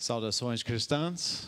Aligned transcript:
Saudações 0.00 0.62
cristãs. 0.62 1.46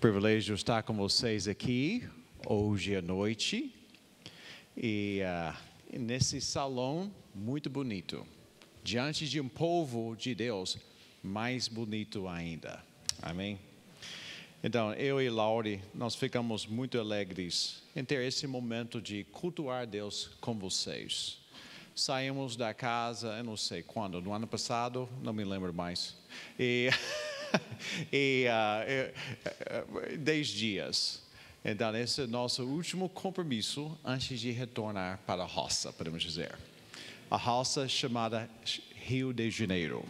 Privilégio 0.00 0.52
estar 0.52 0.82
com 0.82 0.94
vocês 0.94 1.46
aqui 1.46 2.02
hoje 2.44 2.96
à 2.96 3.00
noite 3.00 3.72
e 4.76 5.20
uh, 5.22 5.96
nesse 5.96 6.40
salão 6.40 7.08
muito 7.32 7.70
bonito, 7.70 8.26
diante 8.82 9.28
de 9.28 9.40
um 9.40 9.48
povo 9.48 10.16
de 10.16 10.34
Deus 10.34 10.76
mais 11.22 11.68
bonito 11.68 12.26
ainda. 12.26 12.82
Amém. 13.22 13.60
Então, 14.60 14.92
eu 14.94 15.22
e 15.22 15.30
Laure, 15.30 15.80
nós 15.94 16.16
ficamos 16.16 16.66
muito 16.66 16.98
alegres 16.98 17.80
em 17.94 18.04
ter 18.04 18.26
esse 18.26 18.44
momento 18.48 19.00
de 19.00 19.22
cultuar 19.22 19.86
Deus 19.86 20.32
com 20.40 20.58
vocês. 20.58 21.39
Saímos 22.00 22.56
da 22.56 22.72
casa, 22.72 23.28
eu 23.36 23.44
não 23.44 23.58
sei 23.58 23.82
quando, 23.82 24.22
no 24.22 24.32
ano 24.32 24.46
passado, 24.46 25.06
não 25.22 25.34
me 25.34 25.44
lembro 25.44 25.70
mais. 25.70 26.16
E, 26.58 26.88
e 28.10 28.46
uh, 28.48 30.16
dez 30.16 30.48
dias. 30.48 31.20
Então, 31.62 31.94
esse 31.94 32.22
é 32.22 32.24
o 32.24 32.26
nosso 32.26 32.64
último 32.64 33.06
compromisso 33.06 33.98
antes 34.02 34.40
de 34.40 34.50
retornar 34.50 35.20
para 35.26 35.42
a 35.42 35.46
roça, 35.46 35.92
podemos 35.92 36.22
dizer. 36.22 36.58
A 37.30 37.36
roça 37.36 37.86
chamada 37.86 38.48
Rio 38.94 39.34
de 39.34 39.50
Janeiro. 39.50 40.02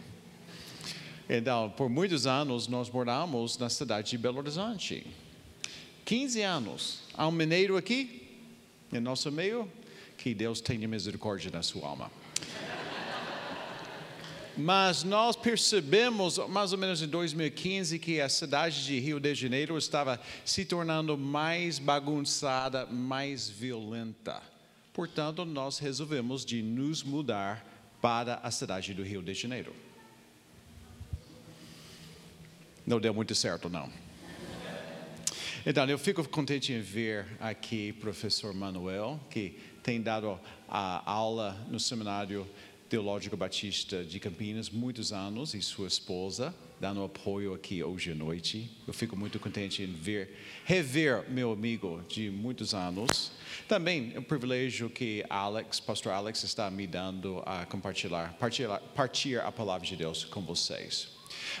Então, 1.29 1.71
por 1.71 1.89
muitos 1.89 2.25
anos, 2.25 2.69
nós 2.69 2.89
moramos 2.89 3.57
na 3.57 3.69
cidade 3.69 4.11
de 4.11 4.17
Belo 4.17 4.37
Horizonte. 4.37 5.05
15 6.05 6.41
anos. 6.41 7.01
Há 7.13 7.27
um 7.27 7.31
mineiro 7.31 7.75
aqui, 7.75 8.39
em 8.93 9.01
nosso 9.01 9.29
meio, 9.29 9.69
que 10.21 10.35
Deus 10.35 10.61
tenha 10.61 10.87
misericórdia 10.87 11.49
na 11.49 11.63
sua 11.63 11.87
alma. 11.87 12.11
Mas 14.55 15.03
nós 15.03 15.35
percebemos, 15.35 16.37
mais 16.49 16.71
ou 16.71 16.77
menos 16.77 17.01
em 17.01 17.07
2015, 17.07 17.97
que 17.97 18.21
a 18.21 18.29
cidade 18.29 18.85
de 18.85 18.99
Rio 18.99 19.19
de 19.19 19.33
Janeiro 19.33 19.77
estava 19.77 20.21
se 20.45 20.63
tornando 20.63 21.17
mais 21.17 21.79
bagunçada, 21.79 22.85
mais 22.85 23.49
violenta. 23.49 24.43
Portanto, 24.93 25.43
nós 25.43 25.79
resolvemos 25.79 26.45
de 26.45 26.61
nos 26.61 27.01
mudar 27.01 27.65
para 27.99 28.35
a 28.43 28.51
cidade 28.51 28.93
do 28.93 29.03
Rio 29.03 29.23
de 29.23 29.33
Janeiro. 29.33 29.73
Não 32.85 32.99
deu 32.99 33.13
muito 33.13 33.33
certo, 33.33 33.69
não. 33.69 33.89
Então, 35.65 35.87
eu 35.87 35.97
fico 35.97 36.27
contente 36.27 36.73
em 36.73 36.81
ver 36.81 37.25
aqui 37.39 37.93
o 37.95 38.01
professor 38.01 38.53
Manuel, 38.53 39.19
que 39.29 39.70
tem 39.83 40.01
dado 40.01 40.39
a 40.67 41.09
aula 41.09 41.57
no 41.69 41.79
Seminário 41.79 42.47
Teológico 42.87 43.37
Batista 43.37 44.03
de 44.03 44.19
Campinas 44.19 44.69
muitos 44.69 45.11
anos 45.13 45.53
e 45.53 45.61
sua 45.61 45.87
esposa 45.87 46.53
dando 46.81 47.03
apoio 47.03 47.53
aqui 47.53 47.83
hoje 47.83 48.11
à 48.11 48.15
noite. 48.15 48.67
Eu 48.87 48.93
fico 48.93 49.15
muito 49.15 49.39
contente 49.39 49.83
em 49.83 49.93
ver, 49.93 50.35
rever 50.65 51.29
meu 51.29 51.51
amigo 51.51 52.03
de 52.09 52.31
muitos 52.31 52.73
anos. 52.73 53.31
Também 53.67 54.11
é 54.15 54.19
um 54.19 54.23
privilégio 54.23 54.89
que 54.89 55.23
Alex, 55.29 55.79
pastor 55.79 56.11
Alex, 56.11 56.43
está 56.43 56.71
me 56.71 56.87
dando 56.87 57.43
a 57.45 57.67
compartilhar, 57.67 58.33
partilhar, 58.39 58.81
partir 58.95 59.39
a 59.39 59.51
palavra 59.51 59.85
de 59.85 59.95
Deus 59.95 60.25
com 60.25 60.41
vocês. 60.41 61.09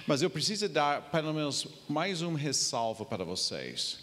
Mas 0.07 0.23
eu 0.23 0.29
preciso 0.29 0.67
dar 0.67 1.03
pelo 1.11 1.33
menos 1.33 1.67
mais 1.87 2.23
um 2.23 2.33
ressalvo 2.33 3.05
para 3.05 3.23
vocês. 3.23 3.99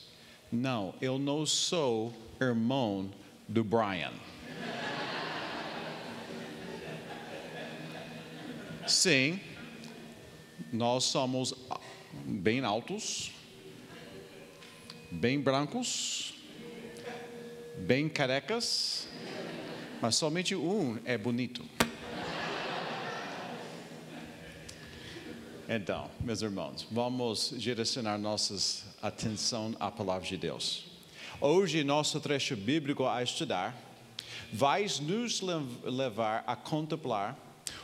Não, 0.53 0.95
eu 1.01 1.19
não 1.19 1.45
sou 1.45 2.15
irmão 2.41 3.11
do 3.49 3.65
Brian. 3.65 4.13
Sim, 8.87 9.41
nós 10.73 11.05
somos 11.05 11.55
bem 12.25 12.65
altos, 12.65 13.33
bem 15.11 15.41
brancos, 15.41 16.35
bem 17.79 18.09
carecas, 18.09 19.09
mas 20.01 20.15
somente 20.15 20.55
um 20.55 20.99
é 21.05 21.17
bonito. 21.19 21.65
Então, 25.69 26.11
meus 26.21 26.41
irmãos, 26.41 26.87
vamos 26.91 27.53
direcionar 27.59 28.17
nossa 28.17 28.87
atenção 29.03 29.77
à 29.79 29.91
palavra 29.91 30.27
de 30.27 30.39
Deus. 30.39 30.88
Hoje, 31.41 31.85
nosso 31.85 32.19
trecho 32.19 32.57
bíblico 32.57 33.07
a 33.07 33.23
estudar 33.23 33.73
vai 34.53 34.85
nos 35.03 35.41
levar 35.85 36.43
a 36.45 36.57
contemplar 36.57 37.39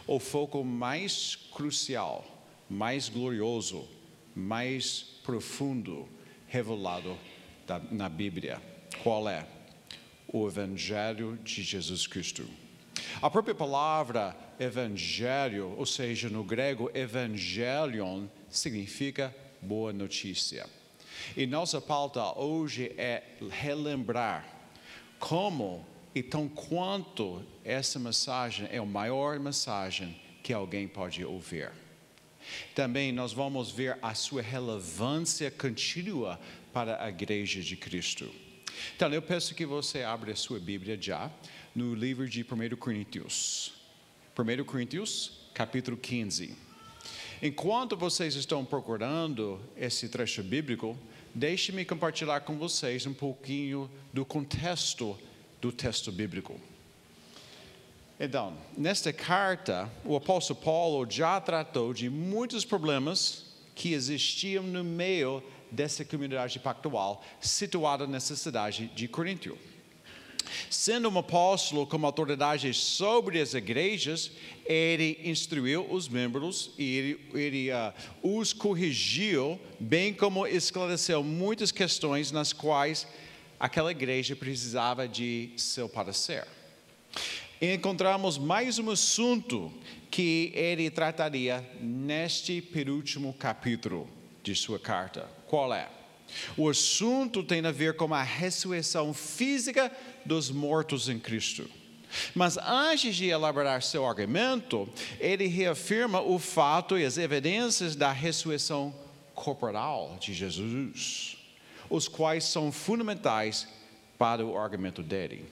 o 0.09 0.19
foco 0.19 0.65
mais 0.65 1.37
crucial, 1.53 2.25
mais 2.69 3.09
glorioso, 3.09 3.87
mais 4.35 5.03
profundo 5.23 6.09
revelado 6.49 7.17
na 7.93 8.09
Bíblia. 8.09 8.61
Qual 9.05 9.29
é? 9.29 9.47
O 10.27 10.49
Evangelho 10.49 11.39
de 11.45 11.63
Jesus 11.63 12.09
Cristo. 12.09 12.45
A 13.23 13.31
própria 13.31 13.55
palavra 13.55 14.37
evangelho, 14.59 15.75
ou 15.77 15.87
seja, 15.87 16.29
no 16.29 16.43
grego 16.43 16.91
evangelion, 16.93 18.27
significa 18.51 19.33
boa 19.63 19.93
notícia. 19.93 20.67
E 21.37 21.47
nossa 21.47 21.81
pauta 21.81 22.39
hoje 22.39 22.93
é 22.97 23.23
relembrar 23.51 24.47
como 25.19 25.85
e 26.15 26.23
tão 26.23 26.49
quanto 26.49 27.43
essa 27.65 27.99
mensagem 27.99 28.69
é 28.71 28.79
a 28.79 28.85
maior 28.85 29.39
mensagem 29.41 30.21
que 30.43 30.53
alguém 30.53 30.87
pode 30.87 31.25
ouvir. 31.25 31.73
Também 32.75 33.11
nós 33.11 33.33
vamos 33.33 33.71
ver 33.71 33.99
a 34.03 34.15
sua 34.15 34.43
relevância 34.43 35.51
contínua 35.51 36.39
para 36.73 37.03
a 37.03 37.09
igreja 37.09 37.61
de 37.61 37.77
Cristo. 37.77 38.31
Então, 38.95 39.13
eu 39.13 39.23
peço 39.23 39.55
que 39.55 39.65
você 39.65 40.03
abra 40.03 40.33
a 40.33 40.37
sua 40.37 40.59
Bíblia 40.59 40.99
já 41.01 41.31
no 41.75 41.95
livro 41.95 42.29
de 42.29 42.43
1 42.43 42.77
Coríntios. 42.77 43.73
1 44.37 44.65
Coríntios, 44.65 45.49
capítulo 45.55 45.97
15. 45.97 46.55
Enquanto 47.43 47.97
vocês 47.97 48.35
estão 48.35 48.65
procurando 48.65 49.61
esse 49.77 50.09
trecho 50.09 50.43
bíblico, 50.43 50.99
deixe-me 51.35 51.85
compartilhar 51.85 52.41
com 52.41 52.57
vocês 52.57 53.07
um 53.07 53.15
pouquinho 53.15 53.91
do 54.13 54.25
contexto 54.25 55.19
do 55.61 55.73
texto 55.73 56.13
bíblico. 56.13 56.61
Então, 58.21 58.57
nesta 58.77 59.13
carta, 59.13 59.91
o 60.05 60.15
apóstolo 60.15 60.61
Paulo 60.61 61.11
já 61.11 61.41
tratou 61.41 61.93
de 61.93 62.09
muitos 62.09 62.65
problemas 62.65 63.47
que 63.75 63.93
existiam 63.93 64.63
no 64.63 64.85
meio 64.85 65.43
dessa 65.71 66.05
comunidade 66.05 66.61
pactual 66.61 67.25
situada 67.41 68.07
nessa 68.07 68.37
cidade 68.37 68.87
de 68.95 69.09
Coríntio. 69.09 69.59
Sendo 70.71 71.09
um 71.09 71.19
apóstolo 71.19 71.87
com 71.87 72.05
autoridade 72.05 72.73
sobre 72.75 73.41
as 73.41 73.55
igrejas, 73.55 74.31
ele 74.65 75.21
instruiu 75.25 75.87
os 75.91 76.09
membros 76.09 76.71
e 76.79 76.97
ele, 76.97 77.21
ele 77.35 77.71
uh, 77.71 77.93
os 78.23 78.53
corrigiu, 78.53 79.59
bem 79.79 80.13
como 80.13 80.47
esclareceu 80.47 81.23
muitas 81.23 81.71
questões 81.71 82.31
nas 82.33 82.53
quais 82.53 83.07
aquela 83.59 83.91
igreja 83.91 84.35
precisava 84.37 85.07
de 85.09 85.51
seu 85.57 85.89
parecer. 85.89 86.47
Encontramos 87.61 88.37
mais 88.37 88.79
um 88.79 88.91
assunto 88.91 89.73
que 90.11 90.53
ele 90.55 90.91
trataria 90.91 91.65
neste 91.81 92.61
penúltimo 92.61 93.33
capítulo 93.33 94.09
de 94.43 94.55
sua 94.55 94.79
carta. 94.79 95.29
Qual 95.47 95.73
é? 95.73 95.89
O 96.57 96.69
assunto 96.69 97.43
tem 97.43 97.65
a 97.65 97.71
ver 97.71 97.97
com 97.97 98.13
a 98.13 98.23
ressurreição 98.23 99.13
física 99.15 99.91
dos 100.25 100.51
mortos 100.51 101.09
em 101.09 101.19
Cristo. 101.19 101.69
Mas 102.35 102.57
antes 102.59 103.17
de 103.17 103.27
elaborar 103.27 103.83
seu 103.83 104.07
argumento, 104.07 104.89
ele 105.19 105.47
reafirma 105.47 106.21
o 106.21 106.39
fato 106.39 106.99
e 106.99 107.05
as 107.05 107.19
evidências 107.19 107.97
da 107.97 108.13
ressurreição 108.13 108.95
corporal 109.35 110.17
de 110.21 110.33
Jesus, 110.33 111.37
os 111.91 112.07
quais 112.07 112.45
são 112.45 112.71
fundamentais 112.71 113.67
para 114.17 114.45
o 114.45 114.57
argumento 114.57 115.03
dele. 115.03 115.45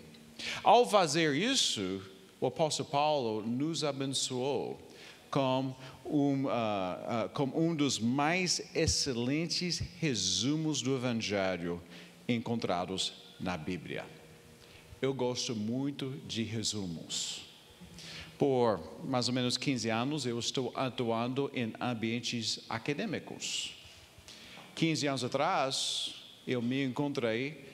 Ao 0.62 0.88
fazer 0.88 1.34
isso, 1.34 2.02
o 2.40 2.46
apóstolo 2.46 2.88
Paulo 2.88 3.42
nos 3.42 3.84
abençoou 3.84 4.80
com 5.30 5.74
um, 6.04 6.44
uh, 6.44 6.48
uh, 6.48 7.28
com 7.30 7.44
um 7.44 7.74
dos 7.74 7.98
mais 7.98 8.60
excelentes 8.74 9.78
resumos 10.00 10.82
do 10.82 10.94
Evangelho 10.94 11.82
encontrados 12.28 13.12
na 13.40 13.56
Bíblia. 13.56 14.04
Eu 15.00 15.12
gosto 15.12 15.54
muito 15.54 16.10
de 16.26 16.42
resumos. 16.42 17.42
Por 18.38 18.80
mais 19.04 19.28
ou 19.28 19.34
menos 19.34 19.56
15 19.56 19.88
anos, 19.88 20.26
eu 20.26 20.38
estou 20.38 20.72
atuando 20.74 21.50
em 21.54 21.72
ambientes 21.80 22.60
acadêmicos. 22.68 23.74
15 24.74 25.06
anos 25.06 25.24
atrás, 25.24 26.14
eu 26.46 26.62
me 26.62 26.84
encontrei 26.84 27.64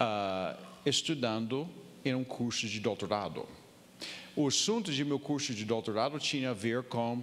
uh, 0.00 0.58
estudando 0.84 1.68
em 2.04 2.14
um 2.14 2.24
curso 2.24 2.66
de 2.66 2.80
doutorado. 2.80 3.46
O 4.34 4.46
assunto 4.46 4.92
de 4.92 5.04
meu 5.04 5.18
curso 5.18 5.52
de 5.52 5.64
doutorado 5.64 6.18
tinha 6.18 6.50
a 6.50 6.54
ver 6.54 6.84
com 6.84 7.22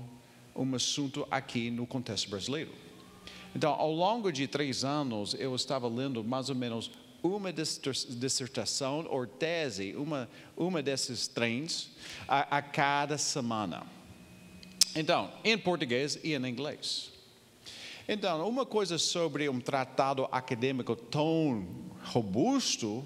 um 0.55 0.73
assunto 0.75 1.27
aqui 1.29 1.69
no 1.69 1.85
contexto 1.85 2.29
brasileiro. 2.29 2.71
Então, 3.55 3.73
ao 3.73 3.91
longo 3.91 4.31
de 4.31 4.47
três 4.47 4.83
anos, 4.83 5.33
eu 5.37 5.55
estava 5.55 5.87
lendo 5.87 6.23
mais 6.23 6.49
ou 6.49 6.55
menos 6.55 6.91
uma 7.23 7.51
dissertação 7.51 9.05
ou 9.09 9.25
tese, 9.25 9.95
uma, 9.95 10.29
uma 10.55 10.81
desses 10.81 11.27
trens, 11.27 11.89
a, 12.27 12.57
a 12.57 12.61
cada 12.61 13.17
semana. 13.17 13.83
Então, 14.95 15.31
em 15.43 15.57
português 15.57 16.19
e 16.23 16.33
em 16.33 16.45
inglês. 16.45 17.11
Então, 18.07 18.47
uma 18.47 18.65
coisa 18.65 18.97
sobre 18.97 19.49
um 19.49 19.59
tratado 19.59 20.27
acadêmico 20.31 20.95
tão 20.95 21.67
robusto 22.03 23.03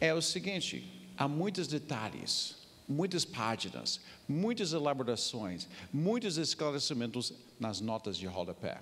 é 0.00 0.12
o 0.12 0.20
seguinte: 0.20 0.84
há 1.16 1.26
muitos 1.26 1.66
detalhes, 1.66 2.57
muitas 2.88 3.24
páginas, 3.24 4.00
muitas 4.26 4.72
elaborações, 4.72 5.68
muitos 5.92 6.38
esclarecimentos 6.38 7.32
nas 7.60 7.80
notas 7.80 8.16
de 8.16 8.26
rodapé. 8.26 8.80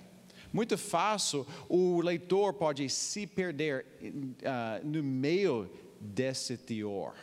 Muito 0.53 0.77
fácil, 0.77 1.45
o 1.67 2.01
leitor 2.01 2.53
pode 2.53 2.89
se 2.89 3.27
perder 3.27 3.85
uh, 4.01 4.87
no 4.87 5.03
meio 5.03 5.69
desse 5.99 6.55
teor. 6.55 7.15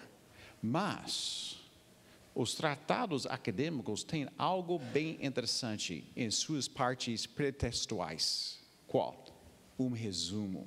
Mas, 0.61 1.57
os 2.35 2.55
tratados 2.55 3.27
acadêmicos 3.27 4.03
têm 4.03 4.29
algo 4.37 4.79
bem 4.79 5.19
interessante 5.23 6.05
em 6.17 6.31
suas 6.31 6.69
partes 6.69 7.27
pretextuais. 7.27 8.59
Qual? 8.87 9.25
Um 9.79 9.91
resumo. 9.91 10.67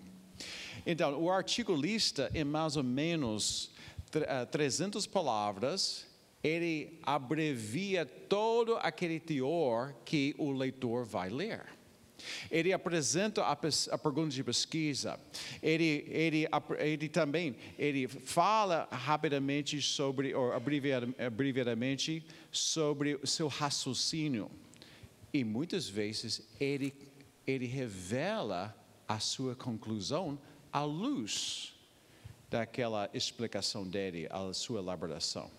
Então, 0.85 1.21
o 1.21 1.31
articulista, 1.31 2.31
em 2.33 2.43
mais 2.43 2.75
ou 2.75 2.83
menos 2.83 3.71
300 4.51 5.05
ah, 5.05 5.09
palavras, 5.09 6.06
ele 6.43 6.99
abrevia 7.03 8.05
todo 8.05 8.77
aquele 8.77 9.19
teor 9.19 9.93
que 10.05 10.35
o 10.37 10.51
leitor 10.51 11.05
vai 11.05 11.29
ler. 11.29 11.65
Ele 12.49 12.73
apresenta 12.73 13.43
a, 13.43 13.51
a 13.51 13.97
pergunta 13.97 14.29
de 14.29 14.43
pesquisa. 14.43 15.19
Ele, 15.61 16.05
ele, 16.09 16.47
ele 16.79 17.09
também 17.09 17.55
ele 17.77 18.07
fala 18.07 18.87
rapidamente 18.91 19.81
sobre, 19.81 20.33
ou 20.33 20.51
abreviadamente, 20.53 22.25
sobre 22.51 23.15
o 23.15 23.27
seu 23.27 23.47
raciocínio. 23.47 24.49
E 25.33 25.43
muitas 25.43 25.87
vezes 25.87 26.47
ele, 26.59 26.93
ele 27.45 27.65
revela 27.65 28.75
a 29.07 29.19
sua 29.19 29.55
conclusão 29.55 30.39
à 30.71 30.83
luz 30.83 31.73
daquela 32.49 33.09
explicação 33.13 33.87
dele, 33.87 34.27
a 34.29 34.53
sua 34.53 34.79
elaboração. 34.79 35.51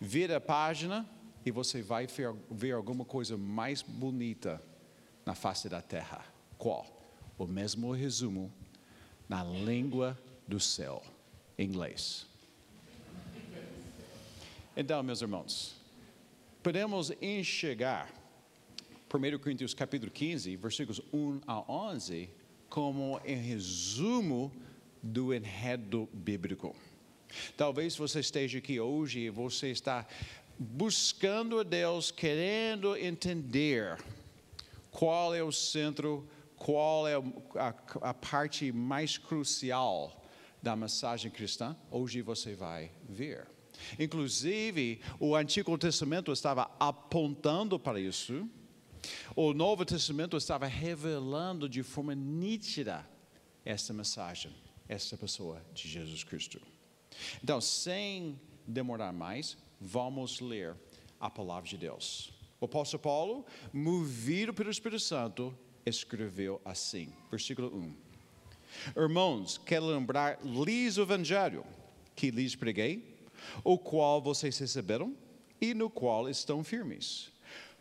Vira 0.00 0.36
a 0.36 0.40
página 0.40 1.08
e 1.44 1.50
você 1.50 1.82
vai 1.82 2.06
ver, 2.50 2.72
alguma 2.72 3.04
coisa 3.04 3.36
mais 3.36 3.82
bonita 3.82 4.62
na 5.24 5.34
face 5.34 5.68
da 5.68 5.82
terra. 5.82 6.24
Qual? 6.58 6.86
O 7.38 7.46
mesmo 7.46 7.92
resumo 7.92 8.52
na 9.28 9.42
língua 9.44 10.18
do 10.46 10.60
céu, 10.60 11.02
inglês. 11.58 12.26
Então, 14.76 15.02
meus 15.02 15.22
irmãos, 15.22 15.76
podemos 16.62 17.12
enxergar 17.20 18.10
1 19.12 19.38
Coríntios 19.38 19.74
capítulo 19.74 20.10
15, 20.10 20.56
versículos 20.56 21.00
1 21.12 21.40
a 21.46 21.70
11, 21.70 22.28
como 22.68 23.20
em 23.24 23.36
resumo 23.36 24.50
do 25.02 25.32
enredo 25.32 26.08
bíblico. 26.12 26.74
Talvez 27.56 27.96
você 27.96 28.20
esteja 28.20 28.58
aqui 28.58 28.78
hoje 28.78 29.20
e 29.20 29.30
você 29.30 29.70
está 29.70 30.06
buscando 30.58 31.58
a 31.58 31.62
Deus, 31.62 32.10
querendo 32.10 32.96
entender 32.96 33.98
qual 34.90 35.34
é 35.34 35.42
o 35.42 35.50
centro, 35.50 36.28
qual 36.56 37.08
é 37.08 37.14
a, 37.14 37.74
a 38.00 38.14
parte 38.14 38.70
mais 38.70 39.18
crucial 39.18 40.22
da 40.62 40.74
mensagem 40.74 41.30
cristã, 41.30 41.76
hoje 41.90 42.22
você 42.22 42.54
vai 42.54 42.90
ver. 43.08 43.46
Inclusive, 43.98 45.00
o 45.20 45.34
Antigo 45.34 45.76
Testamento 45.76 46.32
estava 46.32 46.70
apontando 46.80 47.78
para 47.78 48.00
isso, 48.00 48.48
o 49.36 49.52
Novo 49.52 49.84
Testamento 49.84 50.36
estava 50.36 50.66
revelando 50.66 51.68
de 51.68 51.82
forma 51.82 52.14
nítida 52.14 53.06
essa 53.64 53.92
mensagem, 53.92 54.52
essa 54.88 55.16
pessoa 55.16 55.62
de 55.74 55.88
Jesus 55.88 56.24
Cristo. 56.24 56.60
Então, 57.42 57.60
sem 57.60 58.38
demorar 58.66 59.12
mais, 59.12 59.56
vamos 59.80 60.40
ler 60.40 60.76
a 61.20 61.30
palavra 61.30 61.68
de 61.68 61.76
Deus. 61.76 62.32
O 62.60 62.64
apóstolo 62.64 63.02
Paulo, 63.02 63.46
movido 63.72 64.54
pelo 64.54 64.70
Espírito 64.70 65.00
Santo, 65.00 65.56
escreveu 65.84 66.60
assim, 66.64 67.12
versículo 67.30 67.74
1. 67.76 67.94
Irmãos, 69.00 69.58
quero 69.58 69.86
lembrar-lhes 69.86 70.96
o 70.96 71.02
evangelho 71.02 71.64
que 72.14 72.30
lhes 72.30 72.56
preguei, 72.56 73.16
o 73.62 73.78
qual 73.78 74.20
vocês 74.20 74.58
receberam 74.58 75.14
e 75.60 75.74
no 75.74 75.90
qual 75.90 76.28
estão 76.28 76.64
firmes. 76.64 77.32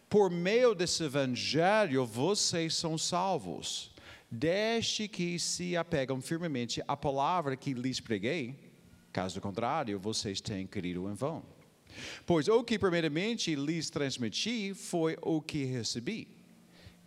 Por 0.10 0.30
meio 0.30 0.76
desse 0.76 1.04
evangelho, 1.04 2.06
vocês 2.06 2.76
são 2.76 2.98
salvos, 2.98 3.92
desde 4.30 5.08
que 5.08 5.40
se 5.40 5.76
apegam 5.76 6.22
firmemente 6.22 6.84
à 6.88 6.96
palavra 6.96 7.56
que 7.56 7.74
lhes 7.74 8.00
preguei, 8.00 8.73
caso 9.14 9.40
contrário, 9.40 10.00
vocês 10.00 10.42
têm 10.42 10.66
querido 10.66 11.10
em 11.10 11.14
vão. 11.14 11.44
Pois 12.26 12.48
o 12.48 12.64
que 12.64 12.80
primeiramente 12.80 13.54
lhes 13.56 13.90
transmiti 13.90 14.74
foi 14.74 15.16
o 15.22 15.40
que 15.40 15.64
recebi: 15.64 16.28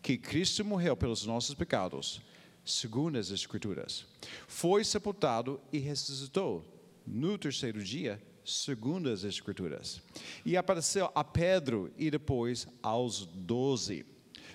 que 0.01 0.17
Cristo 0.17 0.65
morreu 0.65 0.97
pelos 0.97 1.27
nossos 1.27 1.55
pecados, 1.55 2.23
segundo 2.65 3.19
as 3.19 3.31
Escrituras. 3.31 4.07
Foi 4.47 4.85
sepultado 4.85 5.61
e 5.73 5.79
ressuscitou 5.79 6.65
no 7.05 7.37
terceiro 7.37 7.83
dia, 7.83 8.23
segundo 8.45 9.11
as 9.11 9.25
Escrituras. 9.25 10.01
E 10.45 10.57
apareceu 10.57 11.11
a 11.13 11.25
Pedro 11.25 11.93
e 11.99 12.09
depois 12.09 12.69
aos 12.81 13.27
doze. 13.27 14.07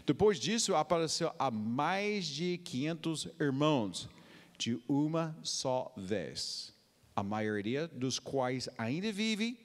Depois 0.06 0.40
disso, 0.40 0.74
apareceu 0.76 1.34
a 1.38 1.52
mais 1.52 2.26
de 2.26 2.58
500 2.60 3.28
irmãos, 3.40 4.10
de 4.58 4.80
uma 4.88 5.38
só 5.44 5.94
vez. 5.98 6.71
A 7.22 7.24
maioria 7.24 7.88
dos 7.88 8.18
quais 8.18 8.68
ainda 8.76 9.12
vive 9.12 9.56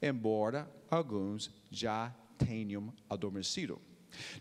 embora 0.00 0.70
alguns 0.88 1.50
já 1.68 2.14
tenham 2.38 2.94
adormecido. 3.10 3.82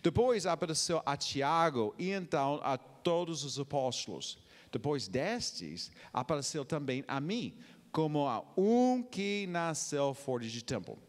Depois 0.03 0.45
apareceu 0.45 1.01
a 1.03 1.17
Tiago 1.17 1.95
e 1.97 2.11
então 2.11 2.59
a 2.61 2.77
todos 2.77 3.43
os 3.43 3.57
apóstolos. 3.57 4.37
Depois 4.71 5.07
destes, 5.07 5.91
apareceu 6.13 6.63
também 6.63 7.03
a 7.07 7.19
mim, 7.19 7.57
como 7.91 8.27
a 8.27 8.45
um 8.55 9.01
que 9.01 9.47
nasceu 9.47 10.13
fora 10.13 10.47
de 10.47 10.63
templo. 10.63 10.99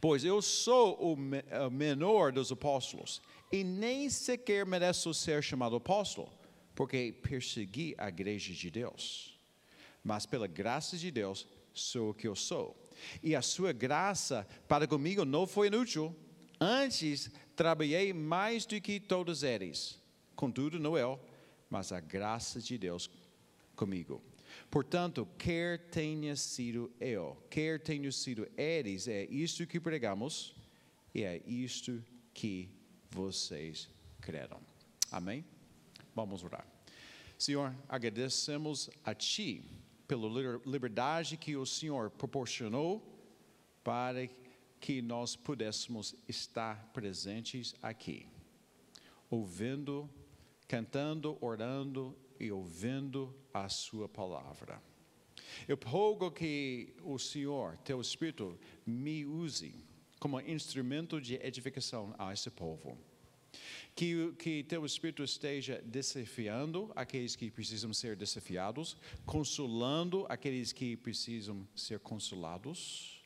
Pois 0.00 0.24
eu 0.24 0.40
sou 0.40 0.96
o 0.98 1.14
menor 1.70 2.32
dos 2.32 2.50
apóstolos, 2.50 3.20
e 3.52 3.62
nem 3.62 4.08
sequer 4.08 4.64
mereço 4.64 5.12
ser 5.12 5.42
chamado 5.42 5.76
apóstolo, 5.76 6.32
porque 6.74 7.14
persegui 7.22 7.94
a 7.98 8.08
igreja 8.08 8.54
de 8.54 8.70
Deus. 8.70 9.33
Mas 10.04 10.26
pela 10.26 10.46
graça 10.46 10.96
de 10.98 11.10
Deus, 11.10 11.48
sou 11.72 12.10
o 12.10 12.14
que 12.14 12.28
eu 12.28 12.36
sou 12.36 12.84
e 13.22 13.34
a 13.34 13.42
sua 13.42 13.72
graça 13.72 14.46
para 14.68 14.86
comigo 14.86 15.24
não 15.24 15.46
foi 15.46 15.68
inútil. 15.68 16.14
Antes, 16.60 17.30
trabalhei 17.56 18.12
mais 18.12 18.64
do 18.64 18.80
que 18.80 19.00
todos 19.00 19.42
eles. 19.42 20.00
Contudo, 20.36 20.78
não 20.78 20.96
eu, 20.96 21.20
mas 21.68 21.92
a 21.92 22.00
graça 22.00 22.60
de 22.60 22.78
Deus 22.78 23.10
comigo. 23.74 24.22
Portanto, 24.70 25.26
quer 25.36 25.78
tenha 25.90 26.36
sido 26.36 26.92
eu, 27.00 27.36
quer 27.50 27.80
tenha 27.80 28.10
sido 28.12 28.46
eles, 28.56 29.08
é 29.08 29.24
isto 29.24 29.66
que 29.66 29.80
pregamos 29.80 30.54
e 31.12 31.24
é 31.24 31.42
isto 31.44 32.02
que 32.32 32.68
vocês 33.10 33.88
creram. 34.20 34.60
Amém? 35.10 35.44
Vamos 36.14 36.44
orar. 36.44 36.66
Senhor, 37.36 37.74
agradecemos 37.88 38.88
a 39.04 39.12
Ti 39.12 39.83
pela 40.06 40.28
liberdade 40.64 41.36
que 41.36 41.56
o 41.56 41.64
Senhor 41.64 42.10
proporcionou 42.10 43.02
para 43.82 44.28
que 44.80 45.00
nós 45.00 45.34
pudéssemos 45.34 46.14
estar 46.28 46.90
presentes 46.92 47.74
aqui, 47.82 48.26
ouvindo, 49.30 50.08
cantando, 50.68 51.38
orando 51.40 52.16
e 52.38 52.50
ouvindo 52.50 53.34
a 53.52 53.68
Sua 53.68 54.08
palavra. 54.08 54.82
Eu 55.68 55.78
rogo 55.84 56.30
que 56.30 56.94
o 57.02 57.18
Senhor, 57.18 57.76
Teu 57.78 58.00
Espírito, 58.00 58.58
me 58.84 59.24
use 59.24 59.74
como 60.18 60.40
instrumento 60.40 61.20
de 61.20 61.34
edificação 61.36 62.14
a 62.18 62.32
esse 62.32 62.50
povo 62.50 62.98
que, 63.94 64.32
que 64.32 64.64
teu 64.64 64.84
Espírito 64.84 65.22
esteja 65.22 65.80
desafiando 65.84 66.90
aqueles 66.96 67.36
que 67.36 67.50
precisam 67.50 67.92
ser 67.92 68.16
desafiados, 68.16 68.96
consolando 69.24 70.26
aqueles 70.28 70.72
que 70.72 70.96
precisam 70.96 71.66
ser 71.76 72.00
consolados 72.00 73.24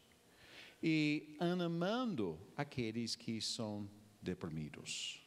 e 0.82 1.37
animando 1.40 2.38
aqueles 2.56 3.16
que 3.16 3.40
são 3.40 3.88
deprimidos. 4.20 5.22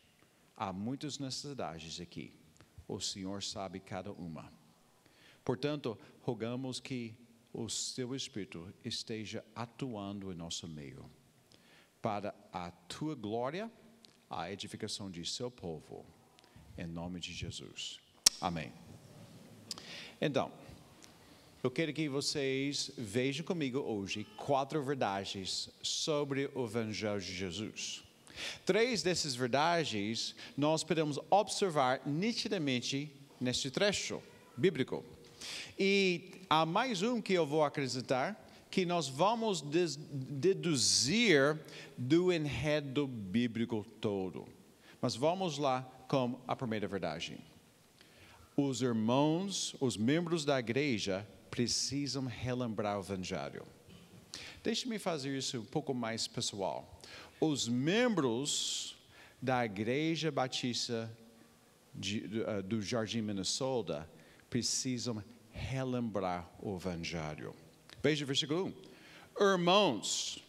Há 0.55 0.71
muitas 0.71 1.17
necessidades 1.17 1.99
aqui. 1.99 2.33
O 2.87 2.99
Senhor 2.99 3.41
sabe 3.41 3.79
cada 3.79 4.11
uma. 4.11 4.51
Portanto, 5.43 5.97
rogamos 6.21 6.79
que 6.79 7.15
o 7.51 7.67
seu 7.67 8.13
Espírito 8.13 8.71
esteja 8.85 9.43
atuando 9.55 10.31
em 10.31 10.35
nosso 10.35 10.67
meio, 10.67 11.09
para 12.01 12.33
a 12.53 12.71
tua 12.71 13.15
glória, 13.15 13.71
a 14.31 14.49
edificação 14.49 15.11
de 15.11 15.25
seu 15.25 15.51
povo, 15.51 16.05
em 16.77 16.87
nome 16.87 17.19
de 17.19 17.33
Jesus. 17.33 17.99
Amém. 18.39 18.71
Então, 20.21 20.49
eu 21.61 21.69
quero 21.69 21.93
que 21.93 22.07
vocês 22.07 22.91
vejam 22.97 23.45
comigo 23.45 23.79
hoje 23.79 24.25
quatro 24.37 24.81
verdades 24.81 25.69
sobre 25.83 26.49
o 26.55 26.63
Evangelho 26.63 27.19
de 27.19 27.35
Jesus. 27.35 28.03
Três 28.65 29.03
dessas 29.03 29.35
verdades 29.35 30.33
nós 30.57 30.81
podemos 30.81 31.19
observar 31.29 32.01
nitidamente 32.05 33.11
neste 33.39 33.69
trecho 33.69 34.23
bíblico. 34.55 35.03
E 35.77 36.31
há 36.49 36.65
mais 36.65 37.01
um 37.01 37.21
que 37.21 37.33
eu 37.33 37.45
vou 37.45 37.65
acrescentar, 37.65 38.39
que 38.71 38.85
nós 38.85 39.09
vamos 39.09 39.61
deduzir 39.61 41.59
do 41.97 42.31
enredo 42.31 43.05
bíblico 43.05 43.85
todo. 43.99 44.47
Mas 45.01 45.15
vamos 45.15 45.57
lá 45.57 45.81
com 46.07 46.39
a 46.47 46.55
primeira 46.55 46.87
verdade. 46.87 47.37
Os 48.55 48.81
irmãos, 48.81 49.75
os 49.79 49.97
membros 49.97 50.45
da 50.45 50.57
igreja, 50.57 51.27
precisam 51.49 52.25
relembrar 52.25 52.97
o 52.97 53.01
Evangelho. 53.01 53.65
Deixe-me 54.63 54.97
fazer 54.97 55.37
isso 55.37 55.59
um 55.59 55.65
pouco 55.65 55.93
mais 55.93 56.27
pessoal. 56.27 57.01
Os 57.41 57.67
membros 57.67 58.95
da 59.41 59.65
Igreja 59.65 60.31
Batista 60.31 61.11
de, 61.93 62.21
do 62.65 62.81
Jardim 62.81 63.21
Minnesota 63.21 64.07
precisam 64.49 65.21
relembrar 65.51 66.49
o 66.61 66.75
Evangelho. 66.75 67.53
Veja 68.03 68.23
o 68.23 68.27
versículo 68.27 68.73
1. 69.39 69.51
Irmãos, 69.53 70.43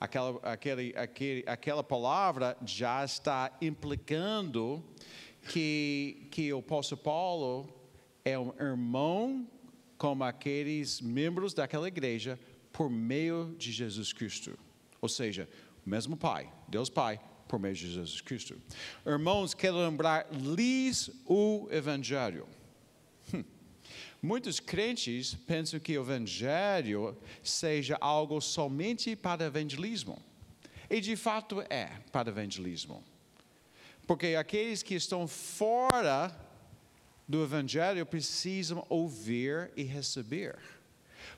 aquela, 0.00 0.40
aquele, 0.42 0.94
aquele, 0.96 1.44
aquela 1.46 1.84
palavra 1.84 2.56
já 2.64 3.04
está 3.04 3.54
implicando 3.60 4.82
que, 5.48 6.28
que 6.30 6.50
o 6.50 6.60
apóstolo 6.60 7.02
Paulo 7.02 7.68
é 8.24 8.38
um 8.38 8.54
irmão 8.58 9.46
como 9.98 10.24
aqueles 10.24 11.02
membros 11.02 11.52
daquela 11.52 11.86
igreja 11.86 12.40
por 12.72 12.88
meio 12.88 13.54
de 13.58 13.70
Jesus 13.70 14.10
Cristo. 14.14 14.58
Ou 14.98 15.10
seja, 15.10 15.46
o 15.84 15.90
mesmo 15.90 16.16
Pai, 16.16 16.50
Deus 16.68 16.88
Pai, 16.88 17.20
por 17.46 17.60
meio 17.60 17.74
de 17.74 17.92
Jesus 17.92 18.22
Cristo. 18.22 18.56
Irmãos, 19.04 19.52
quero 19.52 19.76
lembrar-lhes 19.76 21.10
o 21.26 21.68
Evangelho. 21.70 22.48
Muitos 24.24 24.60
crentes 24.60 25.34
pensam 25.34 25.80
que 25.80 25.98
o 25.98 26.02
Evangelho 26.02 27.18
seja 27.42 27.98
algo 28.00 28.40
somente 28.40 29.16
para 29.16 29.46
evangelismo. 29.46 30.16
E 30.88 31.00
de 31.00 31.16
fato 31.16 31.60
é 31.68 31.90
para 32.12 32.30
evangelismo. 32.30 33.02
Porque 34.06 34.36
aqueles 34.36 34.80
que 34.80 34.94
estão 34.94 35.26
fora 35.26 36.32
do 37.26 37.42
Evangelho 37.42 38.06
precisam 38.06 38.86
ouvir 38.88 39.72
e 39.76 39.82
receber. 39.82 40.56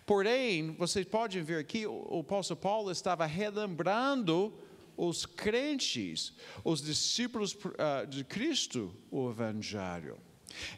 Porém, 0.05 0.73
vocês 0.73 1.07
podem 1.07 1.43
ver 1.43 1.61
aqui, 1.61 1.87
o 1.87 2.21
apóstolo 2.21 2.61
Paulo 2.61 2.91
estava 2.91 3.25
relembrando 3.25 4.53
os 4.95 5.25
crentes, 5.25 6.35
os 6.62 6.83
discípulos 6.83 7.55
uh, 7.55 8.07
de 8.07 8.25
Cristo, 8.25 8.95
o 9.11 9.31
Evangelho. 9.31 10.19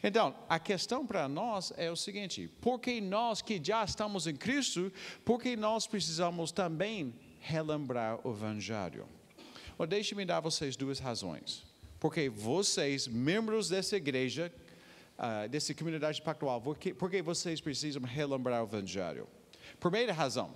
Então, 0.03 0.35
a 0.49 0.59
questão 0.59 1.05
para 1.05 1.27
nós 1.27 1.73
é 1.77 1.91
o 1.91 1.95
seguinte: 1.95 2.49
porque 2.61 2.99
nós 3.01 3.41
que 3.41 3.59
já 3.63 3.83
estamos 3.83 4.27
em 4.27 4.35
Cristo, 4.35 4.91
porque 5.23 5.55
nós 5.55 5.87
precisamos 5.87 6.51
também 6.51 7.13
relembrar 7.39 8.19
o 8.27 8.31
Evangelho? 8.31 9.07
Ou 9.77 9.85
deixe-me 9.85 10.25
dar 10.25 10.37
a 10.37 10.41
vocês 10.41 10.75
duas 10.75 10.99
razões. 10.99 11.65
Porque 11.99 12.29
vocês, 12.29 13.07
membros 13.07 13.69
dessa 13.69 13.95
igreja, 13.95 14.51
uh, 15.17 15.47
dessa 15.49 15.73
comunidade 15.73 16.21
pactual, 16.21 16.61
porque, 16.61 16.93
porque 16.93 17.21
vocês 17.21 17.59
precisam 17.59 18.01
relembrar 18.03 18.63
o 18.63 18.67
Evangelho. 18.67 19.27
Primeira 19.79 20.13
razão, 20.13 20.53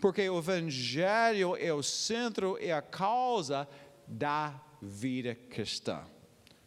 porque 0.00 0.28
o 0.28 0.38
Evangelho 0.38 1.56
é 1.56 1.72
o 1.72 1.82
centro 1.82 2.58
e 2.60 2.70
a 2.70 2.82
causa 2.82 3.68
da 4.06 4.60
vida 4.80 5.34
cristã. 5.34 6.04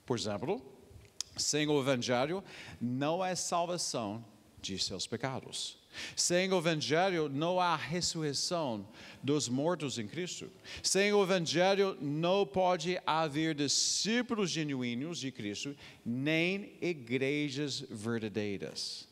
Por 0.05 0.17
exemplo, 0.17 0.61
sem 1.37 1.67
o 1.67 1.79
Evangelho 1.79 2.43
não 2.79 3.21
há 3.21 3.35
salvação 3.35 4.23
de 4.61 4.79
seus 4.79 5.05
pecados. 5.05 5.77
Sem 6.15 6.51
o 6.51 6.57
Evangelho 6.57 7.29
não 7.29 7.59
há 7.59 7.75
ressurreição 7.75 8.87
dos 9.23 9.47
mortos 9.47 9.97
em 9.97 10.07
Cristo. 10.07 10.51
Sem 10.83 11.13
o 11.13 11.23
Evangelho 11.23 11.97
não 12.01 12.45
pode 12.45 12.99
haver 13.05 13.55
discípulos 13.55 14.49
genuínos 14.49 15.19
de 15.19 15.31
Cristo, 15.31 15.75
nem 16.05 16.73
igrejas 16.81 17.85
verdadeiras. 17.89 19.07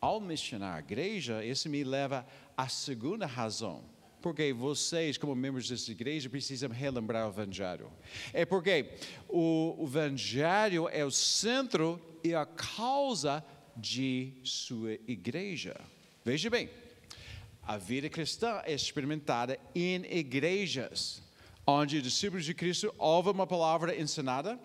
Ao 0.00 0.20
mencionar 0.20 0.80
igreja, 0.80 1.44
isso 1.44 1.68
me 1.68 1.84
leva 1.84 2.26
à 2.56 2.68
segunda 2.68 3.26
razão. 3.26 3.84
Porque 4.20 4.52
vocês, 4.52 5.16
como 5.16 5.34
membros 5.34 5.68
dessa 5.68 5.90
igreja, 5.90 6.28
precisam 6.28 6.70
relembrar 6.70 7.26
o 7.26 7.30
Evangelho. 7.30 7.92
É 8.32 8.44
porque 8.44 8.90
o 9.28 9.76
Evangelho 9.80 10.88
é 10.88 11.04
o 11.04 11.10
centro 11.10 12.00
e 12.24 12.34
a 12.34 12.44
causa 12.44 13.44
de 13.76 14.32
sua 14.42 14.92
igreja. 15.06 15.78
Veja 16.24 16.50
bem, 16.50 16.68
a 17.62 17.76
vida 17.76 18.08
cristã 18.08 18.62
é 18.64 18.72
experimentada 18.72 19.58
em 19.74 20.04
igrejas, 20.10 21.22
onde 21.66 21.98
os 21.98 22.02
discípulos 22.02 22.44
de 22.44 22.54
Cristo 22.54 22.94
ouvem 22.96 23.32
uma 23.32 23.46
palavra 23.46 23.94
ensinada, 24.00 24.58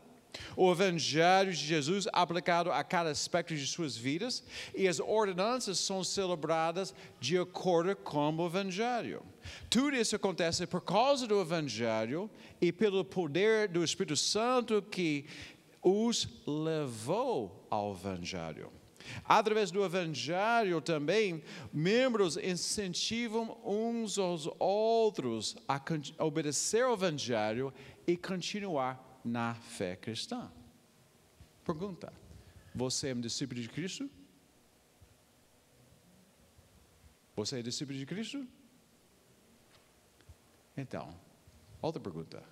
o 0.56 0.72
Evangelho 0.72 1.52
de 1.52 1.66
Jesus 1.66 2.08
aplicado 2.14 2.72
a 2.72 2.84
cada 2.84 3.10
aspecto 3.10 3.56
de 3.56 3.68
suas 3.68 3.98
vidas 3.98 4.44
e 4.74 4.88
as 4.88 5.00
ordenanças 5.00 5.80
são 5.80 6.04
celebradas 6.04 6.94
de 7.20 7.38
acordo 7.38 7.96
com 7.96 8.36
o 8.36 8.46
Evangelho. 8.46 9.24
Tudo 9.70 9.96
isso 9.96 10.16
acontece 10.16 10.66
por 10.68 10.82
causa 10.82 11.28
do 11.28 11.40
Evangelho 11.40 12.30
e 12.60 12.72
pelo 12.72 13.04
poder 13.04 13.68
do 13.68 13.84
Espírito 13.84 14.16
Santo 14.16 14.82
que 14.82 15.26
os 15.82 16.28
levou 16.46 17.68
ao 17.70 17.94
Evangelho. 17.94 18.72
Através 19.26 19.72
do 19.72 19.84
Evangelho 19.84 20.80
também, 20.82 21.44
membros 21.74 22.38
incentivam 22.38 23.58
uns 23.66 24.18
aos 24.18 24.48
outros 24.60 25.56
a 25.68 25.82
obedecer 26.24 26.84
ao 26.84 26.94
Evangelho 26.94 27.74
e 28.06 28.16
continuar 28.16 29.22
na 29.24 29.56
fé 29.56 29.96
cristã. 29.96 30.52
Pergunta: 31.66 32.14
Você 32.74 33.10
é 33.10 33.16
um 33.16 33.22
discípulo 33.22 33.62
de 33.62 33.70
Cristo? 33.70 34.10
Você 37.36 37.60
é 37.60 37.62
discípulo 37.62 37.98
de 37.98 38.06
Cristo? 38.06 38.46
Então, 40.76 41.14
outra 41.82 42.02
pergunta: 42.02 42.44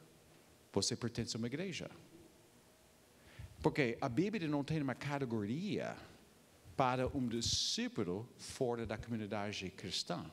Você 0.73 0.95
pertence 0.95 1.35
a 1.35 1.38
uma 1.38 1.47
igreja? 1.47 1.89
Porque 3.61 3.97
a 3.99 4.07
Bíblia 4.07 4.47
não 4.47 4.63
tem 4.63 4.81
uma 4.81 4.95
categoria 4.95 5.95
para 6.77 7.07
um 7.09 7.27
discípulo 7.27 8.27
fora 8.38 8.85
da 8.85 8.97
comunidade 8.97 9.69
cristã. 9.71 10.25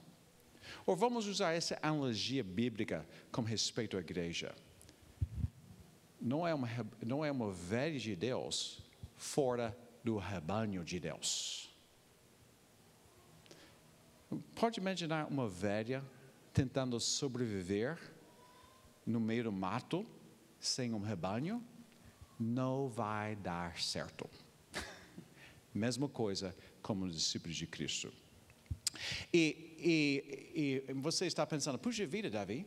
Ou 0.84 0.96
vamos 0.96 1.26
usar 1.26 1.52
essa 1.52 1.78
analogia 1.82 2.44
bíblica 2.44 3.06
com 3.32 3.42
respeito 3.42 3.96
à 3.96 4.00
igreja. 4.00 4.54
Não 6.20 6.46
é 6.46 6.54
uma, 6.54 6.68
não 7.04 7.24
é 7.24 7.30
uma 7.30 7.46
ovelha 7.46 7.98
de 7.98 8.14
Deus 8.14 8.82
fora 9.16 9.76
do 10.04 10.18
rebanho 10.18 10.84
de 10.84 11.00
Deus. 11.00 11.68
Pode 14.54 14.78
imaginar 14.80 15.26
uma 15.26 15.48
velha 15.48 16.04
tentando 16.56 16.98
sobreviver 16.98 17.98
no 19.04 19.20
meio 19.20 19.44
do 19.44 19.52
mato 19.52 20.06
sem 20.58 20.94
um 20.94 21.00
rebanho? 21.00 21.62
Não 22.40 22.88
vai 22.88 23.36
dar 23.36 23.78
certo. 23.78 24.26
Mesma 25.74 26.08
coisa 26.08 26.56
como 26.80 27.04
os 27.04 27.14
discípulos 27.14 27.54
de 27.54 27.66
Cristo. 27.66 28.10
E, 29.30 29.76
e, 29.78 30.82
e 30.88 30.92
você 30.94 31.26
está 31.26 31.46
pensando, 31.46 31.78
puxa 31.78 32.06
vida, 32.06 32.30
Davi, 32.30 32.66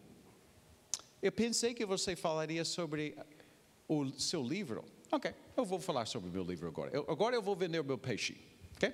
eu 1.20 1.32
pensei 1.32 1.74
que 1.74 1.84
você 1.84 2.16
falaria 2.16 2.64
sobre 2.64 3.18
o 3.88 4.08
seu 4.12 4.44
livro. 4.44 4.86
Ok, 5.12 5.34
eu 5.58 5.66
vou 5.66 5.80
falar 5.80 6.06
sobre 6.06 6.30
o 6.30 6.32
meu 6.32 6.44
livro 6.44 6.68
agora. 6.68 6.92
Eu, 6.94 7.06
agora 7.10 7.36
eu 7.36 7.42
vou 7.42 7.56
vender 7.56 7.80
o 7.80 7.84
meu 7.84 7.98
peixe. 7.98 8.40
Ok? 8.76 8.94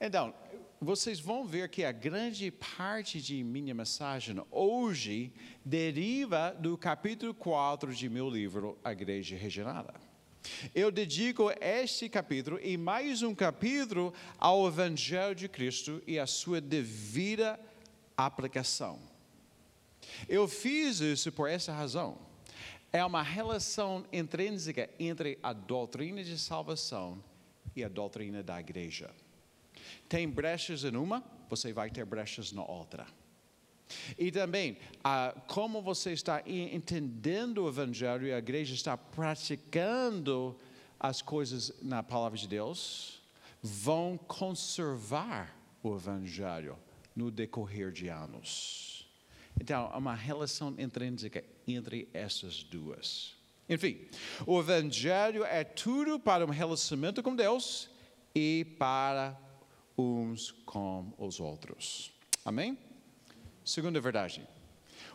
Então, 0.00 0.34
vocês 0.82 1.20
vão 1.20 1.46
ver 1.46 1.68
que 1.68 1.84
a 1.84 1.92
grande 1.92 2.50
parte 2.50 3.22
de 3.22 3.44
minha 3.44 3.72
mensagem 3.72 4.36
hoje 4.50 5.32
deriva 5.64 6.50
do 6.58 6.76
capítulo 6.76 7.32
4 7.32 7.94
de 7.94 8.08
meu 8.08 8.28
livro, 8.28 8.76
A 8.82 8.90
Igreja 8.90 9.36
Regenerada. 9.36 9.94
Eu 10.74 10.90
dedico 10.90 11.52
este 11.60 12.08
capítulo 12.08 12.58
e 12.60 12.76
mais 12.76 13.22
um 13.22 13.32
capítulo 13.32 14.12
ao 14.36 14.66
Evangelho 14.66 15.36
de 15.36 15.48
Cristo 15.48 16.02
e 16.04 16.18
à 16.18 16.26
sua 16.26 16.60
devida 16.60 17.60
aplicação. 18.16 18.98
Eu 20.28 20.48
fiz 20.48 20.98
isso 20.98 21.30
por 21.30 21.48
essa 21.48 21.72
razão. 21.72 22.18
É 22.92 23.04
uma 23.04 23.22
relação 23.22 24.04
intrínseca 24.12 24.90
entre 24.98 25.38
a 25.44 25.52
doutrina 25.52 26.24
de 26.24 26.36
salvação 26.36 27.22
e 27.76 27.84
a 27.84 27.88
doutrina 27.88 28.42
da 28.42 28.58
igreja. 28.58 29.08
Tem 30.08 30.28
brechas 30.28 30.84
em 30.84 30.96
uma, 30.96 31.22
você 31.48 31.72
vai 31.72 31.90
ter 31.90 32.04
brechas 32.04 32.52
na 32.52 32.64
outra. 32.64 33.06
E 34.18 34.30
também, 34.30 34.78
ah, 35.04 35.34
como 35.46 35.82
você 35.82 36.12
está 36.12 36.42
entendendo 36.46 37.64
o 37.64 37.68
Evangelho 37.68 38.26
e 38.26 38.32
a 38.32 38.38
igreja 38.38 38.74
está 38.74 38.96
praticando 38.96 40.56
as 40.98 41.20
coisas 41.20 41.72
na 41.82 42.02
palavra 42.02 42.38
de 42.38 42.48
Deus, 42.48 43.22
vão 43.60 44.16
conservar 44.16 45.56
o 45.82 45.94
Evangelho 45.94 46.78
no 47.14 47.30
decorrer 47.30 47.90
de 47.90 48.08
anos. 48.08 49.08
Então, 49.60 49.90
há 49.92 49.98
uma 49.98 50.14
relação 50.14 50.74
intrínseca 50.78 51.44
entre 51.66 52.08
essas 52.12 52.62
duas. 52.62 53.34
Enfim, 53.68 54.00
o 54.46 54.58
Evangelho 54.58 55.44
é 55.44 55.62
tudo 55.64 56.18
para 56.18 56.44
um 56.44 56.50
relacionamento 56.50 57.22
com 57.22 57.34
Deus 57.34 57.90
e 58.34 58.66
para 58.78 59.38
uns 60.02 60.50
com 60.64 61.12
os 61.18 61.40
outros. 61.40 62.12
Amém? 62.44 62.76
Segunda 63.64 64.00
verdade. 64.00 64.46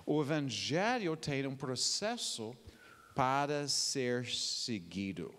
O 0.06 0.22
Evangelho 0.22 1.18
tem 1.18 1.46
um 1.46 1.56
processo 1.56 2.56
para 3.14 3.68
ser 3.68 4.26
seguido. 4.26 5.34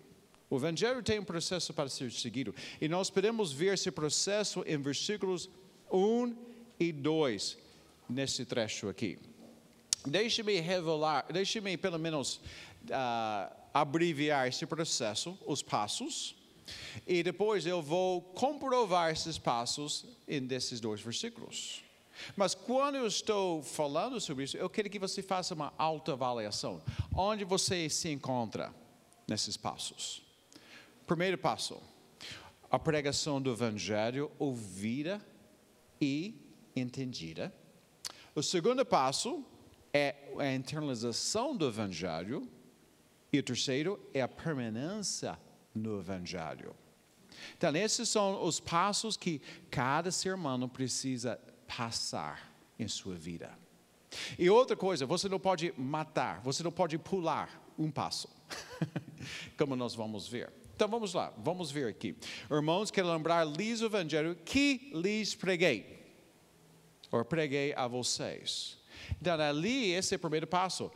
O 0.49 0.57
Evangelho 0.57 1.01
tem 1.01 1.19
um 1.19 1.23
processo 1.23 1.73
para 1.73 1.89
ser 1.89 2.11
seguido. 2.11 2.53
E 2.81 2.87
nós 2.87 3.09
podemos 3.09 3.51
ver 3.51 3.73
esse 3.73 3.91
processo 3.91 4.63
em 4.67 4.77
versículos 4.77 5.49
1 5.91 6.35
e 6.79 6.91
2, 6.91 7.57
nesse 8.09 8.45
trecho 8.45 8.89
aqui. 8.89 9.19
Deixe-me 10.05 10.59
revelar, 10.59 11.25
deixe-me 11.31 11.77
pelo 11.77 11.99
menos 11.99 12.37
uh, 12.85 13.53
abreviar 13.73 14.47
esse 14.47 14.65
processo, 14.65 15.37
os 15.45 15.61
passos, 15.61 16.35
e 17.05 17.23
depois 17.23 17.65
eu 17.65 17.81
vou 17.81 18.21
comprovar 18.21 19.11
esses 19.11 19.37
passos 19.37 20.05
em 20.27 20.45
desses 20.45 20.79
dois 20.79 21.01
versículos. 21.01 21.83
Mas 22.35 22.53
quando 22.53 22.95
eu 22.95 23.07
estou 23.07 23.63
falando 23.63 24.19
sobre 24.19 24.43
isso, 24.43 24.57
eu 24.57 24.69
quero 24.69 24.89
que 24.89 24.99
você 24.99 25.21
faça 25.21 25.53
uma 25.53 25.73
autoavaliação. 25.77 26.81
Onde 27.15 27.43
você 27.43 27.89
se 27.89 28.09
encontra 28.09 28.73
nesses 29.27 29.55
passos? 29.55 30.21
Primeiro 31.07 31.37
passo: 31.37 31.81
a 32.69 32.77
pregação 32.77 33.41
do 33.41 33.51
Evangelho 33.51 34.31
ouvida 34.37 35.21
e 35.99 36.35
entendida. 36.75 37.53
O 38.35 38.43
segundo 38.43 38.85
passo 38.85 39.43
é 39.93 40.15
a 40.37 40.53
internalização 40.53 41.55
do 41.55 41.67
Evangelho. 41.67 42.47
E 43.31 43.37
o 43.37 43.43
terceiro 43.43 43.99
é 44.11 44.21
a 44.21 44.27
permanência 44.27 45.37
no 45.73 45.99
Evangelho. 45.99 46.75
Então, 47.57 47.75
esses 47.75 48.09
são 48.09 48.43
os 48.43 48.59
passos 48.59 49.15
que 49.15 49.41
cada 49.69 50.11
ser 50.11 50.33
humano 50.33 50.67
precisa 50.67 51.39
passar 51.67 52.51
em 52.77 52.87
sua 52.87 53.15
vida. 53.15 53.57
E 54.37 54.49
outra 54.49 54.75
coisa, 54.75 55.05
você 55.05 55.29
não 55.29 55.39
pode 55.39 55.73
matar, 55.77 56.41
você 56.41 56.63
não 56.63 56.71
pode 56.71 56.97
pular 56.97 57.61
um 57.77 57.91
passo, 57.91 58.27
como 59.57 59.75
nós 59.75 59.93
vamos 59.93 60.27
ver. 60.27 60.51
Então 60.75 60.87
vamos 60.87 61.13
lá, 61.13 61.33
vamos 61.37 61.71
ver 61.71 61.87
aqui. 61.89 62.15
Irmãos, 62.49 62.89
quero 62.89 63.11
lembrar-lhes 63.11 63.81
o 63.81 63.85
evangelho 63.85 64.35
que 64.45 64.91
lhes 64.93 65.35
preguei, 65.35 66.07
ou 67.11 67.23
preguei 67.23 67.73
a 67.75 67.85
vocês. 67.87 68.79
Então, 69.21 69.39
ali, 69.39 69.91
esse 69.91 70.15
é 70.15 70.17
o 70.17 70.19
primeiro 70.19 70.47
passo. 70.47 70.91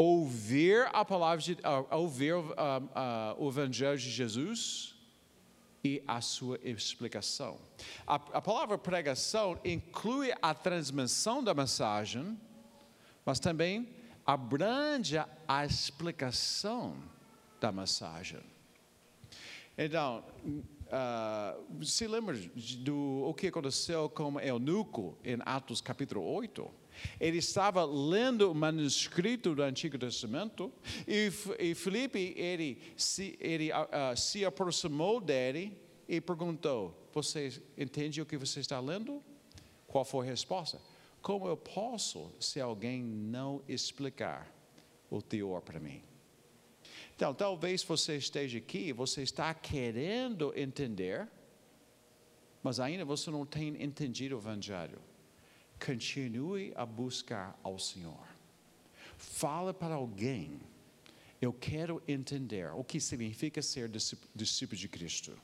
Ouvir 0.00 0.88
a 0.92 1.04
palavra, 1.04 1.42
de, 1.42 1.54
uh, 1.54 1.96
ouvir 1.96 2.32
uh, 2.32 2.44
uh, 2.44 3.34
o 3.36 3.48
evangelho 3.48 3.98
de 3.98 4.08
Jesus 4.08 4.94
e 5.82 6.00
a 6.06 6.20
sua 6.20 6.56
explicação. 6.62 7.58
A, 8.06 8.14
a 8.14 8.40
palavra 8.40 8.78
pregação 8.78 9.58
inclui 9.64 10.32
a 10.40 10.54
transmissão 10.54 11.42
da 11.42 11.52
mensagem, 11.52 12.38
mas 13.26 13.40
também 13.40 13.88
abrange 14.24 15.16
a 15.48 15.66
explicação 15.66 16.96
da 17.60 17.72
mensagem. 17.72 18.40
Então, 19.76 20.24
se 21.82 22.06
lembra 22.06 22.36
do 22.78 23.24
o 23.26 23.34
que 23.34 23.48
aconteceu 23.48 24.08
com 24.08 24.38
Eunuco 24.38 25.16
em 25.24 25.38
Atos 25.44 25.80
capítulo 25.80 26.22
8? 26.22 26.70
Ele 27.20 27.38
estava 27.38 27.84
lendo 27.84 28.50
o 28.50 28.54
manuscrito 28.54 29.54
do 29.54 29.62
Antigo 29.62 29.98
Testamento 29.98 30.72
e, 31.06 31.30
e 31.58 31.74
Felipe 31.74 32.34
ele, 32.36 32.80
se, 32.96 33.36
ele 33.40 33.70
uh, 33.72 34.16
se 34.16 34.44
aproximou 34.44 35.20
dele 35.20 35.76
e 36.08 36.20
perguntou: 36.20 37.08
Você 37.12 37.62
entende 37.76 38.20
o 38.20 38.26
que 38.26 38.36
você 38.36 38.60
está 38.60 38.80
lendo? 38.80 39.22
Qual 39.86 40.04
foi 40.04 40.26
a 40.26 40.30
resposta? 40.30 40.80
Como 41.20 41.48
eu 41.48 41.56
posso 41.56 42.30
se 42.38 42.60
alguém 42.60 43.02
não 43.02 43.62
explicar 43.68 44.52
o 45.10 45.20
teor 45.20 45.60
para 45.62 45.80
mim? 45.80 46.02
Então, 47.16 47.34
talvez 47.34 47.82
você 47.82 48.16
esteja 48.16 48.58
aqui, 48.58 48.92
você 48.92 49.22
está 49.22 49.52
querendo 49.52 50.52
entender, 50.56 51.28
mas 52.62 52.78
ainda 52.78 53.04
você 53.04 53.30
não 53.30 53.44
tem 53.44 53.82
entendido 53.82 54.36
o 54.36 54.38
Evangelho 54.38 55.00
continue 55.78 56.72
a 56.76 56.84
buscar 56.84 57.58
ao 57.62 57.78
Senhor. 57.78 58.26
Fala 59.16 59.72
para 59.72 59.94
alguém, 59.94 60.60
eu 61.40 61.52
quero 61.52 62.02
entender 62.06 62.70
o 62.74 62.84
que 62.84 63.00
significa 63.00 63.62
ser 63.62 63.90
discípulo 64.34 64.78
de 64.78 64.88
Cristo. 64.88 65.38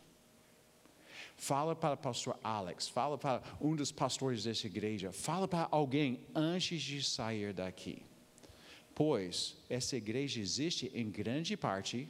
Fala 1.36 1.74
para 1.74 1.94
o 1.94 1.98
pastor 1.98 2.38
Alex, 2.42 2.88
fala 2.88 3.18
para 3.18 3.42
um 3.60 3.74
dos 3.74 3.90
pastores 3.90 4.44
dessa 4.44 4.66
igreja, 4.66 5.12
fala 5.12 5.48
para 5.48 5.68
alguém 5.70 6.20
antes 6.34 6.80
de 6.80 7.02
sair 7.02 7.52
daqui. 7.52 8.02
Pois 8.94 9.56
essa 9.68 9.96
igreja 9.96 10.40
existe 10.40 10.90
em 10.94 11.10
grande 11.10 11.56
parte 11.56 12.08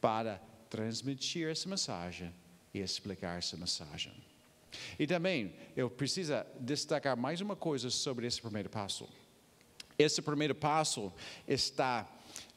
para 0.00 0.38
transmitir 0.70 1.48
essa 1.48 1.68
mensagem 1.68 2.32
e 2.72 2.78
explicar 2.78 3.38
essa 3.38 3.56
mensagem. 3.56 4.27
E 4.98 5.06
também, 5.06 5.54
eu 5.76 5.88
preciso 5.88 6.34
destacar 6.60 7.16
mais 7.16 7.40
uma 7.40 7.56
coisa 7.56 7.90
sobre 7.90 8.26
esse 8.26 8.40
primeiro 8.40 8.68
passo. 8.68 9.08
Esse 9.98 10.22
primeiro 10.22 10.54
passo 10.54 11.12
está, 11.46 12.08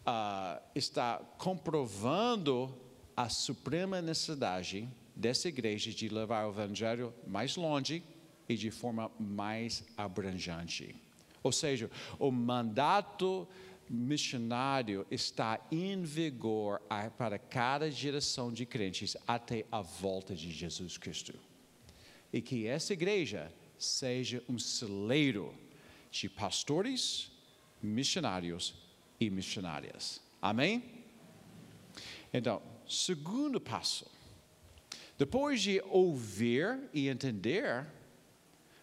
uh, 0.02 0.62
está 0.76 1.18
comprovando 1.38 2.76
a 3.16 3.30
suprema 3.30 4.02
necessidade 4.02 4.88
dessa 5.16 5.48
igreja 5.48 5.92
de 5.92 6.08
levar 6.10 6.48
o 6.48 6.52
evangelho 6.52 7.14
mais 7.28 7.56
longe 7.56 8.04
e 8.48 8.56
de 8.56 8.70
forma 8.72 9.12
mais 9.20 9.84
abrangente. 9.98 10.96
Ou 11.44 11.52
seja, 11.52 11.90
o 12.20 12.32
mandato 12.32 13.48
missionário 13.90 15.06
está 15.10 15.60
em 15.72 16.02
vigor 16.04 16.82
para 17.18 17.38
cada 17.38 17.90
geração 17.90 18.52
de 18.54 18.66
crentes 18.66 19.18
até 19.28 19.66
a 19.72 19.82
volta 19.82 20.36
de 20.36 20.52
Jesus 20.52 20.98
Cristo 20.98 21.51
e 22.32 22.42
que 22.42 22.68
essa 22.68 22.94
igreja 22.94 23.52
seja 23.78 24.44
um 24.48 24.58
celeiro 24.58 25.54
de 26.12 26.30
pastores, 26.30 27.32
missionários 27.82 28.76
e 29.20 29.30
missionárias. 29.30 30.22
Amém? 30.42 30.84
Então, 32.34 32.62
segundo 32.88 33.60
passo. 33.60 34.06
Depois 35.18 35.62
de 35.62 35.82
ouvir 35.86 36.80
e 36.94 37.08
entender, 37.08 37.86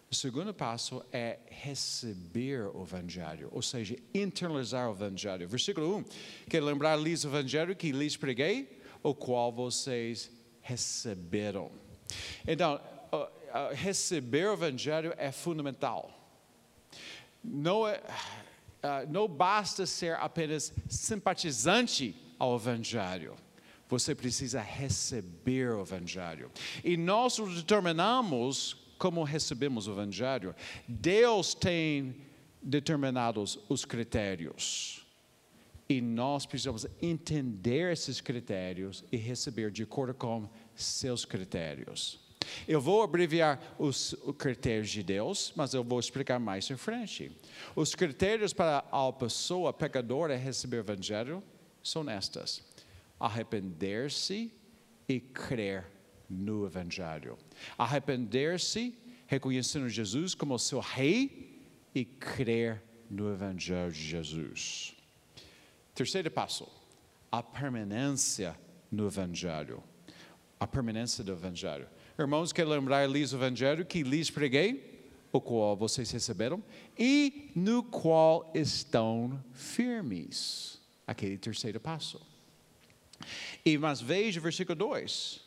o 0.09 0.15
segundo 0.15 0.53
passo 0.53 1.03
é 1.11 1.39
receber 1.49 2.63
o 2.73 2.83
Evangelho, 2.83 3.49
ou 3.51 3.61
seja, 3.61 3.97
internalizar 4.13 4.89
o 4.89 4.93
Evangelho. 4.93 5.47
Versículo 5.47 5.97
1: 5.97 6.05
Quero 6.49 6.65
lembrar-lhes 6.65 7.25
o 7.25 7.27
Evangelho 7.27 7.75
que 7.75 7.91
lhes 7.91 8.15
preguei, 8.15 8.81
o 9.03 9.13
qual 9.13 9.51
vocês 9.51 10.31
receberam. 10.61 11.71
Então, 12.47 12.79
receber 13.73 14.49
o 14.49 14.53
Evangelho 14.53 15.13
é 15.17 15.31
fundamental. 15.31 16.11
Não, 17.43 17.87
é, 17.87 17.97
uh, 17.97 19.09
não 19.09 19.27
basta 19.27 19.85
ser 19.85 20.15
apenas 20.15 20.73
simpatizante 20.87 22.15
ao 22.37 22.55
Evangelho. 22.55 23.35
Você 23.87 24.13
precisa 24.13 24.61
receber 24.61 25.71
o 25.71 25.81
Evangelho. 25.81 26.51
E 26.83 26.95
nós 26.95 27.37
determinamos 27.37 28.77
como 28.99 29.23
recebemos 29.23 29.87
o 29.87 29.91
Evangelho, 29.93 30.53
Deus 30.87 31.55
tem 31.55 32.15
determinados 32.61 33.57
os 33.69 33.85
critérios. 33.85 35.07
E 35.87 36.01
nós 36.01 36.45
precisamos 36.45 36.85
entender 37.01 37.91
esses 37.91 38.21
critérios 38.21 39.03
e 39.11 39.17
receber 39.17 39.71
de 39.71 39.83
acordo 39.83 40.13
com 40.13 40.47
seus 40.75 41.25
critérios. 41.25 42.19
Eu 42.67 42.79
vou 42.79 43.01
abreviar 43.01 43.59
os, 43.77 44.13
os 44.13 44.35
critérios 44.35 44.89
de 44.89 45.03
Deus, 45.03 45.53
mas 45.55 45.73
eu 45.73 45.83
vou 45.83 45.99
explicar 45.99 46.39
mais 46.39 46.69
em 46.69 46.77
frente. 46.77 47.31
Os 47.75 47.95
critérios 47.95 48.53
para 48.53 48.85
a 48.91 49.11
pessoa 49.11 49.73
pecadora 49.73 50.35
receber 50.35 50.77
o 50.77 50.79
Evangelho 50.81 51.43
são 51.83 52.09
estas: 52.09 52.63
arrepender-se 53.19 54.51
e 55.07 55.19
crer 55.19 55.85
no 56.29 56.65
Evangelho. 56.65 57.37
Arrepender-se, 57.77 58.95
reconhecendo 59.27 59.89
Jesus 59.89 60.35
como 60.35 60.57
seu 60.59 60.79
Rei 60.79 61.61
e 61.93 62.05
crer 62.05 62.81
no 63.09 63.31
Evangelho 63.31 63.91
de 63.91 64.01
Jesus. 64.01 64.95
Terceiro 65.95 66.29
passo: 66.29 66.67
a 67.31 67.41
permanência 67.41 68.57
no 68.91 69.07
Evangelho. 69.07 69.83
A 70.59 70.67
permanência 70.67 71.23
do 71.23 71.31
Evangelho. 71.31 71.87
Irmãos, 72.19 72.51
quero 72.51 72.69
lembrar-lhes 72.69 73.31
o 73.31 73.37
Evangelho 73.37 73.85
que 73.85 74.03
lhes 74.03 74.29
preguei, 74.29 75.07
o 75.31 75.39
qual 75.39 75.77
vocês 75.77 76.11
receberam, 76.11 76.61
e 76.97 77.49
no 77.55 77.81
qual 77.81 78.51
estão 78.53 79.41
firmes. 79.53 80.81
Aquele 81.07 81.37
terceiro 81.37 81.79
passo. 81.79 82.19
E 83.63 83.77
mas 83.77 84.01
veja 84.01 84.37
o 84.37 84.43
versículo 84.43 84.75
2. 84.75 85.39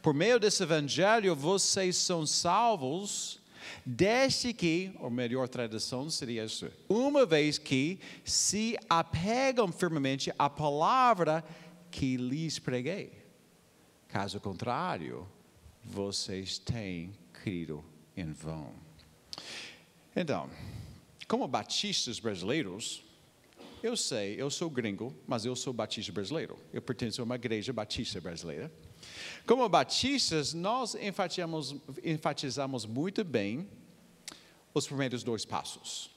Por 0.00 0.14
meio 0.14 0.38
desse 0.38 0.62
evangelho 0.62 1.34
vocês 1.34 1.96
são 1.96 2.24
salvos, 2.24 3.40
desde 3.84 4.52
que, 4.52 4.92
ou 5.00 5.10
melhor 5.10 5.48
tradução 5.48 6.08
seria 6.08 6.44
isso, 6.44 6.70
uma 6.88 7.26
vez 7.26 7.58
que 7.58 7.98
se 8.24 8.78
apegam 8.88 9.72
firmemente 9.72 10.32
à 10.38 10.48
palavra 10.48 11.44
que 11.90 12.16
lhes 12.16 12.60
preguei. 12.60 13.12
Caso 14.08 14.38
contrário, 14.38 15.26
vocês 15.86 16.58
têm 16.58 17.12
crido 17.32 17.84
em 18.16 18.32
vão. 18.32 18.74
Então, 20.14 20.50
como 21.28 21.46
batistas 21.46 22.18
brasileiros, 22.18 23.04
eu 23.82 23.96
sei, 23.96 24.40
eu 24.40 24.50
sou 24.50 24.68
gringo, 24.68 25.14
mas 25.26 25.44
eu 25.44 25.54
sou 25.54 25.72
batista 25.72 26.12
brasileiro. 26.12 26.58
Eu 26.72 26.82
pertenço 26.82 27.20
a 27.20 27.24
uma 27.24 27.36
igreja 27.36 27.72
batista 27.72 28.20
brasileira. 28.20 28.72
Como 29.46 29.68
batistas, 29.68 30.52
nós 30.52 30.94
enfatizamos, 30.94 31.76
enfatizamos 32.02 32.84
muito 32.84 33.22
bem 33.22 33.68
os 34.74 34.86
primeiros 34.86 35.22
dois 35.22 35.44
passos. 35.44 36.10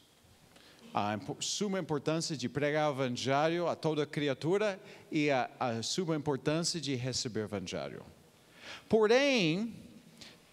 A 0.93 1.19
suma 1.39 1.79
importância 1.79 2.36
de 2.36 2.49
pregar 2.49 2.89
o 2.89 2.95
evangelho 2.95 3.67
a 3.67 3.75
toda 3.75 4.05
criatura 4.05 4.82
e 5.12 5.29
a, 5.29 5.49
a 5.60 5.84
suma 5.84 6.15
importância 6.15 6.82
de 6.82 6.95
receber 6.95 7.41
o 7.41 7.43
evangelho. 7.43 8.03
Porém, 8.88 9.75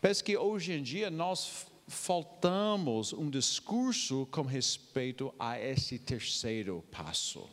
penso 0.01 0.23
que 0.23 0.37
hoje 0.37 0.73
em 0.73 0.83
dia 0.83 1.11
nós 1.11 1.67
faltamos 1.89 3.13
um 3.13 3.31
discurso 3.31 4.27
com 4.31 4.43
respeito 4.43 5.33
a 5.39 5.59
esse 5.59 5.99
terceiro 5.99 6.85
passo, 6.91 7.49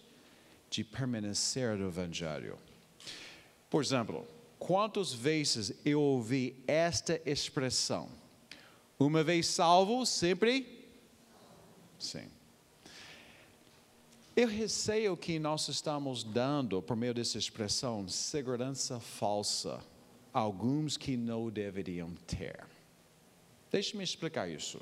de 0.69 0.83
permanecer 0.83 1.77
no 1.77 1.87
Evangelho. 1.87 2.57
Por 3.69 3.83
exemplo, 3.83 4.27
quantas 4.57 5.13
vezes 5.13 5.73
eu 5.85 6.01
ouvi 6.01 6.63
esta 6.67 7.21
expressão? 7.25 8.09
Uma 8.99 9.23
vez 9.23 9.47
salvo, 9.47 10.05
sempre? 10.05 10.87
Sim. 11.99 12.27
Eu 14.35 14.47
receio 14.47 15.15
que 15.15 15.37
nós 15.37 15.67
estamos 15.67 16.23
dando, 16.23 16.81
por 16.81 16.97
meio 16.97 17.13
dessa 17.13 17.37
expressão, 17.37 18.07
segurança 18.09 18.99
falsa 18.99 19.79
alguns 20.33 20.97
que 20.97 21.15
não 21.15 21.49
deveriam 21.49 22.11
ter. 22.25 22.65
Deixe-me 23.71 24.03
explicar 24.03 24.49
isso. 24.49 24.81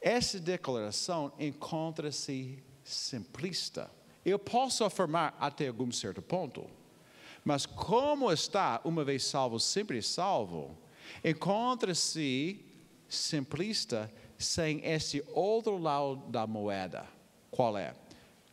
Essa 0.00 0.40
declaração 0.40 1.32
encontra-se 1.38 2.62
simplista. 2.82 3.90
Eu 4.24 4.38
posso 4.38 4.84
afirmar 4.84 5.36
até 5.38 5.68
algum 5.68 5.92
certo 5.92 6.22
ponto, 6.22 6.66
mas 7.44 7.66
como 7.66 8.32
está, 8.32 8.80
uma 8.84 9.04
vez 9.04 9.24
salvo, 9.24 9.58
sempre 9.58 10.02
salvo, 10.02 10.76
encontra-se 11.24 12.64
simplista 13.08 14.10
sem 14.38 14.84
esse 14.84 15.22
outro 15.32 15.76
lado 15.78 16.16
da 16.28 16.46
moeda. 16.46 17.06
Qual 17.50 17.76
é? 17.76 17.94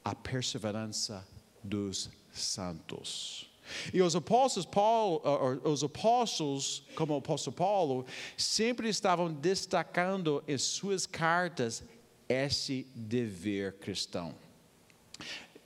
A 0.03 0.15
perseverança 0.15 1.25
dos 1.63 2.09
santos. 2.31 3.49
E 3.93 4.01
os 4.01 4.15
apóstolos, 4.15 4.65
Paulo, 4.65 5.21
os 5.63 5.83
apóstolos, 5.83 6.83
como 6.95 7.13
o 7.13 7.17
apóstolo 7.17 7.55
Paulo, 7.55 8.05
sempre 8.35 8.89
estavam 8.89 9.31
destacando 9.31 10.43
em 10.47 10.57
suas 10.57 11.05
cartas 11.05 11.83
esse 12.27 12.87
dever 12.93 13.73
cristão. 13.73 14.35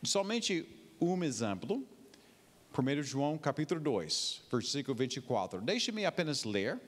Somente 0.04 0.66
um 1.00 1.24
exemplo, 1.24 1.86
1 2.78 3.04
João 3.04 3.38
capítulo 3.38 3.80
2, 3.80 4.44
versículo 4.52 4.96
24. 4.96 5.62
Deixe-me 5.62 6.06
apenas 6.06 6.44
ler 6.44 6.80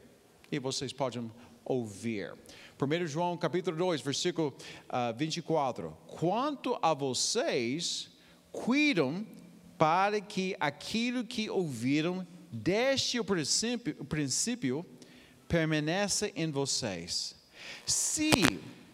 e 0.51 0.59
vocês 0.59 0.93
podem 0.93 1.29
ouvir. 1.65 2.33
1 2.79 3.07
João 3.07 3.37
capítulo 3.37 3.75
2, 3.77 4.01
versículo 4.01 4.49
uh, 4.49 4.53
ah, 4.89 5.11
24. 5.11 5.95
Quanto 6.07 6.77
a 6.81 6.93
vocês, 6.93 8.09
cuidam 8.51 9.25
para 9.83 10.21
que 10.21 10.55
aquilo 10.61 11.25
que 11.25 11.49
ouviram 11.49 12.25
desde 12.49 13.19
o 13.19 13.25
princípio, 13.25 13.93
princípio 14.05 14.85
permaneça 15.45 16.31
em 16.37 16.49
vocês. 16.49 17.35
Se 17.85 18.31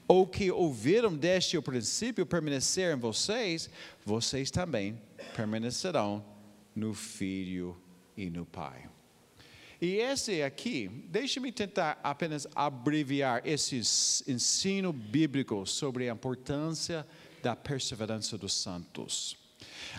o 0.07 0.25
que 0.25 0.49
ouviram 0.49 1.15
desde 1.15 1.59
o 1.59 1.61
princípio 1.61 2.25
permanecer 2.25 2.91
em 2.91 2.99
vocês, 2.99 3.69
vocês 4.03 4.49
também 4.49 4.99
permanecerão 5.35 6.25
no 6.75 6.95
Filho 6.95 7.77
e 8.17 8.27
no 8.31 8.43
Pai. 8.43 8.89
E 9.79 9.97
esse 9.97 10.41
aqui, 10.41 10.89
deixe-me 11.07 11.51
tentar 11.51 11.99
apenas 12.01 12.47
abreviar 12.55 13.43
esse 13.45 13.77
ensino 14.27 14.91
bíblico 14.91 15.67
sobre 15.67 16.09
a 16.09 16.13
importância 16.13 17.05
da 17.43 17.55
perseverança 17.55 18.39
dos 18.39 18.53
santos. 18.53 19.38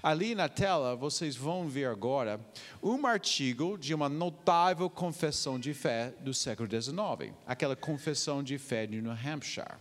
Ali 0.02 0.34
na 0.34 0.48
tela 0.48 0.96
vocês 0.96 1.36
vão 1.36 1.68
ver 1.68 1.86
agora 1.86 2.40
um 2.82 3.06
artigo 3.06 3.76
de 3.76 3.92
uma 3.94 4.08
notável 4.08 4.88
confissão 4.88 5.58
de 5.58 5.74
fé 5.74 6.14
do 6.20 6.32
século 6.32 6.68
XIX, 6.68 7.34
aquela 7.46 7.76
confissão 7.76 8.42
de 8.42 8.56
fé 8.56 8.86
de 8.86 9.00
New 9.00 9.12
Hampshire. 9.12 9.74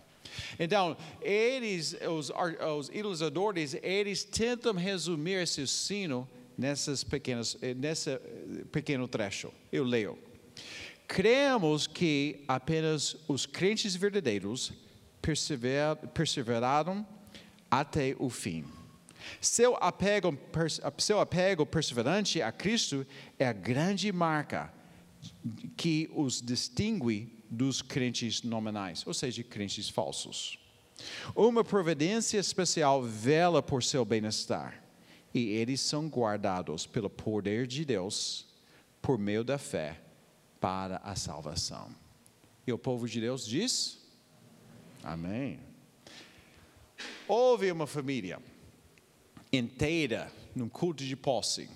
Então, 0.58 0.96
eles, 1.22 1.96
os, 2.08 2.30
os 2.30 2.88
ilustradores, 2.90 3.74
eles 3.82 4.22
tentam 4.22 4.74
resumir 4.74 5.42
esse 5.42 5.62
ensino 5.62 6.28
nessas 6.56 7.02
pequenas, 7.02 7.56
eh, 7.62 7.74
nesse 7.74 8.16
pequeno 8.70 9.08
trecho. 9.08 9.52
Eu 9.72 9.82
leio. 9.84 10.18
Cremos 11.08 11.86
que 11.86 12.44
apenas 12.46 13.16
os 13.26 13.46
crentes 13.46 13.96
verdadeiros 13.96 14.72
persever, 15.20 15.96
perseveraram 16.14 17.04
até 17.70 18.14
o 18.18 18.30
fim 18.30 18.64
seu 19.40 19.76
apego, 19.76 20.36
seu 20.98 21.20
apego 21.20 21.66
perseverante 21.66 22.40
a 22.42 22.50
Cristo 22.52 23.06
é 23.38 23.46
a 23.46 23.52
grande 23.52 24.10
marca 24.12 24.72
que 25.76 26.10
os 26.14 26.40
distingue 26.40 27.44
dos 27.50 27.82
crentes 27.82 28.42
nominais, 28.42 29.06
ou 29.06 29.12
seja, 29.12 29.42
crentes 29.42 29.88
falsos. 29.88 30.58
Uma 31.34 31.64
providência 31.64 32.38
especial 32.38 33.02
vela 33.02 33.62
por 33.62 33.82
seu 33.82 34.04
bem-estar, 34.04 34.82
e 35.32 35.48
eles 35.48 35.80
são 35.80 36.08
guardados 36.08 36.86
pelo 36.86 37.10
poder 37.10 37.66
de 37.66 37.84
Deus 37.84 38.46
por 39.00 39.18
meio 39.18 39.42
da 39.42 39.58
fé 39.58 40.00
para 40.60 40.98
a 40.98 41.16
salvação. 41.16 41.94
E 42.66 42.72
o 42.72 42.78
povo 42.78 43.08
de 43.08 43.20
Deus 43.20 43.46
diz: 43.46 43.98
Amém. 45.02 45.58
Houve 47.26 47.72
uma 47.72 47.86
família 47.86 48.40
inteira 49.52 50.30
num 50.54 50.68
culto 50.68 51.04
de 51.04 51.16
posse 51.16 51.68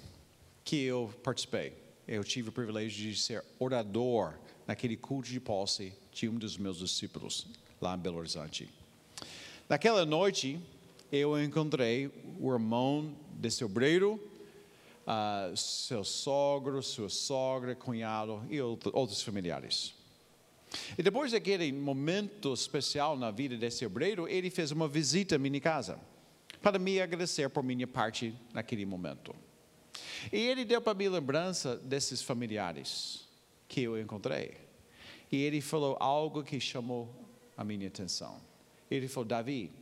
que 0.64 0.82
eu 0.84 1.12
participei. 1.22 1.72
Eu 2.06 2.22
tive 2.22 2.50
o 2.50 2.52
privilégio 2.52 3.10
de 3.10 3.18
ser 3.18 3.44
orador 3.58 4.34
naquele 4.66 4.96
culto 4.96 5.28
de 5.28 5.40
posse 5.40 5.92
de 6.12 6.28
um 6.28 6.34
dos 6.36 6.56
meus 6.56 6.78
discípulos 6.78 7.46
lá 7.80 7.96
em 7.96 7.98
Belo 7.98 8.18
Horizonte. 8.18 8.68
Naquela 9.68 10.04
noite, 10.04 10.60
eu 11.10 11.42
encontrei 11.42 12.10
o 12.38 12.52
irmão 12.52 13.14
desse 13.32 13.64
obreiro, 13.64 14.20
uh, 15.06 15.56
seu 15.56 16.04
sogro, 16.04 16.82
sua 16.82 17.08
sogra, 17.08 17.74
cunhado 17.74 18.42
e 18.48 18.60
outros 18.60 19.22
familiares. 19.22 19.94
E 20.98 21.02
depois 21.02 21.32
daquele 21.32 21.72
momento 21.72 22.52
especial 22.52 23.16
na 23.16 23.30
vida 23.30 23.56
desse 23.56 23.84
obreiro, 23.86 24.28
ele 24.28 24.50
fez 24.50 24.70
uma 24.70 24.88
visita 24.88 25.36
à 25.36 25.38
minha 25.38 25.60
casa 25.60 25.98
para 26.64 26.78
me 26.78 26.98
agradecer 26.98 27.50
por 27.50 27.62
minha 27.62 27.86
parte 27.86 28.34
naquele 28.54 28.86
momento. 28.86 29.36
E 30.32 30.38
ele 30.38 30.64
deu 30.64 30.80
para 30.80 30.94
mim 30.94 31.08
lembrança 31.08 31.76
desses 31.76 32.22
familiares 32.22 33.28
que 33.68 33.82
eu 33.82 34.00
encontrei. 34.00 34.56
E 35.30 35.42
ele 35.42 35.60
falou 35.60 35.94
algo 36.00 36.42
que 36.42 36.58
chamou 36.58 37.14
a 37.54 37.62
minha 37.62 37.86
atenção. 37.86 38.40
Ele 38.90 39.06
falou: 39.08 39.26
Davi, 39.26 39.72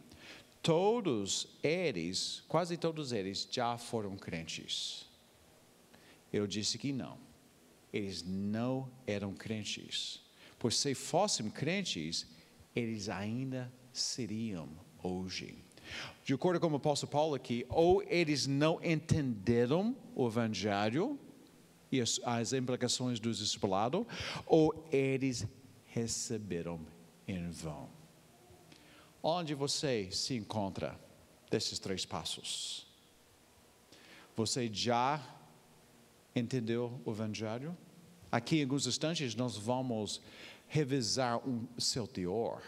todos 0.60 1.46
eles, 1.62 2.42
quase 2.48 2.76
todos 2.76 3.12
eles, 3.12 3.46
já 3.48 3.78
foram 3.78 4.16
crentes. 4.16 5.06
Eu 6.32 6.48
disse 6.48 6.78
que 6.78 6.92
não. 6.92 7.16
Eles 7.92 8.24
não 8.24 8.90
eram 9.06 9.32
crentes. 9.32 10.20
Pois 10.58 10.76
se 10.76 10.96
fossem 10.96 11.48
crentes, 11.48 12.26
eles 12.74 13.08
ainda 13.08 13.72
seriam 13.92 14.68
hoje. 15.00 15.62
De 16.24 16.35
acordo 16.35 16.61
com 16.61 16.68
o 16.68 16.76
apóstolo 16.76 17.11
Paulo 17.11 17.35
aqui, 17.35 17.66
ou 17.68 18.02
eles 18.05 18.46
não 18.46 18.78
entenderam 18.83 19.96
o 20.14 20.26
evangelho 20.26 21.18
e 21.90 22.00
as, 22.00 22.20
as 22.24 22.52
implicações 22.52 23.20
do 23.20 23.33
discipulado, 23.33 24.07
ou 24.46 24.87
eles 24.90 25.46
receberam 25.87 26.81
em 27.28 27.50
vão. 27.50 27.88
Onde 29.22 29.55
você 29.55 30.09
se 30.11 30.35
encontra 30.35 30.98
desses 31.50 31.78
três 31.78 32.05
passos? 32.05 32.87
Você 34.35 34.68
já 34.72 35.22
entendeu 36.35 37.00
o 37.05 37.11
Evangelho? 37.11 37.76
Aqui 38.31 38.59
em 38.59 38.62
alguns 38.62 38.87
instantes 38.87 39.35
nós 39.35 39.57
vamos 39.57 40.20
revisar 40.66 41.38
o 41.46 41.68
seu 41.78 42.07
teor. 42.07 42.62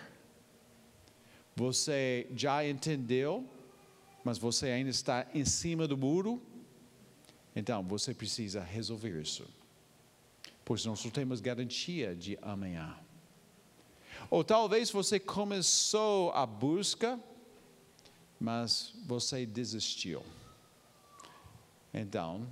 Você 1.57 2.27
já 2.35 2.67
entendeu, 2.67 3.49
mas 4.25 4.39
você 4.39 4.67
ainda 4.67 4.91
está 4.91 5.27
em 5.33 5.45
cima 5.45 5.87
do 5.87 5.97
muro? 5.97 6.43
Então 7.55 7.83
você 7.85 8.13
precisa 8.13 8.61
resolver 8.61 9.21
isso. 9.21 9.47
Pois 10.65 10.85
nós 10.85 11.05
não 11.05 11.11
temos 11.11 11.41
garantia 11.41 12.15
de 12.15 12.39
amanhã. 12.43 12.97
Ou 14.31 14.43
talvez 14.43 14.91
você 14.91 15.21
começou 15.21 16.33
a 16.33 16.47
busca, 16.47 17.21
mas 18.41 18.93
você 19.07 19.45
desistiu. 19.47 20.23
Então, 21.93 22.49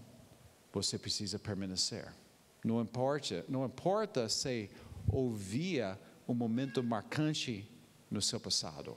você 0.72 0.98
precisa 0.98 1.38
permanecer. 1.38 2.12
Não 2.64 2.80
importa, 2.80 3.44
não 3.48 3.64
importa 3.64 4.28
se 4.28 4.70
ouvia 5.08 5.98
um 6.28 6.34
momento 6.34 6.82
marcante 6.82 7.68
no 8.12 8.20
seu 8.20 8.38
passado. 8.38 8.96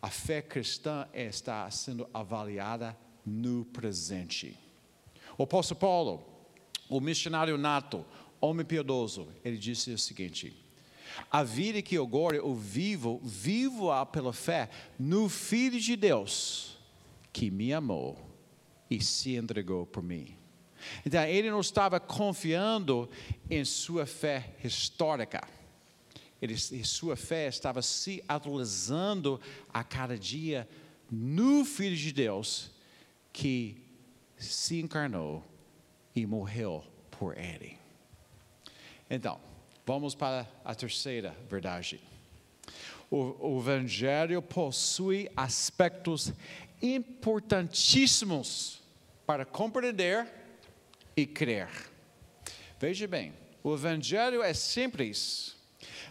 A 0.00 0.08
fé 0.08 0.40
cristã 0.40 1.08
está 1.12 1.68
sendo 1.70 2.08
avaliada 2.14 2.96
no 3.26 3.64
presente. 3.64 4.56
O 5.36 5.42
apóstolo 5.42 5.80
Paulo, 5.80 6.26
o 6.88 7.00
missionário 7.00 7.58
nato, 7.58 8.06
homem 8.40 8.64
piedoso, 8.64 9.28
ele 9.44 9.56
disse 9.56 9.90
o 9.90 9.98
seguinte: 9.98 10.56
a 11.30 11.42
vida 11.42 11.82
que 11.82 11.96
agora 11.96 12.36
eu 12.36 12.54
vivo, 12.54 13.20
vivo-a 13.22 14.06
pela 14.06 14.32
fé 14.32 14.70
no 14.98 15.28
Filho 15.28 15.80
de 15.80 15.96
Deus, 15.96 16.78
que 17.32 17.50
me 17.50 17.72
amou 17.72 18.18
e 18.90 19.02
se 19.02 19.34
entregou 19.34 19.86
por 19.86 20.02
mim. 20.02 20.36
Então, 21.04 21.24
ele 21.24 21.50
não 21.50 21.60
estava 21.60 21.98
confiando 21.98 23.08
em 23.48 23.64
sua 23.64 24.04
fé 24.04 24.54
histórica. 24.62 25.42
Ele, 26.44 26.56
sua 26.84 27.16
fé 27.16 27.48
estava 27.48 27.82
se 27.82 28.22
atualizando 28.28 29.40
a 29.72 29.82
cada 29.82 30.16
dia 30.16 30.68
no 31.10 31.64
Filho 31.64 31.96
de 31.96 32.12
Deus, 32.12 32.70
que 33.32 33.82
se 34.36 34.80
encarnou 34.80 35.42
e 36.14 36.26
morreu 36.26 36.84
por 37.10 37.36
ele. 37.36 37.78
Então, 39.08 39.40
Vamos 39.86 40.14
para 40.14 40.48
a 40.64 40.74
terceira 40.74 41.36
verdade. 41.48 42.00
O, 43.10 43.56
o 43.56 43.60
Evangelho 43.60 44.40
possui 44.40 45.30
aspectos 45.36 46.32
importantíssimos 46.80 48.80
para 49.26 49.44
compreender 49.44 50.26
e 51.14 51.26
crer. 51.26 51.68
Veja 52.80 53.06
bem, 53.06 53.34
o 53.62 53.74
Evangelho 53.74 54.42
é 54.42 54.54
simples, 54.54 55.53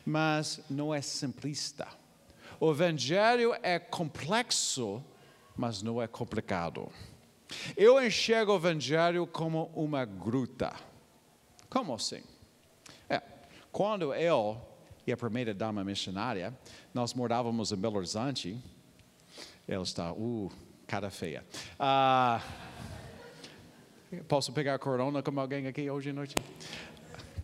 mas 0.05 0.61
não 0.69 0.93
é 0.93 1.01
simplista. 1.01 1.87
O 2.59 2.71
Evangelho 2.71 3.55
é 3.61 3.79
complexo, 3.79 5.03
mas 5.55 5.81
não 5.81 6.01
é 6.01 6.07
complicado. 6.07 6.89
Eu 7.75 8.03
enxergo 8.03 8.53
o 8.53 8.55
Evangelho 8.55 9.27
como 9.27 9.71
uma 9.75 10.05
gruta. 10.05 10.73
Como 11.69 11.93
assim? 11.93 12.23
Quando 13.73 14.13
eu 14.13 14.61
e 15.05 15.11
a 15.11 15.17
primeira 15.17 15.51
dama 15.51 15.83
missionária, 15.83 16.55
nós 16.93 17.15
morávamos 17.15 17.71
em 17.71 17.75
Belo 17.75 17.97
Horizonte, 17.97 18.55
ela 19.67 19.81
está, 19.83 20.13
uh, 20.13 20.51
cara 20.85 21.09
feia. 21.09 21.43
Uh, 21.79 22.39
posso 24.27 24.53
pegar 24.53 24.77
corona 24.77 25.23
com 25.23 25.39
alguém 25.39 25.65
aqui 25.65 25.89
hoje 25.89 26.11
à 26.11 26.13
noite? 26.13 26.35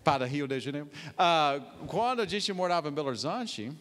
Para 0.04 0.26
Rio 0.26 0.48
de 0.48 0.60
Janeiro. 0.60 0.90
Uh, 1.12 1.86
quando 1.88 2.22
a 2.22 2.26
gente 2.26 2.52
morava 2.54 2.90
em 2.90 2.92
Belo 2.92 3.10
Horizonte, 3.10 3.72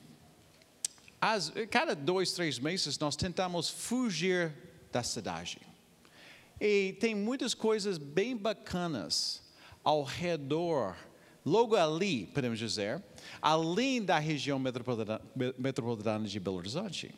as, 1.21 1.53
cada 1.71 1.95
dois, 1.95 2.33
três 2.33 2.59
meses 2.59 2.99
nós 2.99 3.17
tentamos 3.17 3.69
fugir 3.69 4.53
da 4.93 5.03
cidade. 5.03 5.61
E 6.61 6.97
tem 7.01 7.15
muitas 7.15 7.55
coisas 7.55 7.99
bem 7.99 8.37
bacanas 8.37 9.43
ao 9.85 10.03
redor 10.03 10.97
Logo 11.49 11.77
ali, 11.77 12.27
podemos 12.27 12.59
dizer, 12.59 13.03
além 13.41 14.05
da 14.05 14.19
região 14.19 14.59
metropolitana 14.59 16.29
de 16.29 16.39
Belo 16.39 16.59
Horizonte. 16.59 17.15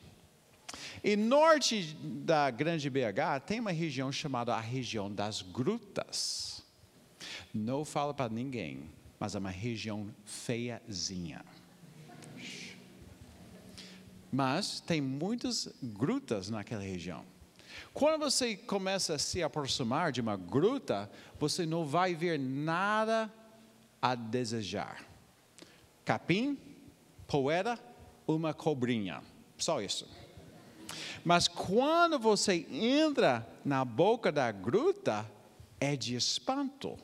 E 1.02 1.16
norte 1.16 1.96
da 2.00 2.48
grande 2.48 2.88
BH 2.88 3.40
tem 3.44 3.58
uma 3.58 3.72
região 3.72 4.12
chamada 4.12 4.54
a 4.54 4.60
região 4.60 5.12
das 5.12 5.42
grutas. 5.42 6.59
Não 7.52 7.84
fala 7.84 8.14
para 8.14 8.32
ninguém, 8.32 8.90
mas 9.18 9.34
é 9.34 9.38
uma 9.38 9.50
região 9.50 10.08
feiazinha. 10.24 11.44
Mas 14.32 14.80
tem 14.80 15.00
muitas 15.00 15.68
grutas 15.82 16.48
naquela 16.48 16.82
região. 16.82 17.24
Quando 17.92 18.20
você 18.20 18.56
começa 18.56 19.14
a 19.14 19.18
se 19.18 19.42
aproximar 19.42 20.12
de 20.12 20.20
uma 20.20 20.36
gruta, 20.36 21.10
você 21.38 21.66
não 21.66 21.84
vai 21.84 22.14
ver 22.14 22.38
nada 22.38 23.32
a 24.00 24.14
desejar. 24.14 25.04
Capim, 26.04 26.56
poeira, 27.26 27.78
uma 28.26 28.54
cobrinha. 28.54 29.22
Só 29.58 29.82
isso. 29.82 30.08
Mas 31.24 31.48
quando 31.48 32.18
você 32.18 32.66
entra 32.70 33.46
na 33.64 33.84
boca 33.84 34.32
da 34.32 34.50
gruta, 34.50 35.28
é 35.80 35.96
de 35.96 36.14
espanto. 36.14 36.98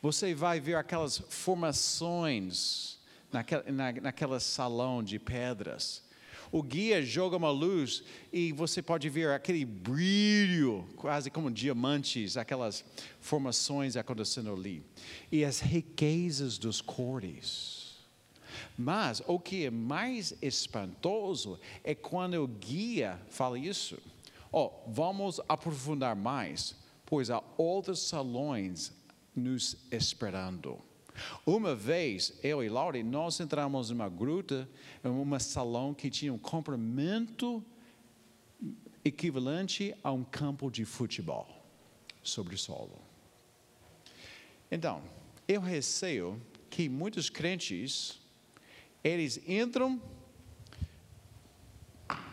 Você 0.00 0.34
vai 0.34 0.60
ver 0.60 0.76
aquelas 0.76 1.18
formações 1.18 2.98
naquele, 3.32 3.70
na, 3.72 3.92
naquela 3.92 4.40
salão 4.40 5.02
de 5.02 5.18
pedras 5.18 6.02
o 6.50 6.62
guia 6.62 7.02
joga 7.02 7.36
uma 7.36 7.50
luz 7.50 8.02
e 8.32 8.52
você 8.52 8.80
pode 8.80 9.08
ver 9.08 9.30
aquele 9.30 9.64
brilho, 9.64 10.86
quase 10.96 11.30
como 11.30 11.50
diamantes, 11.50 12.36
aquelas 12.36 12.84
formações 13.20 13.96
acontecendo 13.96 14.52
ali. 14.52 14.82
E 15.30 15.44
as 15.44 15.60
riquezas 15.60 16.56
dos 16.58 16.80
cores. 16.80 17.96
Mas 18.76 19.22
o 19.26 19.38
que 19.38 19.66
é 19.66 19.70
mais 19.70 20.34
espantoso 20.40 21.58
é 21.84 21.94
quando 21.94 22.42
o 22.42 22.46
guia 22.46 23.20
fala 23.28 23.58
isso. 23.58 23.98
Oh, 24.50 24.70
vamos 24.86 25.40
aprofundar 25.48 26.16
mais, 26.16 26.74
pois 27.04 27.28
há 27.28 27.42
outros 27.58 28.00
salões 28.00 28.92
nos 29.38 29.76
esperando. 29.90 30.78
Uma 31.44 31.74
vez, 31.74 32.38
eu 32.42 32.62
e 32.62 32.68
Laura, 32.68 33.02
nós 33.02 33.40
entramos 33.40 33.90
numa 33.90 34.08
gruta, 34.08 34.68
em 35.04 35.08
um 35.08 35.38
salão 35.38 35.94
que 35.94 36.10
tinha 36.10 36.32
um 36.32 36.38
comprimento 36.38 37.64
equivalente 39.04 39.94
a 40.02 40.12
um 40.12 40.22
campo 40.24 40.70
de 40.70 40.84
futebol 40.84 41.46
sobre 42.22 42.54
o 42.54 42.58
solo. 42.58 43.00
Então, 44.70 45.02
eu 45.46 45.60
receio 45.60 46.40
que 46.68 46.88
muitos 46.88 47.30
crentes, 47.30 48.20
eles 49.02 49.40
entram 49.48 50.00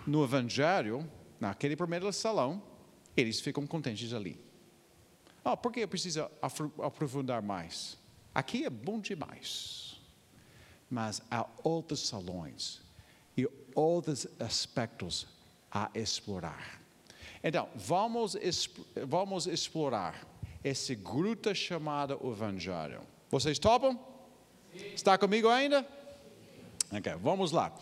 no 0.06 0.24
evangelho, 0.24 1.10
naquele 1.40 1.76
primeiro 1.76 2.12
salão, 2.12 2.62
eles 3.16 3.40
ficam 3.40 3.66
contentes 3.66 4.14
ali. 4.14 4.45
Oh, 5.46 5.56
por 5.56 5.72
que 5.72 5.82
eu 5.82 5.88
preciso 5.88 6.28
aprofundar 6.82 7.42
mais? 7.42 7.98
Aqui 8.34 8.66
é 8.66 8.70
bom 8.70 9.00
demais. 9.00 10.02
mas 10.90 11.22
há 11.32 11.46
outros 11.64 12.08
salões 12.08 12.82
e 13.38 13.48
outros 13.74 14.28
aspectos 14.40 15.28
a 15.72 15.90
explorar. 15.94 16.82
Então, 17.44 17.68
vamos, 17.76 18.38
vamos 19.06 19.46
explorar 19.46 20.26
esse 20.64 20.96
gruta 20.96 21.54
chamada 21.54 22.14
Evangelho. 22.24 23.02
Vocês 23.30 23.60
topam? 23.60 24.00
Está 24.74 25.18
comigo 25.18 25.50
ainda? 25.50 25.86
Ok, 26.92 27.14
vamos 27.22 27.52
lá. 27.52 27.74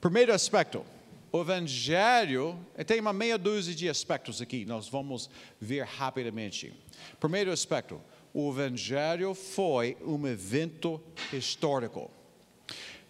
Primeiro 0.00 0.32
aspecto, 0.32 0.84
o 1.32 1.40
Evangelho 1.40 2.58
tem 2.86 3.00
uma 3.00 3.12
meia 3.12 3.38
dúzia 3.38 3.74
de 3.74 3.88
aspectos 3.88 4.42
aqui, 4.42 4.66
nós 4.66 4.86
vamos 4.86 5.30
ver 5.58 5.84
rapidamente. 5.84 6.74
Primeiro 7.18 7.50
aspecto, 7.50 7.98
o 8.34 8.50
Evangelho 8.50 9.34
foi 9.34 9.96
um 10.04 10.26
evento 10.26 11.00
histórico. 11.32 12.10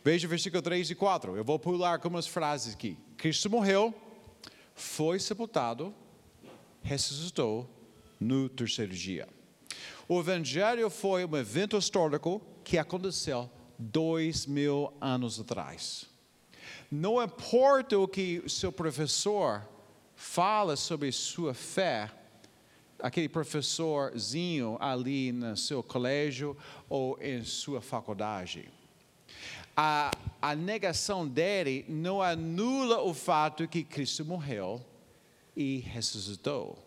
Veja 0.04 0.26
o 0.28 0.30
versículo 0.30 0.62
3 0.62 0.90
e 0.90 0.94
4. 0.94 1.36
Eu 1.36 1.44
vou 1.44 1.58
pular 1.58 1.94
algumas 1.94 2.26
frases 2.26 2.74
aqui. 2.74 2.96
Cristo 3.16 3.50
morreu, 3.50 3.92
foi 4.74 5.18
sepultado, 5.18 5.92
ressuscitou 6.80 7.68
no 8.20 8.48
terceiro 8.48 8.94
dia. 8.94 9.28
O 10.08 10.20
Evangelho 10.20 10.88
foi 10.90 11.24
um 11.24 11.36
evento 11.36 11.76
histórico 11.76 12.40
que 12.62 12.78
aconteceu 12.78 13.50
dois 13.76 14.46
mil 14.46 14.92
anos 15.00 15.40
atrás. 15.40 16.11
Não 16.94 17.22
importa 17.22 17.98
o 17.98 18.06
que 18.06 18.46
seu 18.46 18.70
professor 18.70 19.66
fala 20.14 20.76
sobre 20.76 21.10
sua 21.10 21.54
fé, 21.54 22.12
aquele 22.98 23.30
professorzinho 23.30 24.76
ali 24.78 25.32
no 25.32 25.56
seu 25.56 25.82
colégio 25.82 26.54
ou 26.90 27.18
em 27.18 27.42
sua 27.44 27.80
faculdade. 27.80 28.68
A, 29.74 30.10
a 30.42 30.54
negação 30.54 31.26
dele 31.26 31.86
não 31.88 32.20
anula 32.20 33.00
o 33.00 33.14
fato 33.14 33.66
que 33.66 33.82
Cristo 33.82 34.22
morreu 34.22 34.84
e 35.56 35.78
ressuscitou. 35.78 36.78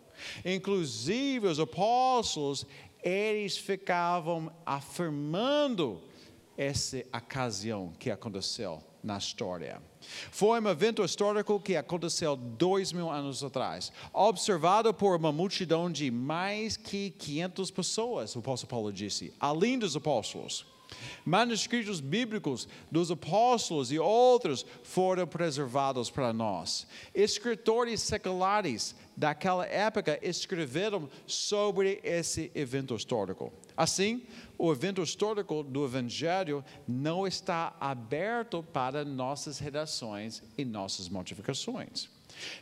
Inclusive, 0.44 1.48
os 1.48 1.58
apóstolos, 1.58 2.64
eles 3.02 3.58
ficavam 3.58 4.52
afirmando 4.64 6.00
essa 6.56 6.98
ocasião 7.12 7.92
que 7.98 8.08
aconteceu 8.08 8.80
na 9.02 9.18
história. 9.18 9.80
Foi 10.30 10.60
um 10.60 10.68
evento 10.68 11.04
histórico 11.04 11.60
que 11.60 11.76
aconteceu 11.76 12.36
dois 12.36 12.92
mil 12.92 13.10
anos 13.10 13.42
atrás, 13.42 13.92
observado 14.12 14.92
por 14.92 15.16
uma 15.16 15.32
multidão 15.32 15.90
de 15.90 16.10
mais 16.10 16.76
que 16.76 17.10
500 17.10 17.70
pessoas, 17.70 18.36
o 18.36 18.40
apóstolo 18.40 18.70
Paulo 18.70 18.92
disse, 18.92 19.32
além 19.40 19.78
dos 19.78 19.96
apóstolos. 19.96 20.66
Manuscritos 21.24 22.00
bíblicos 22.00 22.68
dos 22.90 23.10
apóstolos 23.10 23.90
e 23.90 23.98
outros 23.98 24.64
foram 24.82 25.26
preservados 25.26 26.10
para 26.10 26.32
nós. 26.32 26.86
Escritores 27.14 28.00
seculares 28.00 28.94
daquela 29.16 29.66
época 29.66 30.18
escreveram 30.22 31.08
sobre 31.26 32.00
esse 32.04 32.50
evento 32.54 32.94
histórico. 32.94 33.52
Assim, 33.76 34.22
o 34.58 34.72
evento 34.72 35.02
histórico 35.02 35.62
do 35.62 35.84
Evangelho 35.84 36.64
não 36.88 37.26
está 37.26 37.76
aberto 37.78 38.62
para 38.62 39.04
nossas 39.04 39.58
redações 39.58 40.42
e 40.56 40.64
nossas 40.64 41.08
modificações. 41.08 42.08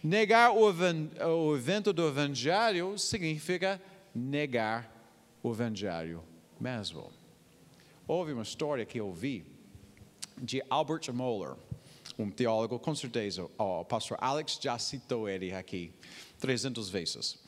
Negar 0.02 0.52
o, 0.52 1.56
evento 1.56 1.92
do 1.92 2.08
Evangelho 2.08 2.98
significa 2.98 3.80
negar 4.14 4.90
o 5.42 5.50
Evangelho 5.52 6.22
mesmo. 6.60 7.12
Houve 8.06 8.32
uma 8.32 8.42
história 8.42 8.84
que 8.84 8.98
eu 8.98 9.12
vi 9.12 9.44
de 10.36 10.62
Albert 10.68 11.12
Moeller, 11.12 11.56
um 12.18 12.30
teólogo, 12.30 12.78
com 12.78 12.94
certeza, 12.94 13.48
o 13.58 13.84
pastor 13.84 14.18
Alex 14.20 14.58
já 14.60 14.78
citou 14.78 15.28
ele 15.28 15.52
aqui 15.52 15.92
300 16.38 16.88
vezes. 16.88 17.38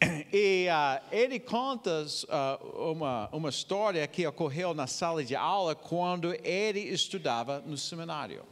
E 0.32 0.66
uh, 0.68 1.02
ele 1.10 1.40
conta 1.40 2.04
uh, 2.04 2.90
uma, 2.92 3.28
uma 3.32 3.48
história 3.48 4.06
que 4.06 4.26
ocorreu 4.26 4.74
na 4.74 4.86
sala 4.86 5.24
de 5.24 5.34
aula 5.34 5.74
quando 5.74 6.34
ele 6.44 6.80
estudava 6.80 7.60
no 7.60 7.76
seminário. 7.76 8.44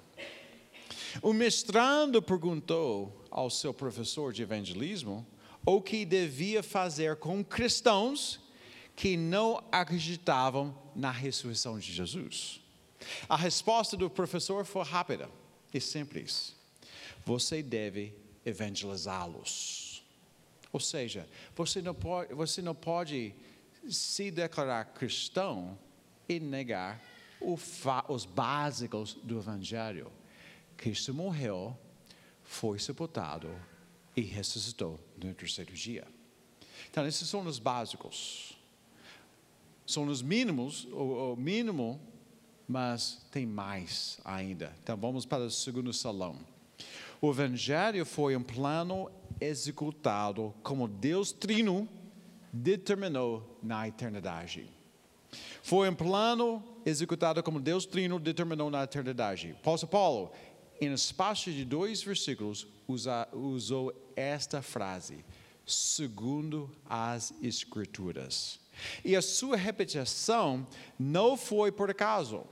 O 1.23 1.33
mestrando 1.33 2.21
perguntou 2.21 3.25
ao 3.31 3.51
seu 3.51 3.73
professor 3.73 4.33
de 4.33 4.43
evangelismo 4.43 5.27
o 5.65 5.81
que 5.81 6.05
devia 6.05 6.63
fazer 6.63 7.17
com 7.17 7.45
cristãos 7.45 8.41
que 8.95 9.17
não 9.17 9.63
acreditavam 9.71 10.77
na 10.95 11.11
ressurreição 11.11 11.79
de 11.79 11.93
Jesus. 11.93 12.61
A 13.29 13.37
resposta 13.37 13.97
do 13.97 14.09
professor 14.09 14.65
foi 14.65 14.85
rápida 14.85 15.29
e 15.73 15.81
simples: 15.81 16.55
você 17.25 17.63
deve 17.63 18.15
evangelizá-los. 18.45 19.86
Ou 20.77 20.81
seja, 20.81 21.27
você 21.55 21.81
não 21.81 21.95
pode, 21.95 22.35
você 22.35 22.61
não 22.61 22.75
pode 22.75 23.35
se 23.89 24.31
declarar 24.31 24.85
cristão 24.85 25.79
e 26.29 26.39
negar 26.39 27.01
os 27.41 28.27
básicos 28.27 29.15
do 29.23 29.39
Evangelho. 29.39 30.13
Cristo 30.77 31.15
morreu, 31.15 31.75
foi 32.45 32.79
sepultado 32.79 33.49
e 34.15 34.21
ressuscitou 34.21 35.01
no 35.17 35.33
terceiro 35.33 35.73
dia. 35.73 36.07
Então, 36.91 37.07
esses 37.07 37.27
são 37.27 37.41
os 37.47 37.59
básicos. 37.59 38.59
São 39.87 40.05
os 40.05 40.21
mínimos, 40.21 40.85
o, 40.93 41.33
o 41.33 41.37
mínimo, 41.37 41.99
mas 42.69 43.27
tem 43.31 43.47
mais 43.47 44.19
ainda. 44.23 44.77
Então, 44.83 44.95
vamos 44.95 45.25
para 45.25 45.45
o 45.45 45.51
segundo 45.51 45.91
salão. 45.95 46.37
O 47.19 47.31
Evangelho 47.31 48.05
foi 48.05 48.37
um 48.37 48.43
plano 48.43 49.11
executado 49.41 50.55
como 50.63 50.89
Deus 50.89 51.33
Trino 51.33 51.89
determinou 52.53 53.59
na 53.63 53.87
eternidade. 53.87 54.69
Foi 55.63 55.89
um 55.89 55.95
plano 55.95 56.63
executado 56.85 57.43
como 57.43 57.61
Deus 57.61 57.85
Trino 57.85 58.19
determinou 58.19 58.71
na 58.71 58.85
eternidade. 58.85 59.57
Apóstolo 59.61 59.91
Paulo, 59.91 60.33
em 60.81 60.93
espaço 60.93 61.51
de 61.51 61.65
dois 61.65 62.03
versículos, 62.03 62.67
usa, 62.87 63.29
usou 63.33 63.93
esta 64.15 64.63
frase, 64.63 65.25
segundo 65.67 66.71
as 66.89 67.35
Escrituras. 67.43 68.61
E 69.05 69.17
a 69.17 69.23
sua 69.23 69.57
repetição 69.57 70.67
não 70.99 71.37
foi 71.37 71.73
por 71.73 71.91
acaso, 71.91 72.45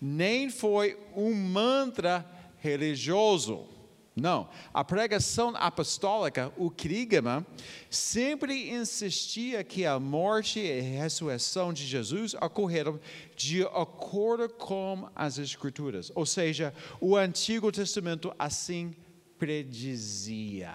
nem 0.00 0.50
foi 0.50 0.98
um 1.14 1.34
mantra 1.34 2.28
religioso 2.58 3.68
não. 4.16 4.48
A 4.72 4.84
pregação 4.84 5.54
apostólica, 5.56 6.52
o 6.56 6.70
querigma, 6.70 7.44
sempre 7.90 8.70
insistia 8.70 9.64
que 9.64 9.84
a 9.84 9.98
morte 9.98 10.60
e 10.60 10.78
a 10.78 11.02
ressurreição 11.02 11.72
de 11.72 11.84
Jesus 11.84 12.34
ocorreram 12.34 13.00
de 13.34 13.62
acordo 13.64 14.48
com 14.48 15.08
as 15.16 15.38
Escrituras. 15.38 16.12
Ou 16.14 16.24
seja, 16.24 16.72
o 17.00 17.16
Antigo 17.16 17.72
Testamento 17.72 18.32
assim 18.38 18.94
predizia. 19.36 20.72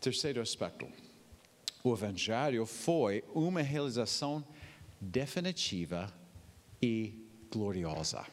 Terceiro 0.00 0.40
aspecto. 0.40 0.86
O 1.82 1.94
Evangelho 1.94 2.66
foi 2.66 3.24
uma 3.34 3.62
realização 3.62 4.44
definitiva 5.00 6.12
e 6.80 7.14
gloriosa. 7.50 8.24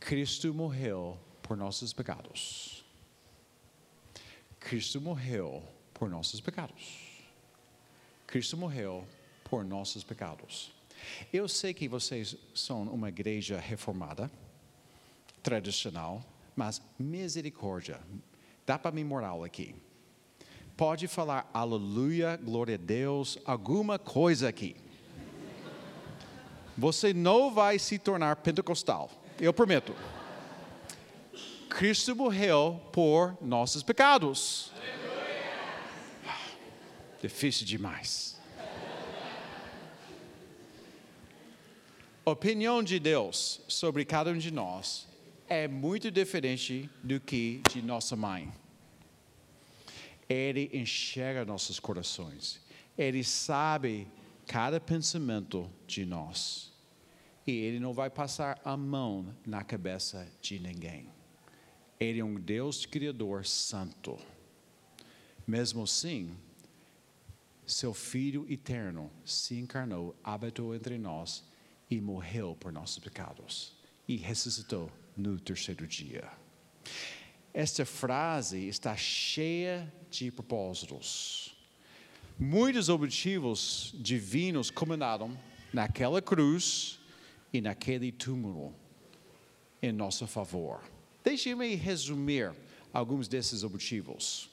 Cristo 0.00 0.52
morreu 0.52 1.18
por 1.46 1.56
nossos 1.56 1.92
pecados. 1.92 2.84
Cristo 4.58 5.00
morreu 5.00 5.62
por 5.94 6.10
nossos 6.10 6.40
pecados. 6.40 7.06
Cristo 8.26 8.56
morreu 8.56 9.06
por 9.44 9.64
nossos 9.64 10.02
pecados. 10.02 10.72
Eu 11.32 11.46
sei 11.46 11.72
que 11.72 11.88
vocês 11.88 12.36
são 12.52 12.82
uma 12.82 13.08
igreja 13.08 13.60
reformada, 13.60 14.30
tradicional, 15.42 16.24
mas 16.56 16.82
misericórdia. 16.98 18.00
Dá 18.66 18.76
para 18.76 18.90
mim 18.90 19.04
moral 19.04 19.44
aqui. 19.44 19.74
Pode 20.76 21.06
falar 21.06 21.48
aleluia, 21.54 22.36
glória 22.36 22.74
a 22.74 22.78
Deus, 22.78 23.38
alguma 23.44 23.98
coisa 23.98 24.48
aqui. 24.48 24.74
Você 26.76 27.14
não 27.14 27.54
vai 27.54 27.78
se 27.78 27.98
tornar 27.98 28.36
pentecostal, 28.36 29.10
eu 29.40 29.54
prometo. 29.54 29.94
Cristo 31.68 32.14
morreu 32.16 32.80
por 32.92 33.36
nossos 33.40 33.82
pecados. 33.82 34.72
Difícil 37.20 37.66
demais. 37.66 38.36
opinião 42.28 42.82
de 42.82 42.98
Deus 42.98 43.60
sobre 43.68 44.04
cada 44.04 44.32
um 44.32 44.38
de 44.38 44.50
nós 44.50 45.06
é 45.48 45.68
muito 45.68 46.10
diferente 46.10 46.90
do 47.00 47.20
que 47.20 47.62
de 47.70 47.80
nossa 47.80 48.16
mãe. 48.16 48.52
Ele 50.28 50.68
enxerga 50.72 51.44
nossos 51.44 51.78
corações. 51.78 52.60
Ele 52.98 53.22
sabe 53.22 54.08
cada 54.46 54.80
pensamento 54.80 55.70
de 55.86 56.04
nós. 56.04 56.74
e 57.46 57.52
ele 57.52 57.78
não 57.78 57.92
vai 57.92 58.10
passar 58.10 58.60
a 58.64 58.76
mão 58.76 59.32
na 59.46 59.62
cabeça 59.62 60.26
de 60.42 60.58
ninguém. 60.58 61.15
Ele 61.98 62.20
é 62.20 62.24
um 62.24 62.34
Deus 62.34 62.84
Criador 62.84 63.46
Santo. 63.46 64.18
Mesmo 65.46 65.84
assim, 65.84 66.36
seu 67.66 67.94
Filho 67.94 68.46
eterno 68.50 69.10
se 69.24 69.58
encarnou, 69.58 70.14
habitou 70.22 70.74
entre 70.74 70.98
nós 70.98 71.42
e 71.90 72.00
morreu 72.00 72.54
por 72.58 72.70
nossos 72.70 72.98
pecados 72.98 73.74
e 74.06 74.16
ressuscitou 74.16 74.90
no 75.16 75.40
terceiro 75.40 75.86
dia. 75.86 76.30
Esta 77.54 77.86
frase 77.86 78.68
está 78.68 78.94
cheia 78.94 79.90
de 80.10 80.30
propósitos. 80.30 81.56
Muitos 82.38 82.90
objetivos 82.90 83.94
divinos 83.98 84.70
combinaram 84.70 85.36
naquela 85.72 86.20
cruz 86.20 87.00
e 87.50 87.62
naquele 87.62 88.12
túmulo 88.12 88.74
em 89.80 89.90
nosso 89.90 90.26
favor. 90.26 90.95
Deixe-me 91.26 91.74
resumir 91.74 92.52
alguns 92.92 93.26
desses 93.26 93.64
objetivos. 93.64 94.48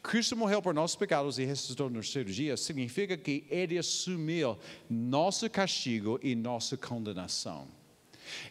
Cristo 0.00 0.36
morreu 0.36 0.62
por 0.62 0.72
nossos 0.72 0.94
pecados 0.94 1.36
e 1.36 1.44
ressuscitou 1.44 1.90
no 1.90 1.96
terceiro 1.96 2.32
dia, 2.32 2.56
significa 2.56 3.16
que 3.16 3.44
Ele 3.50 3.76
assumiu 3.76 4.56
nosso 4.88 5.50
castigo 5.50 6.20
e 6.22 6.36
nossa 6.36 6.76
condenação. 6.76 7.66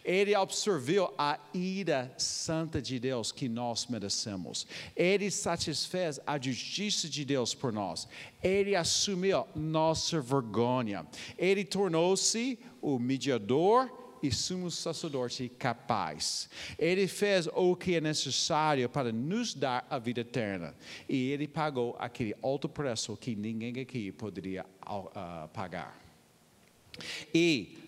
Ele 0.04 0.34
absorveu 0.34 1.14
a 1.16 1.38
ira 1.54 2.14
santa 2.18 2.80
de 2.82 2.98
Deus 2.98 3.32
que 3.32 3.48
nós 3.48 3.86
merecemos. 3.86 4.66
Ele 4.94 5.30
satisfez 5.30 6.20
a 6.26 6.38
justiça 6.38 7.08
de 7.08 7.24
Deus 7.24 7.54
por 7.54 7.72
nós. 7.72 8.06
Ele 8.42 8.76
assumiu 8.76 9.46
nossa 9.54 10.20
vergonha. 10.20 11.06
Ele 11.38 11.64
tornou-se 11.64 12.58
o 12.82 12.98
mediador 12.98 14.05
e 14.26 14.32
sumo 14.32 14.70
sacerdote 14.70 15.48
capaz. 15.48 16.48
Ele 16.78 17.06
fez 17.06 17.48
o 17.54 17.76
que 17.76 17.94
é 17.94 18.00
necessário 18.00 18.88
para 18.88 19.12
nos 19.12 19.54
dar 19.54 19.86
a 19.88 19.98
vida 19.98 20.20
eterna. 20.20 20.74
E 21.08 21.30
ele 21.30 21.46
pagou 21.46 21.96
aquele 21.98 22.34
alto 22.42 22.68
preço 22.68 23.16
que 23.16 23.34
ninguém 23.34 23.80
aqui 23.80 24.12
poderia 24.12 24.64
uh, 24.84 25.48
pagar. 25.48 25.98
E 27.34 27.86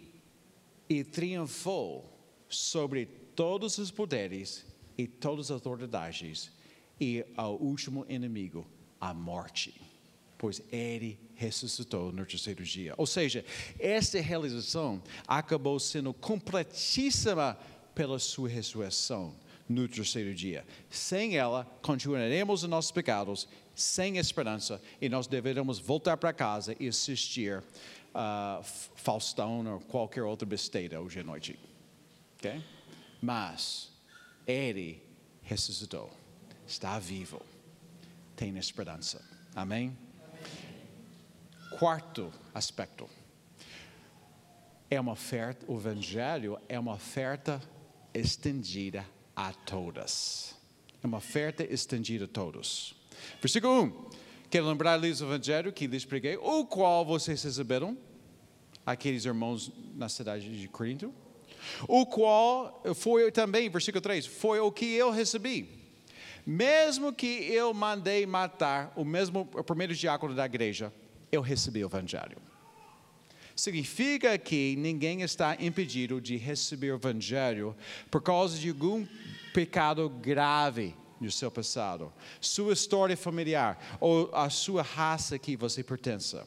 e 0.89 1.05
triunfou 1.05 2.11
sobre 2.49 3.07
todos 3.37 3.77
os 3.79 3.91
poderes 3.91 4.65
e 4.97 5.07
todas 5.07 5.51
as 5.51 5.61
autoridades 5.67 6.51
e 7.01 7.25
ao 7.37 7.57
último 7.57 8.07
inimigo, 8.09 8.67
a 9.01 9.13
morte. 9.13 9.88
Pois 10.39 10.63
ele 10.71 11.19
ressuscitou 11.35 12.13
no 12.13 12.25
terceiro 12.25 12.65
dia. 12.65 12.95
Ou 12.97 13.07
seja, 13.07 13.45
esta 13.79 14.21
realização 14.21 15.03
acabou 15.27 15.79
sendo 15.81 16.15
completíssima 16.15 17.59
pela 17.95 18.19
sua 18.21 18.49
ressurreição 18.49 19.35
no 19.69 19.87
terceiro 19.87 20.35
dia. 20.35 20.65
Sem 20.89 21.37
ela, 21.37 21.65
continuaremos 21.83 22.65
em 22.65 22.69
nossos 22.69 22.91
pecados, 22.91 23.49
sem 23.75 24.17
esperança, 24.17 24.81
e 25.01 25.09
nós 25.09 25.27
deveremos 25.27 25.79
voltar 25.79 26.17
para 26.17 26.33
casa 26.33 26.75
e 26.81 26.89
assistir 26.89 27.59
uh, 27.59 28.63
Faustão 28.97 29.67
ou 29.75 29.81
qualquer 29.81 30.23
outra 30.23 30.47
besteira 30.47 31.01
hoje 31.01 31.21
à 31.21 31.25
noite. 31.25 31.59
Okay? 32.39 32.63
Mas 33.21 33.91
Ele 34.47 35.03
ressuscitou, 35.43 36.11
está 36.67 36.99
vivo, 36.99 37.43
tem 38.35 38.57
esperança. 38.57 39.23
Amém? 39.55 39.97
Quarto 41.79 42.33
aspecto. 42.53 43.09
É 44.91 45.01
uma 45.01 45.13
oferta, 45.13 45.65
o 45.71 45.77
Evangelho 45.77 46.59
é 46.69 46.77
uma 46.77 46.95
oferta 46.95 47.63
estendida 48.13 49.07
a 49.37 49.53
todas. 49.53 50.57
É 51.01 51.07
uma 51.07 51.19
oferta 51.19 51.63
estendida 51.63 52.25
a 52.25 52.29
todos. 52.29 52.97
Versículo 53.41 53.85
1. 53.85 54.11
Quero 54.51 54.67
lembrar-lhes 54.67 55.21
o 55.21 55.27
Evangelho 55.27 55.73
que 55.73 55.87
lhes 55.87 56.05
preguei, 56.05 56.37
o 56.37 56.67
qual 56.67 57.05
vocês 57.05 57.41
receberam, 57.45 57.97
aqueles 58.85 59.25
irmãos 59.25 59.71
na 59.95 60.09
cidade 60.09 60.61
de 60.61 60.67
Corinto, 60.67 61.15
o 61.87 62.05
qual 62.05 62.83
foi 62.97 63.31
também, 63.31 63.71
versículo 63.71 64.03
3, 64.03 64.27
foi 64.27 64.59
o 64.59 64.73
que 64.73 64.95
eu 64.95 65.13
recebi. 65.13 65.79
Mesmo 66.45 67.13
que 67.13 67.53
eu 67.53 67.73
mandei 67.73 68.27
matar 68.27 68.93
o 68.97 69.05
mesmo 69.05 69.49
o 69.55 69.63
primeiro 69.63 69.95
diácono 69.95 70.35
da 70.35 70.45
igreja, 70.45 70.93
eu 71.31 71.41
recebi 71.41 71.85
o 71.85 71.89
Evangelho. 71.89 72.39
Significa 73.55 74.39
que 74.39 74.77
ninguém 74.77 75.23
está 75.23 75.57
impedido 75.59 76.21
de 76.21 76.37
receber 76.37 76.93
o 76.93 76.97
Evangelho 76.97 77.77
por 78.11 78.23
causa 78.23 78.57
de 78.57 78.69
algum 78.69 79.07
pecado 79.53 80.09
grave 80.09 80.95
no 81.21 81.31
seu 81.31 81.51
passado, 81.51 82.13
sua 82.41 82.73
história 82.73 83.17
familiar 83.17 83.99
ou 84.01 84.31
a 84.33 84.49
sua 84.49 84.83
raça 84.83 85.39
que 85.39 85.57
você 85.57 85.83
pertence. 85.83 86.41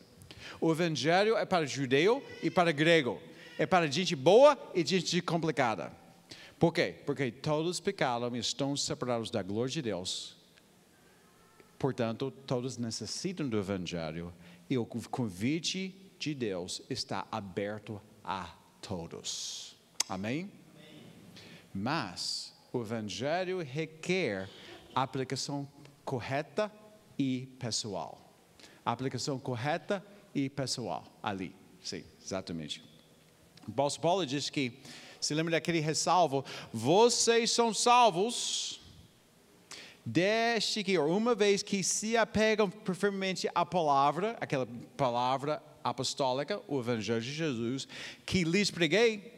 O 0.60 0.72
evangelho 0.72 1.38
é 1.38 1.46
para 1.46 1.66
judeu 1.66 2.24
e 2.42 2.50
para 2.50 2.72
grego, 2.72 3.22
é 3.58 3.66
para 3.66 3.90
gente 3.90 4.16
boa 4.16 4.58
e 4.74 4.86
gente 4.86 5.22
complicada. 5.22 5.92
Por 6.58 6.74
quê? 6.74 6.96
Porque 7.06 7.32
todos 7.32 7.80
pecaram 7.80 8.36
e 8.36 8.40
estão 8.40 8.76
separados 8.76 9.30
da 9.30 9.42
glória 9.42 9.72
de 9.72 9.82
Deus. 9.82 10.38
Portanto, 11.78 12.32
todos 12.46 12.78
necessitam 12.78 13.50
do 13.50 13.58
evangelho 13.58 14.32
e 14.72 14.78
o 14.78 14.86
convite 14.86 15.94
de 16.18 16.34
Deus 16.34 16.82
está 16.90 17.28
aberto 17.30 18.02
a 18.24 18.56
todos. 18.82 19.76
Amém? 20.08 20.50
Mas 21.74 22.54
o 22.72 22.80
Evangelho 22.80 23.62
requer 23.62 24.50
aplicação 24.96 25.68
correta 26.06 26.72
e 27.20 27.48
pessoal. 27.60 28.34
Aplicação 28.86 29.38
correta 29.38 30.02
e 30.34 30.50
pessoal 30.50 31.04
ali. 31.22 31.54
Sim, 31.84 32.06
exatamente. 32.24 32.82
O 33.68 34.00
Paulo 34.00 34.26
diz 34.26 34.50
que, 34.50 34.80
se 35.20 35.34
lembra 35.34 35.52
daquele 35.52 35.82
ressalvo, 35.82 36.46
vocês 36.72 37.52
são 37.52 37.74
salvos 37.74 38.81
desde 40.06 40.84
que, 40.84 40.98
uma 40.98 41.36
vez 41.36 41.62
que 41.62 41.84
se 41.84 42.18
apegam 42.18 42.72
firmemente 42.94 43.50
à 43.54 43.66
palavra, 43.66 44.36
aquela 44.40 44.68
palavra 44.98 45.62
apostólica, 45.84 46.62
o 46.68 46.80
Evangelho 46.80 47.22
de 47.22 47.34
Jesus, 47.34 47.88
que 48.26 48.44
lhes 48.44 48.72
preguei, 48.72 49.34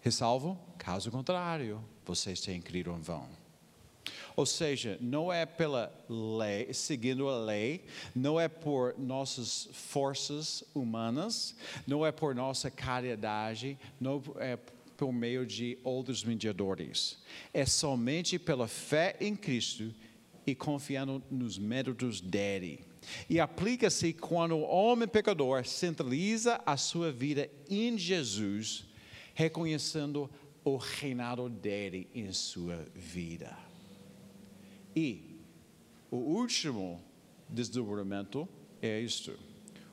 ressalvo, 0.00 0.58
caso 0.78 1.10
contrário, 1.10 1.82
vocês 2.04 2.40
têm 2.40 2.60
crido 2.60 2.90
em 2.90 3.00
vão. 3.00 3.28
Ou 4.36 4.46
seja, 4.46 4.96
não 5.00 5.32
é 5.32 5.44
pela 5.44 5.92
lei, 6.08 6.72
seguindo 6.72 7.28
a 7.28 7.38
lei, 7.38 7.84
não 8.14 8.40
é 8.40 8.48
por 8.48 8.94
nossas 8.98 9.68
forças 9.72 10.64
humanas, 10.74 11.54
não 11.86 12.06
é 12.06 12.12
por 12.12 12.34
nossa 12.34 12.70
caridade, 12.70 13.78
não 14.00 14.22
é 14.38 14.56
por 15.00 15.14
meio 15.14 15.46
de 15.46 15.78
outros 15.82 16.22
mediadores. 16.22 17.16
É 17.54 17.64
somente 17.64 18.38
pela 18.38 18.68
fé 18.68 19.16
em 19.18 19.34
Cristo 19.34 19.94
e 20.46 20.54
confiando 20.54 21.22
nos 21.30 21.56
métodos 21.58 22.20
dele. 22.20 22.84
E 23.26 23.40
aplica-se 23.40 24.12
quando 24.12 24.56
o 24.56 24.62
homem 24.62 25.08
pecador 25.08 25.64
centraliza 25.64 26.60
a 26.66 26.76
sua 26.76 27.10
vida 27.10 27.50
em 27.70 27.96
Jesus, 27.96 28.84
reconhecendo 29.32 30.28
o 30.62 30.76
reinado 30.76 31.48
dele 31.48 32.06
em 32.14 32.30
sua 32.30 32.84
vida. 32.94 33.56
E 34.94 35.40
o 36.10 36.18
último 36.18 37.02
desdobramento 37.48 38.46
é 38.82 39.00
isto: 39.00 39.32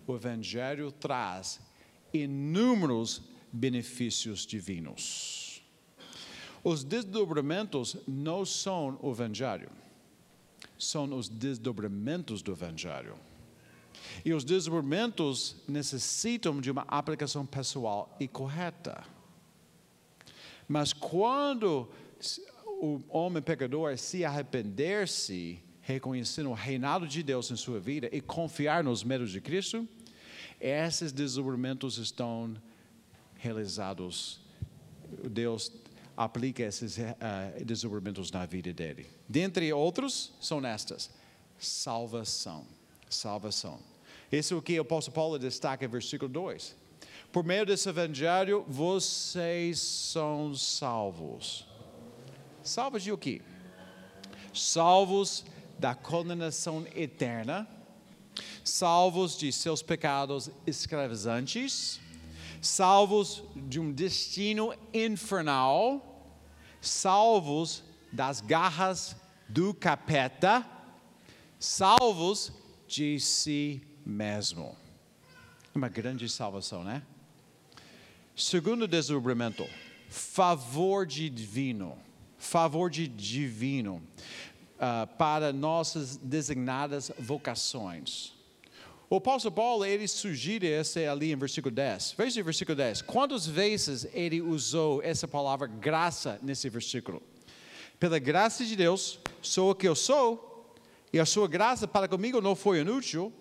o 0.05 0.13
Evangelho 0.13 0.91
traz 0.91 1.61
inúmeros 2.13 3.36
benefícios 3.51 4.45
divinos. 4.45 5.61
Os 6.63 6.83
desdobramentos 6.83 7.97
não 8.07 8.45
são 8.45 8.99
o 9.01 9.11
Evangelho 9.11 9.69
são 10.77 11.11
os 11.17 11.27
desdobramentos 11.27 12.41
do 12.41 12.51
Evangelho. 12.51 13.15
E 14.23 14.33
os 14.33 14.43
desdobramentos 14.43 15.55
necessitam 15.67 16.61
de 16.61 16.69
uma 16.69 16.83
aplicação 16.87 17.45
pessoal 17.45 18.15
e 18.19 18.27
correta. 18.27 19.03
Mas 20.67 20.93
quando 20.93 21.89
o 22.65 23.01
homem 23.09 23.41
pecador 23.41 23.97
se 23.97 24.23
arrepender-se, 24.23 25.59
reconhecendo 25.81 26.49
o 26.49 26.53
reinado 26.53 27.07
de 27.07 27.23
Deus 27.23 27.49
em 27.49 27.55
sua 27.55 27.79
vida 27.79 28.09
e 28.11 28.21
confiar 28.21 28.83
nos 28.83 29.03
méritos 29.03 29.31
de 29.31 29.41
Cristo, 29.41 29.87
esses 30.59 31.11
desdobramentos 31.11 31.97
estão 31.97 32.55
realizados. 33.37 34.41
Deus 35.29 35.71
aplica 36.15 36.63
esses 36.63 36.97
uh, 36.97 37.63
desdobramentos 37.63 38.31
na 38.31 38.45
vida 38.45 38.73
dele. 38.73 39.07
Dentre 39.29 39.71
outros, 39.71 40.33
são 40.41 40.65
estas: 40.65 41.11
salvação. 41.59 42.65
Salvação. 43.09 43.79
Isso 44.31 44.53
é 44.53 44.57
o 44.57 44.61
que 44.61 44.77
o 44.77 44.81
apóstolo 44.81 45.15
Paulo 45.15 45.39
destaca 45.39 45.85
em 45.85 45.87
versículo 45.87 46.29
2. 46.29 46.75
Por 47.31 47.43
meio 47.43 47.65
desse 47.65 47.87
evangelho, 47.87 48.65
vocês 48.67 49.79
são 49.79 50.53
salvos. 50.55 51.65
Salvos 52.63 53.03
de 53.03 53.11
o 53.11 53.17
quê? 53.17 53.41
Salvos 54.53 55.45
da 55.77 55.93
condenação 55.93 56.85
eterna, 56.95 57.67
salvos 58.63 59.37
de 59.37 59.51
seus 59.51 59.81
pecados 59.81 60.49
escravizantes, 60.65 61.99
salvos 62.67 63.43
de 63.55 63.79
um 63.79 63.91
destino 63.91 64.73
infernal, 64.93 66.35
salvos 66.81 67.83
das 68.11 68.41
garras 68.41 69.15
do 69.47 69.73
capeta, 69.73 70.65
salvos 71.59 72.51
de 72.87 73.19
si 73.19 73.81
mesmo. 74.05 74.75
Uma 75.73 75.89
grande 75.89 76.27
salvação, 76.29 76.83
né? 76.83 77.03
Segundo 78.35 78.87
desdobramento, 78.87 79.67
favor 80.09 81.05
divino. 81.05 81.97
Favor 82.37 82.89
de 82.89 83.07
divino 83.07 84.01
uh, 84.75 85.07
para 85.17 85.51
nossas 85.51 86.17
designadas 86.17 87.11
vocações. 87.17 88.36
O 89.09 89.15
apóstolo 89.15 89.55
Paulo, 89.55 89.85
ele 89.85 90.05
sugere 90.05 90.67
esse 90.67 91.05
ali 91.05 91.31
em 91.31 91.35
versículo 91.37 91.73
10. 91.73 92.15
Veja 92.17 92.41
o 92.41 92.43
versículo 92.43 92.75
10. 92.75 93.03
Quantas 93.03 93.47
vezes 93.47 94.05
ele 94.13 94.41
usou 94.41 95.01
essa 95.01 95.25
palavra 95.25 95.65
graça 95.65 96.37
nesse 96.43 96.67
versículo? 96.69 97.23
Pela 97.97 98.19
graça 98.19 98.65
de 98.65 98.75
Deus, 98.75 99.17
sou 99.41 99.71
o 99.71 99.75
que 99.75 99.87
eu 99.87 99.95
sou, 99.95 100.75
e 101.13 101.19
a 101.19 101.25
sua 101.25 101.47
graça 101.47 101.87
para 101.87 102.07
comigo 102.07 102.41
não 102.41 102.53
foi 102.53 102.81
inútil. 102.81 103.31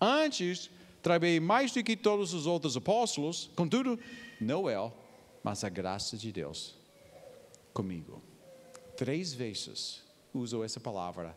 Antes, 0.00 0.70
trabalhei 1.02 1.40
mais 1.40 1.72
do 1.72 1.82
que 1.82 1.96
todos 1.96 2.32
os 2.32 2.46
outros 2.46 2.76
apóstolos, 2.76 3.50
contudo, 3.56 3.98
não 4.40 4.70
eu, 4.70 4.92
mas 5.42 5.64
a 5.64 5.68
graça 5.68 6.16
de 6.16 6.30
Deus 6.30 6.76
comigo. 7.74 8.22
Três 8.96 9.34
vezes 9.34 10.02
usou 10.32 10.64
essa 10.64 10.78
palavra, 10.78 11.36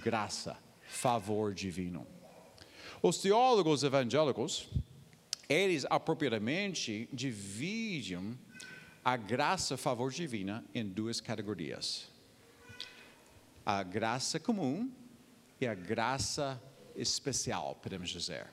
graça, 0.00 0.56
favor 0.86 1.52
divino. 1.52 2.06
Os 3.00 3.18
teólogos 3.18 3.84
evangélicos, 3.84 4.68
eles 5.48 5.86
apropriadamente 5.88 7.08
dividem 7.12 8.36
a 9.04 9.16
graça, 9.16 9.76
favor 9.76 10.10
divina 10.10 10.64
em 10.74 10.84
duas 10.84 11.20
categorias: 11.20 12.10
a 13.64 13.84
graça 13.84 14.40
comum 14.40 14.90
e 15.60 15.66
a 15.66 15.74
graça 15.74 16.60
especial, 16.96 17.76
podemos 17.76 18.10
dizer. 18.10 18.48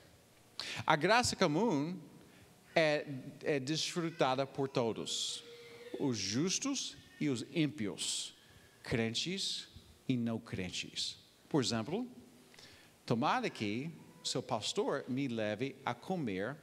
A 0.86 0.94
graça 0.94 1.34
comum 1.34 1.98
é, 2.72 3.04
é 3.42 3.58
desfrutada 3.58 4.46
por 4.46 4.68
todos, 4.68 5.42
os 5.98 6.16
justos 6.16 6.96
e 7.20 7.28
os 7.28 7.44
ímpios, 7.52 8.32
crentes 8.84 9.68
e 10.08 10.16
não 10.16 10.38
crentes. 10.38 11.18
Por 11.48 11.60
exemplo, 11.60 12.06
tomara 13.04 13.50
que 13.50 13.90
seu 14.26 14.42
pastor 14.42 15.04
me 15.08 15.28
leve 15.28 15.76
a 15.84 15.94
comer 15.94 16.56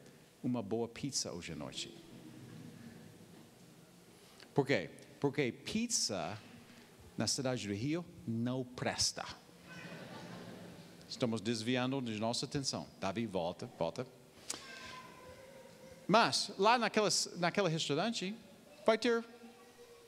uma 0.44 0.62
boa 0.62 0.88
pizza 0.88 1.32
hoje 1.32 1.54
à 1.54 1.56
noite. 1.56 1.96
Por 4.54 4.68
quê? 4.68 4.90
Porque 5.20 5.52
pizza 5.52 6.38
na 7.18 7.28
cidade 7.28 7.68
do 7.68 7.74
Rio 7.74 8.06
não 8.28 8.64
presta. 8.64 9.26
Estamos 11.08 11.42
desviando 11.42 12.02
de 12.02 12.20
nossa 12.20 12.46
atenção. 12.46 12.88
Davi, 13.00 13.26
volta, 13.26 13.70
volta. 13.78 14.06
Mas 16.08 16.52
lá 16.58 16.78
naquela, 16.78 17.10
naquele 17.38 17.70
restaurante 17.70 18.36
vai 18.86 18.98
ter 18.98 19.24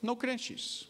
não 0.02 0.14
crentes. 0.14 0.88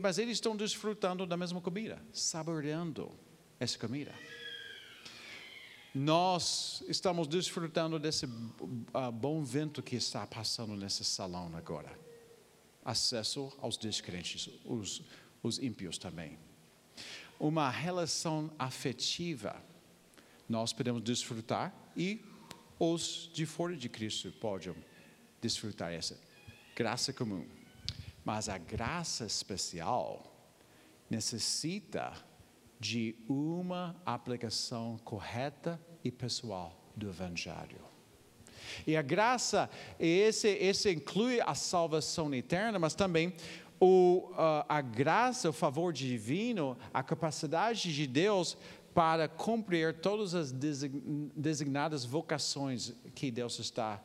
Mas 0.00 0.18
eles 0.18 0.36
estão 0.36 0.56
desfrutando 0.56 1.26
da 1.26 1.36
mesma 1.36 1.60
comida, 1.60 2.02
saboreando 2.12 3.10
essa 3.58 3.78
comida. 3.78 4.12
Nós 5.94 6.82
estamos 6.88 7.28
desfrutando 7.28 7.98
desse 7.98 8.24
uh, 8.24 9.12
bom 9.12 9.44
vento 9.44 9.82
que 9.82 9.94
está 9.94 10.26
passando 10.26 10.74
nesse 10.74 11.04
salão 11.04 11.50
agora. 11.54 11.98
Acesso 12.82 13.52
aos 13.60 13.76
descrentes, 13.76 14.48
os, 14.64 15.02
os 15.42 15.58
ímpios 15.58 15.98
também. 15.98 16.38
Uma 17.38 17.68
relação 17.68 18.50
afetiva 18.58 19.62
nós 20.48 20.72
podemos 20.72 21.02
desfrutar 21.02 21.74
e 21.96 22.24
os 22.78 23.30
de 23.32 23.44
fora 23.44 23.76
de 23.76 23.88
Cristo 23.88 24.32
podem 24.32 24.74
desfrutar 25.42 25.92
essa 25.92 26.18
graça 26.74 27.12
comum. 27.12 27.46
Mas 28.24 28.48
a 28.48 28.56
graça 28.56 29.26
especial 29.26 30.32
necessita 31.10 32.12
de 32.82 33.14
uma 33.28 33.94
aplicação 34.04 34.98
correta 35.04 35.80
e 36.02 36.10
pessoal 36.10 36.76
do 36.96 37.08
Evangelho. 37.08 37.80
E 38.84 38.96
a 38.96 39.02
graça, 39.02 39.70
esse, 40.00 40.48
esse 40.48 40.90
inclui 40.90 41.40
a 41.40 41.54
salvação 41.54 42.34
eterna, 42.34 42.80
mas 42.80 42.96
também 42.96 43.34
o, 43.78 44.32
uh, 44.32 44.66
a 44.68 44.80
graça, 44.80 45.48
o 45.48 45.52
favor 45.52 45.92
divino, 45.92 46.76
a 46.92 47.04
capacidade 47.04 47.94
de 47.94 48.04
Deus 48.04 48.58
para 48.92 49.28
cumprir 49.28 50.00
todas 50.00 50.34
as 50.34 50.50
designadas 50.50 52.04
vocações 52.04 52.94
que 53.14 53.30
Deus 53.30 53.60
está 53.60 54.02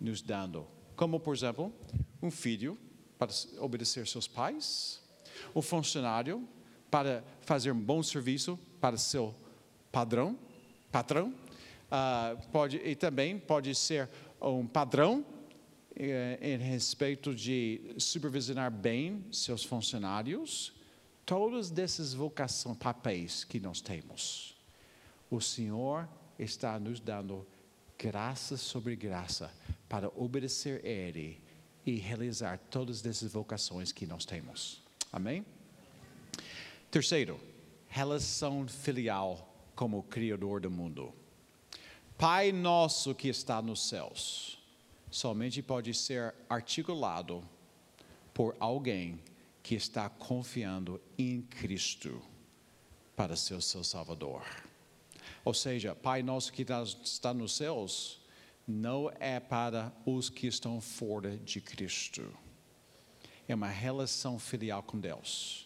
nos 0.00 0.20
dando. 0.20 0.66
Como, 0.96 1.20
por 1.20 1.32
exemplo, 1.32 1.72
um 2.20 2.32
filho 2.32 2.76
para 3.16 3.30
obedecer 3.60 4.04
seus 4.08 4.26
pais, 4.26 5.00
um 5.54 5.62
funcionário 5.62 6.46
para 6.96 7.22
fazer 7.42 7.72
um 7.72 7.78
bom 7.78 8.02
serviço 8.02 8.58
para 8.80 8.96
seu 8.96 9.34
padrão, 9.92 10.38
patrão, 10.90 11.28
uh, 11.28 12.48
pode, 12.50 12.78
e 12.78 12.96
também 12.96 13.38
pode 13.38 13.74
ser 13.74 14.08
um 14.40 14.66
padrão 14.66 15.22
eh, 15.94 16.38
em 16.40 16.56
respeito 16.56 17.34
de 17.34 17.94
supervisionar 17.98 18.70
bem 18.70 19.26
seus 19.30 19.62
funcionários, 19.62 20.72
todas 21.26 21.70
dessas 21.70 22.14
vocações, 22.14 22.78
papéis 22.78 23.44
que 23.44 23.60
nós 23.60 23.82
temos. 23.82 24.56
O 25.30 25.38
Senhor 25.38 26.08
está 26.38 26.80
nos 26.80 26.98
dando 26.98 27.46
graça 27.98 28.56
sobre 28.56 28.96
graça 28.96 29.52
para 29.86 30.08
obedecer 30.16 30.80
a 30.82 30.88
Ele 30.88 31.42
e 31.84 31.96
realizar 31.96 32.58
todas 32.70 33.04
essas 33.04 33.30
vocações 33.30 33.92
que 33.92 34.06
nós 34.06 34.24
temos. 34.24 34.82
Amém? 35.12 35.44
Terceiro, 36.90 37.40
relação 37.88 38.66
filial 38.68 39.52
como 39.74 40.04
Criador 40.04 40.60
do 40.60 40.70
mundo. 40.70 41.12
Pai 42.16 42.52
nosso 42.52 43.14
que 43.14 43.28
está 43.28 43.60
nos 43.60 43.88
céus, 43.88 44.58
somente 45.10 45.60
pode 45.62 45.92
ser 45.92 46.34
articulado 46.48 47.42
por 48.32 48.56
alguém 48.60 49.20
que 49.62 49.74
está 49.74 50.08
confiando 50.08 51.00
em 51.18 51.42
Cristo 51.42 52.22
para 53.16 53.34
ser 53.34 53.60
seu 53.60 53.82
Salvador. 53.82 54.44
Ou 55.44 55.52
seja, 55.52 55.94
Pai 55.94 56.22
nosso 56.22 56.52
que 56.52 56.64
está 57.02 57.34
nos 57.34 57.56
céus 57.56 58.20
não 58.66 59.10
é 59.18 59.40
para 59.40 59.92
os 60.06 60.30
que 60.30 60.46
estão 60.46 60.80
fora 60.80 61.36
de 61.36 61.60
Cristo. 61.60 62.32
É 63.48 63.54
uma 63.54 63.68
relação 63.68 64.38
filial 64.38 64.82
com 64.82 64.98
Deus 64.98 65.65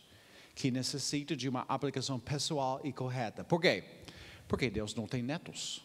que 0.60 0.70
necessita 0.70 1.34
de 1.34 1.48
uma 1.48 1.64
aplicação 1.66 2.20
pessoal 2.20 2.82
e 2.84 2.92
correta. 2.92 3.42
Por 3.42 3.62
quê? 3.62 3.82
Porque 4.46 4.68
Deus 4.68 4.94
não 4.94 5.06
tem 5.06 5.22
netos, 5.22 5.82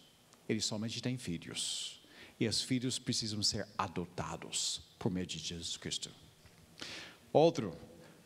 Ele 0.49 0.59
somente 0.59 1.01
tem 1.01 1.17
filhos. 1.17 2.01
E 2.37 2.45
os 2.45 2.61
filhos 2.61 2.99
precisam 2.99 3.41
ser 3.41 3.65
adotados 3.77 4.81
por 4.99 5.09
meio 5.09 5.25
de 5.25 5.37
Jesus 5.37 5.77
Cristo. 5.77 6.11
Outro 7.31 7.73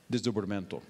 desdobramento: 0.09 0.81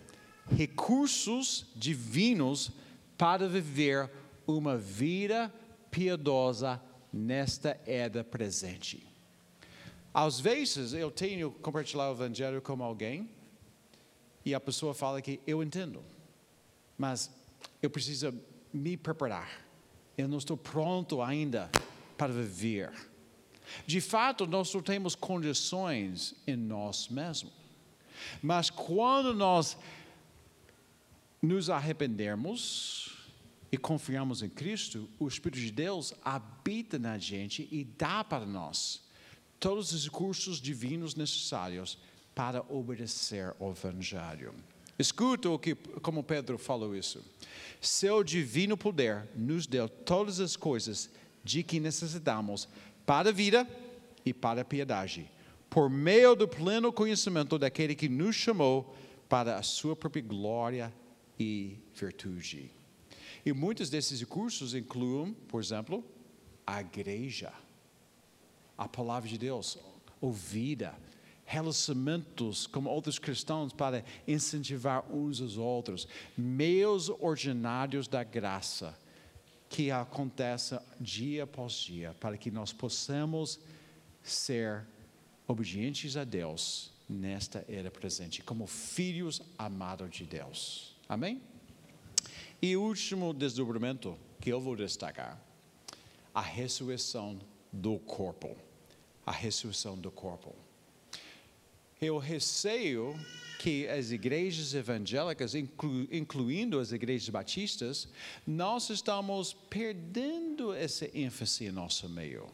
recursos 0.49 1.65
divinos 1.75 2.71
para 3.17 3.49
viver 3.49 4.09
uma 4.47 4.77
vida 4.77 5.53
piedosa 5.91 6.81
nesta 7.11 7.77
era 7.85 8.23
presente. 8.23 9.05
Às 10.13 10.39
vezes 10.39 10.93
eu 10.93 11.11
tenho 11.11 11.51
compartilhado 11.51 12.11
o 12.11 12.15
evangelho 12.15 12.61
com 12.61 12.81
alguém 12.81 13.29
e 14.45 14.53
a 14.53 14.59
pessoa 14.59 14.93
fala 14.93 15.21
que 15.21 15.39
eu 15.45 15.61
entendo, 15.61 16.03
mas 16.97 17.29
eu 17.81 17.89
preciso 17.89 18.33
me 18.73 18.95
preparar. 18.97 19.65
Eu 20.17 20.27
não 20.27 20.37
estou 20.37 20.57
pronto 20.57 21.21
ainda 21.21 21.69
para 22.17 22.33
viver. 22.33 22.91
De 23.85 24.01
fato, 24.01 24.45
nós 24.47 24.73
não 24.73 24.81
temos 24.81 25.15
condições 25.15 26.35
em 26.45 26.55
nós 26.55 27.07
mesmos. 27.07 27.53
Mas 28.41 28.69
quando 28.69 29.33
nós 29.33 29.77
nos 31.41 31.69
arrependermos 31.69 33.15
e 33.71 33.77
confiamos 33.77 34.41
em 34.41 34.49
Cristo, 34.49 35.09
o 35.19 35.27
Espírito 35.27 35.61
de 35.63 35.71
Deus 35.71 36.13
habita 36.23 36.99
na 36.99 37.17
gente 37.17 37.67
e 37.71 37.83
dá 37.83 38.23
para 38.23 38.45
nós 38.45 39.01
todos 39.59 39.91
os 39.91 40.05
recursos 40.05 40.59
divinos 40.59 41.15
necessários 41.15 41.97
para 42.39 42.63
obedecer 42.69 43.53
ao 43.59 43.71
Evangelho. 43.71 44.53
Escuta 44.97 45.49
o 45.49 45.59
que, 45.59 45.75
como 45.75 46.23
Pedro 46.23 46.57
falou 46.57 46.95
isso. 46.95 47.21
Seu 47.81 48.23
divino 48.23 48.77
poder 48.77 49.27
nos 49.35 49.67
deu 49.67 49.89
todas 49.89 50.39
as 50.39 50.55
coisas 50.55 51.09
de 51.43 51.63
que 51.63 51.81
necessitamos 51.81 52.69
para 53.05 53.27
a 53.27 53.33
vida 53.33 53.67
e 54.25 54.33
para 54.33 54.61
a 54.61 54.63
piedade, 54.63 55.29
por 55.69 55.89
meio 55.89 56.33
do 56.33 56.47
pleno 56.47 56.93
conhecimento 56.93 57.59
daquele 57.59 57.93
que 57.93 58.07
nos 58.07 58.37
chamou 58.37 58.95
para 59.27 59.57
a 59.57 59.61
sua 59.61 59.93
própria 59.93 60.23
glória 60.23 60.93
e 61.37 61.77
virtude. 61.93 62.71
E 63.45 63.51
muitos 63.51 63.89
desses 63.89 64.17
recursos 64.17 64.73
incluem, 64.73 65.33
por 65.49 65.61
exemplo, 65.61 66.01
a 66.65 66.79
igreja, 66.79 67.51
a 68.77 68.87
palavra 68.87 69.27
de 69.27 69.37
Deus, 69.37 69.77
ouvida, 70.21 70.95
relacionamentos 71.49 72.67
com 72.67 72.85
outros 72.85 73.17
cristãos 73.17 73.73
para 73.73 74.05
incentivar 74.27 75.03
uns 75.11 75.41
aos 75.41 75.57
outros, 75.57 76.07
meios 76.37 77.09
ordinários 77.09 78.07
da 78.07 78.23
graça 78.23 78.95
que 79.67 79.89
acontecem 79.89 80.79
dia 81.01 81.45
após 81.45 81.73
dia, 81.73 82.15
para 82.19 82.37
que 82.37 82.51
nós 82.51 82.71
possamos 82.71 83.59
ser 84.21 84.85
obedientes 85.47 86.15
a 86.15 86.23
Deus 86.23 86.91
nesta 87.09 87.65
era 87.67 87.89
presente, 87.89 88.43
como 88.43 88.67
filhos 88.67 89.41
amados 89.57 90.11
de 90.11 90.25
Deus. 90.25 90.95
Amém? 91.09 91.41
E 92.61 92.77
o 92.77 92.83
último 92.83 93.33
desdobramento 93.33 94.15
que 94.39 94.51
eu 94.51 94.61
vou 94.61 94.75
destacar, 94.75 95.43
a 96.31 96.41
ressurreição 96.41 97.39
do 97.73 97.97
corpo. 97.97 98.55
A 99.25 99.31
ressurreição 99.31 99.97
do 99.97 100.11
corpo. 100.11 100.68
Eu 102.01 102.17
receio 102.17 103.19
que 103.59 103.85
as 103.89 104.11
igrejas 104.11 104.73
evangélicas, 104.73 105.53
inclu, 105.53 106.07
incluindo 106.09 106.79
as 106.79 106.93
igrejas 106.93 107.27
batistas, 107.27 108.07
nós 108.47 108.89
estamos 108.89 109.51
perdendo 109.51 110.73
essa 110.73 111.09
ênfase 111.13 111.65
em 111.65 111.71
nosso 111.71 112.07
meio. 112.07 112.47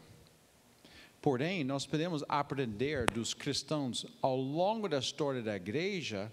Porém, 1.22 1.62
nós 1.62 1.86
podemos 1.86 2.24
aprender 2.28 3.06
dos 3.06 3.34
cristãos 3.34 4.04
ao 4.20 4.36
longo 4.36 4.88
da 4.88 4.98
história 4.98 5.40
da 5.40 5.54
igreja, 5.54 6.30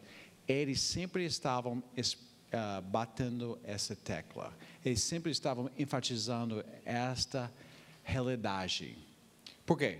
eles 0.47 0.81
sempre 0.81 1.23
estavam 1.23 1.77
uh, 1.77 2.81
batendo 2.83 3.59
essa 3.63 3.95
tecla. 3.95 4.51
Eles 4.83 5.01
sempre 5.01 5.31
estavam 5.31 5.69
enfatizando 5.77 6.65
esta 6.83 7.51
realidade. 8.03 8.97
Por 9.65 9.77
quê? 9.77 9.99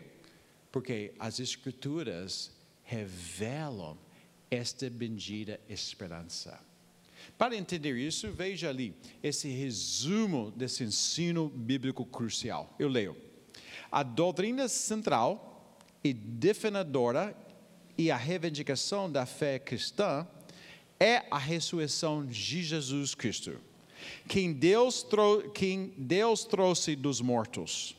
Porque 0.72 1.14
as 1.20 1.40
Escrituras 1.40 2.52
revelam 2.94 3.98
esta 4.52 4.88
bendita 4.90 5.60
esperança. 5.68 6.60
Para 7.38 7.56
entender 7.56 7.98
isso, 7.98 8.32
veja 8.32 8.70
ali 8.70 8.94
esse 9.24 9.48
resumo 9.48 10.52
desse 10.52 10.84
ensino 10.84 11.50
bíblico 11.50 12.06
crucial. 12.06 12.76
Eu 12.78 12.88
leio. 12.88 13.18
A 13.92 14.04
doutrina 14.04 14.68
central 14.68 15.80
e 16.04 16.14
definidora 16.14 17.36
e 17.98 18.12
a 18.12 18.18
reivindicação 18.18 19.12
da 19.12 19.26
fé 19.26 19.58
cristã 19.58 20.28
é 21.00 21.26
a 21.32 21.38
ressurreição 21.38 22.26
de 22.26 22.64
Jesus 22.64 23.16
Cristo, 23.16 23.60
quem 24.28 24.54
Deus, 24.54 25.06
quem 25.54 25.94
Deus 25.98 26.46
trouxe 26.46 26.96
dos 26.96 27.22
mortos. 27.22 27.96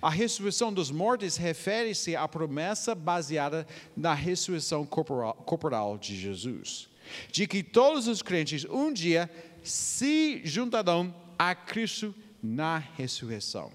A 0.00 0.10
ressurreição 0.10 0.72
dos 0.72 0.90
mortos 0.90 1.36
refere-se 1.36 2.16
à 2.16 2.26
promessa 2.28 2.94
baseada 2.94 3.66
na 3.96 4.14
ressurreição 4.14 4.84
corporal, 4.84 5.34
corporal 5.34 5.98
de 5.98 6.16
Jesus, 6.16 6.88
de 7.30 7.46
que 7.46 7.62
todos 7.62 8.06
os 8.08 8.22
crentes 8.22 8.64
um 8.64 8.92
dia 8.92 9.30
se 9.62 10.40
juntarão 10.44 11.14
a 11.38 11.54
Cristo 11.54 12.14
na 12.42 12.78
ressurreição. 12.78 13.70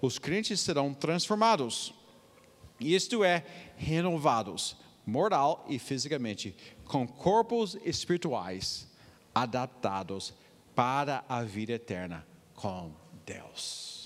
Os 0.00 0.18
crentes 0.18 0.60
serão 0.60 0.94
transformados, 0.94 1.92
isto 2.78 3.24
é, 3.24 3.44
renovados, 3.76 4.76
moral 5.04 5.64
e 5.68 5.78
fisicamente, 5.78 6.54
com 6.84 7.06
corpos 7.06 7.76
espirituais 7.84 8.86
adaptados 9.34 10.34
para 10.74 11.24
a 11.28 11.42
vida 11.42 11.72
eterna 11.72 12.26
com 12.54 12.92
Deus. 13.26 13.97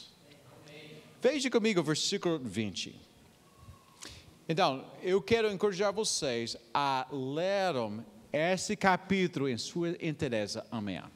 Veja 1.23 1.49
comigo 1.49 1.79
o 1.79 1.85
versículo 1.85 2.37
20. 2.37 3.01
Então, 4.49 4.85
eu 5.05 5.23
quero 5.23 5.53
encorajar 5.53 5.93
vocês 5.93 6.57
a 6.75 7.07
lerem 7.13 8.05
esse 8.33 8.75
capítulo 8.75 9.49
em 9.49 9.57
sua 9.57 9.91
inteireza 10.05 10.67
amanhã. 10.69 11.09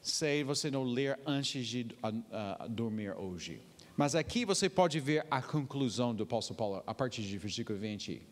Sei 0.00 0.42
você 0.42 0.70
não 0.70 0.84
ler 0.84 1.20
antes 1.26 1.66
de 1.66 1.82
uh, 2.02 2.64
uh, 2.64 2.66
dormir 2.66 3.10
hoje. 3.10 3.60
Mas 3.94 4.14
aqui 4.14 4.46
você 4.46 4.70
pode 4.70 4.98
ver 5.00 5.26
a 5.30 5.42
conclusão 5.42 6.14
do 6.14 6.22
apóstolo 6.22 6.56
Paulo 6.56 6.82
a 6.86 6.94
partir 6.94 7.20
do 7.20 7.38
versículo 7.38 7.78
20. 7.78 8.22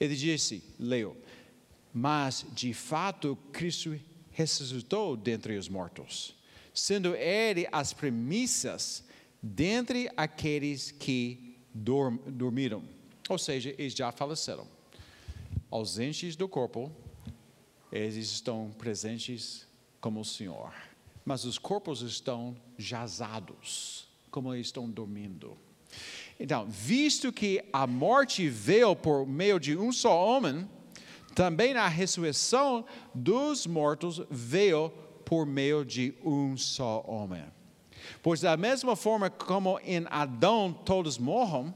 Ele 0.00 0.16
disse, 0.16 0.64
leu, 0.80 1.14
mas 1.92 2.46
de 2.54 2.72
fato 2.72 3.36
Cristo 3.52 3.94
ressuscitou 4.30 5.18
dentre 5.18 5.58
os 5.58 5.68
mortos, 5.68 6.34
sendo 6.72 7.14
ele 7.14 7.66
as 7.70 7.92
premissas 7.92 9.04
dentre 9.42 10.08
aqueles 10.16 10.90
que 10.90 11.56
dorm, 11.74 12.18
dormiram. 12.26 12.82
Ou 13.28 13.38
seja, 13.38 13.74
eles 13.78 13.94
já 13.94 14.12
faleceram. 14.12 14.66
Ausentes 15.70 16.36
do 16.36 16.48
corpo, 16.48 16.92
eles 17.90 18.16
estão 18.16 18.70
presentes 18.78 19.66
como 20.00 20.20
o 20.20 20.24
Senhor. 20.24 20.72
Mas 21.24 21.44
os 21.44 21.58
corpos 21.58 22.02
estão 22.02 22.56
jazados, 22.76 24.08
como 24.30 24.52
eles 24.52 24.66
estão 24.66 24.88
dormindo. 24.88 25.56
Então, 26.38 26.66
visto 26.68 27.32
que 27.32 27.64
a 27.72 27.86
morte 27.86 28.48
veio 28.48 28.96
por 28.96 29.26
meio 29.26 29.60
de 29.60 29.76
um 29.76 29.92
só 29.92 30.26
homem, 30.26 30.68
também 31.34 31.74
a 31.74 31.88
ressurreição 31.88 32.84
dos 33.14 33.66
mortos 33.66 34.20
veio 34.30 34.92
por 35.32 35.46
meio 35.46 35.82
de 35.82 36.12
um 36.22 36.58
só 36.58 37.02
homem. 37.08 37.42
Pois 38.22 38.42
da 38.42 38.54
mesma 38.54 38.94
forma 38.94 39.30
como 39.30 39.80
em 39.82 40.04
Adão 40.10 40.70
todos 40.70 41.16
morram, 41.16 41.74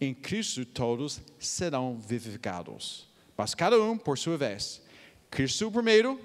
em 0.00 0.14
Cristo 0.14 0.64
todos 0.64 1.20
serão 1.36 1.98
vivificados. 1.98 3.08
Mas 3.36 3.56
cada 3.56 3.76
um 3.82 3.98
por 3.98 4.16
sua 4.16 4.36
vez. 4.36 4.80
Cristo 5.28 5.68
primeiro, 5.68 6.20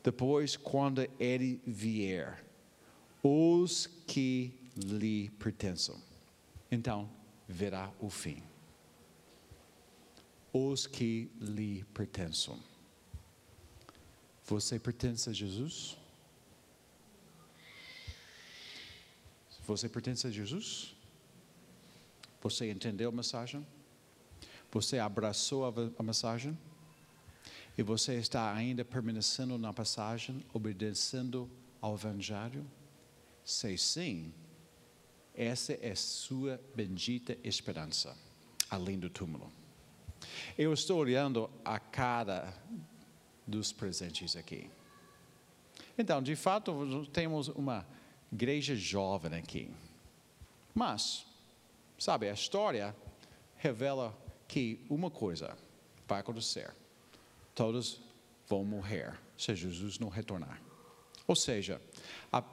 depois 0.00 0.56
quando 0.56 1.04
ele 1.18 1.60
vier, 1.66 2.40
os 3.20 3.88
que 4.06 4.54
lhe 4.76 5.28
pertencem 5.40 5.96
então 6.70 7.10
verá 7.48 7.90
o 7.98 8.08
fim. 8.08 8.44
Os 10.52 10.86
que 10.86 11.28
lhe 11.40 11.82
pertencem. 11.92 12.54
Você 14.46 14.78
pertence 14.78 15.28
a 15.28 15.32
Jesus? 15.32 15.96
Você 19.66 19.88
pertence 19.88 20.24
a 20.24 20.30
Jesus? 20.30 20.94
Você 22.40 22.70
entendeu 22.70 23.08
a 23.08 23.12
mensagem? 23.12 23.66
Você 24.70 25.00
abraçou 25.00 25.64
a 25.98 26.02
mensagem? 26.02 26.56
E 27.76 27.82
você 27.82 28.14
está 28.14 28.54
ainda 28.54 28.84
permanecendo 28.84 29.58
na 29.58 29.72
passagem, 29.72 30.44
obedecendo 30.52 31.50
ao 31.80 31.94
Evangelho? 31.94 32.64
Se 33.44 33.76
sim, 33.76 34.32
essa 35.34 35.76
é 35.82 35.94
sua 35.96 36.60
bendita 36.74 37.36
esperança, 37.42 38.16
além 38.70 38.96
do 38.96 39.10
túmulo. 39.10 39.52
Eu 40.56 40.72
estou 40.72 40.98
olhando 40.98 41.50
a 41.64 41.80
cara 41.80 42.54
dos 43.46 43.72
presentes 43.72 44.36
aqui. 44.36 44.70
Então, 45.96 46.22
de 46.22 46.34
fato, 46.36 47.06
temos 47.12 47.48
uma 47.48 47.86
igreja 48.32 48.74
jovem 48.74 49.34
aqui. 49.38 49.70
Mas, 50.74 51.26
sabe, 51.98 52.28
a 52.28 52.32
história 52.32 52.94
revela 53.56 54.16
que 54.46 54.84
uma 54.90 55.10
coisa 55.10 55.56
vai 56.06 56.20
acontecer: 56.20 56.74
todos 57.54 58.00
vão 58.46 58.64
morrer 58.64 59.18
se 59.36 59.54
Jesus 59.54 59.98
não 59.98 60.08
retornar. 60.08 60.60
Ou 61.26 61.34
seja, 61.34 61.80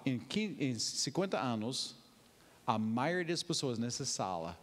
em 0.06 0.80
50 0.80 1.40
anos, 1.40 1.96
a 2.66 2.80
maioria 2.80 3.34
das 3.34 3.44
pessoas 3.44 3.78
nessa 3.78 4.06
sala 4.06 4.58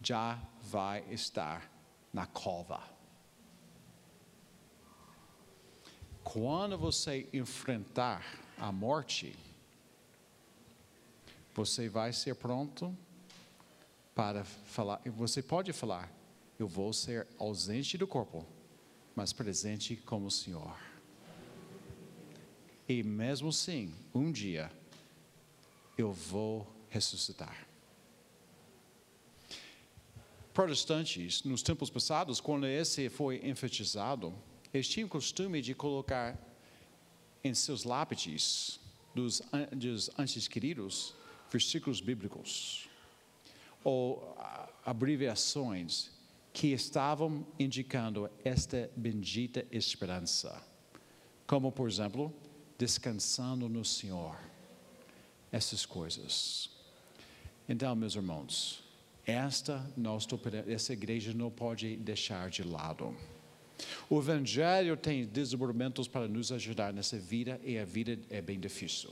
já 0.00 0.40
vai 0.62 1.04
estar 1.10 1.70
na 2.12 2.26
cova. 2.26 2.91
Quando 6.24 6.78
você 6.78 7.28
enfrentar 7.32 8.24
a 8.56 8.70
morte, 8.70 9.36
você 11.54 11.88
vai 11.88 12.12
ser 12.12 12.34
pronto 12.34 12.96
para 14.14 14.44
falar. 14.44 15.00
Você 15.06 15.42
pode 15.42 15.72
falar: 15.72 16.10
Eu 16.58 16.68
vou 16.68 16.92
ser 16.92 17.26
ausente 17.38 17.98
do 17.98 18.06
corpo, 18.06 18.46
mas 19.14 19.32
presente 19.32 19.96
como 19.96 20.26
o 20.26 20.30
Senhor. 20.30 20.76
E 22.88 23.02
mesmo 23.02 23.48
assim, 23.48 23.94
um 24.14 24.30
dia, 24.30 24.70
eu 25.96 26.12
vou 26.12 26.66
ressuscitar. 26.88 27.66
Protestantes, 30.52 31.42
nos 31.44 31.62
tempos 31.62 31.88
passados, 31.88 32.38
quando 32.38 32.66
esse 32.66 33.08
foi 33.08 33.40
enfatizado, 33.42 34.34
eles 34.72 34.88
tinham 34.88 35.06
o 35.06 35.10
costume 35.10 35.60
de 35.60 35.74
colocar 35.74 36.38
em 37.44 37.52
seus 37.54 37.84
lápides 37.84 38.80
dos, 39.14 39.42
dos 39.72 40.10
antes 40.18 40.48
queridos 40.48 41.14
versículos 41.50 42.00
bíblicos 42.00 42.88
ou 43.84 44.36
abreviações 44.84 46.10
que 46.52 46.68
estavam 46.68 47.46
indicando 47.58 48.30
esta 48.44 48.90
bendita 48.94 49.66
esperança, 49.70 50.62
como 51.46 51.72
por 51.72 51.88
exemplo, 51.88 52.32
descansando 52.78 53.68
no 53.68 53.84
Senhor, 53.84 54.36
essas 55.50 55.86
coisas. 55.86 56.70
Então, 57.68 57.94
meus 57.94 58.14
irmãos, 58.14 58.82
esta 59.24 59.90
nossa 59.96 60.28
essa 60.66 60.92
igreja 60.92 61.32
não 61.32 61.50
pode 61.50 61.96
deixar 61.96 62.50
de 62.50 62.62
lado. 62.62 63.16
O 64.08 64.18
Evangelho 64.18 64.96
tem 64.96 65.24
desenvolvimentos 65.24 66.08
para 66.08 66.28
nos 66.28 66.52
ajudar 66.52 66.92
nessa 66.92 67.18
vida 67.18 67.60
e 67.64 67.78
a 67.78 67.84
vida 67.84 68.18
é 68.30 68.40
bem 68.40 68.58
difícil. 68.58 69.10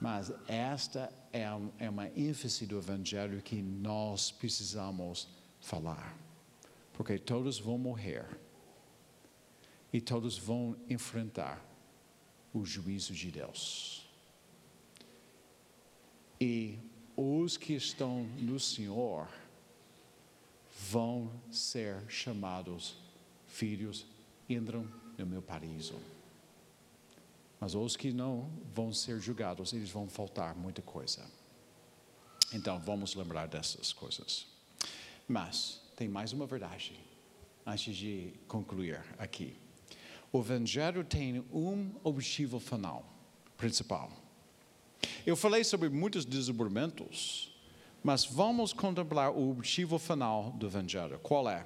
Mas 0.00 0.32
esta 0.48 1.12
é, 1.32 1.46
é 1.78 1.88
uma 1.88 2.08
ênfase 2.08 2.66
do 2.66 2.76
Evangelho 2.76 3.40
que 3.40 3.62
nós 3.62 4.30
precisamos 4.30 5.28
falar. 5.60 6.16
Porque 6.92 7.18
todos 7.18 7.58
vão 7.58 7.78
morrer 7.78 8.26
e 9.92 10.00
todos 10.00 10.36
vão 10.36 10.76
enfrentar 10.88 11.64
o 12.52 12.64
juízo 12.64 13.14
de 13.14 13.30
Deus. 13.30 14.10
E 16.40 16.78
os 17.16 17.56
que 17.56 17.74
estão 17.74 18.24
no 18.40 18.58
Senhor 18.58 19.28
vão 20.90 21.30
ser 21.50 22.02
chamados 22.08 22.96
filhos, 23.52 24.06
entram 24.48 24.88
no 25.18 25.26
meu 25.26 25.42
paraíso. 25.42 25.94
Mas 27.60 27.74
os 27.74 27.96
que 27.96 28.12
não 28.12 28.50
vão 28.74 28.92
ser 28.92 29.20
julgados, 29.20 29.72
eles 29.72 29.90
vão 29.90 30.08
faltar 30.08 30.56
muita 30.56 30.82
coisa. 30.82 31.24
Então, 32.52 32.78
vamos 32.80 33.14
lembrar 33.14 33.46
dessas 33.46 33.92
coisas. 33.92 34.46
Mas, 35.28 35.80
tem 35.94 36.08
mais 36.08 36.32
uma 36.32 36.46
verdade, 36.46 36.98
antes 37.64 37.94
de 37.96 38.32
concluir 38.48 39.00
aqui. 39.18 39.54
O 40.32 40.40
Evangelho 40.40 41.04
tem 41.04 41.44
um 41.52 41.92
objetivo 42.02 42.58
final, 42.58 43.04
principal. 43.56 44.10
Eu 45.26 45.36
falei 45.36 45.62
sobre 45.62 45.88
muitos 45.88 46.24
desenvolvimentos, 46.24 47.54
mas 48.02 48.24
vamos 48.24 48.72
contemplar 48.72 49.30
o 49.30 49.50
objetivo 49.50 49.98
final 49.98 50.50
do 50.52 50.66
Evangelho. 50.66 51.18
Qual 51.20 51.48
é? 51.48 51.64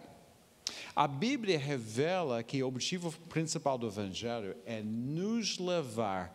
A 0.97 1.07
Bíblia 1.07 1.59
revela 1.59 2.42
que 2.42 2.62
o 2.62 2.66
objetivo 2.66 3.12
principal 3.28 3.76
do 3.76 3.86
Evangelho 3.86 4.57
é 4.64 4.82
nos 4.82 5.59
levar 5.59 6.34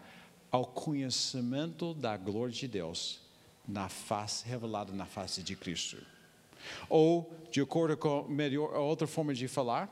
ao 0.51 0.67
conhecimento 0.67 1.95
da 1.95 2.15
glória 2.15 2.53
de 2.53 2.67
Deus 2.67 3.21
na 3.67 3.89
face 3.89 4.47
revelada 4.47 4.93
na 4.93 5.07
face 5.07 5.41
de 5.41 5.55
Cristo. 5.55 5.97
Ou, 6.87 7.33
de 7.49 7.59
acordo 7.59 7.97
com 7.97 8.21
melhor, 8.27 8.75
outra 8.75 9.07
forma 9.07 9.33
de 9.33 9.47
falar, 9.47 9.89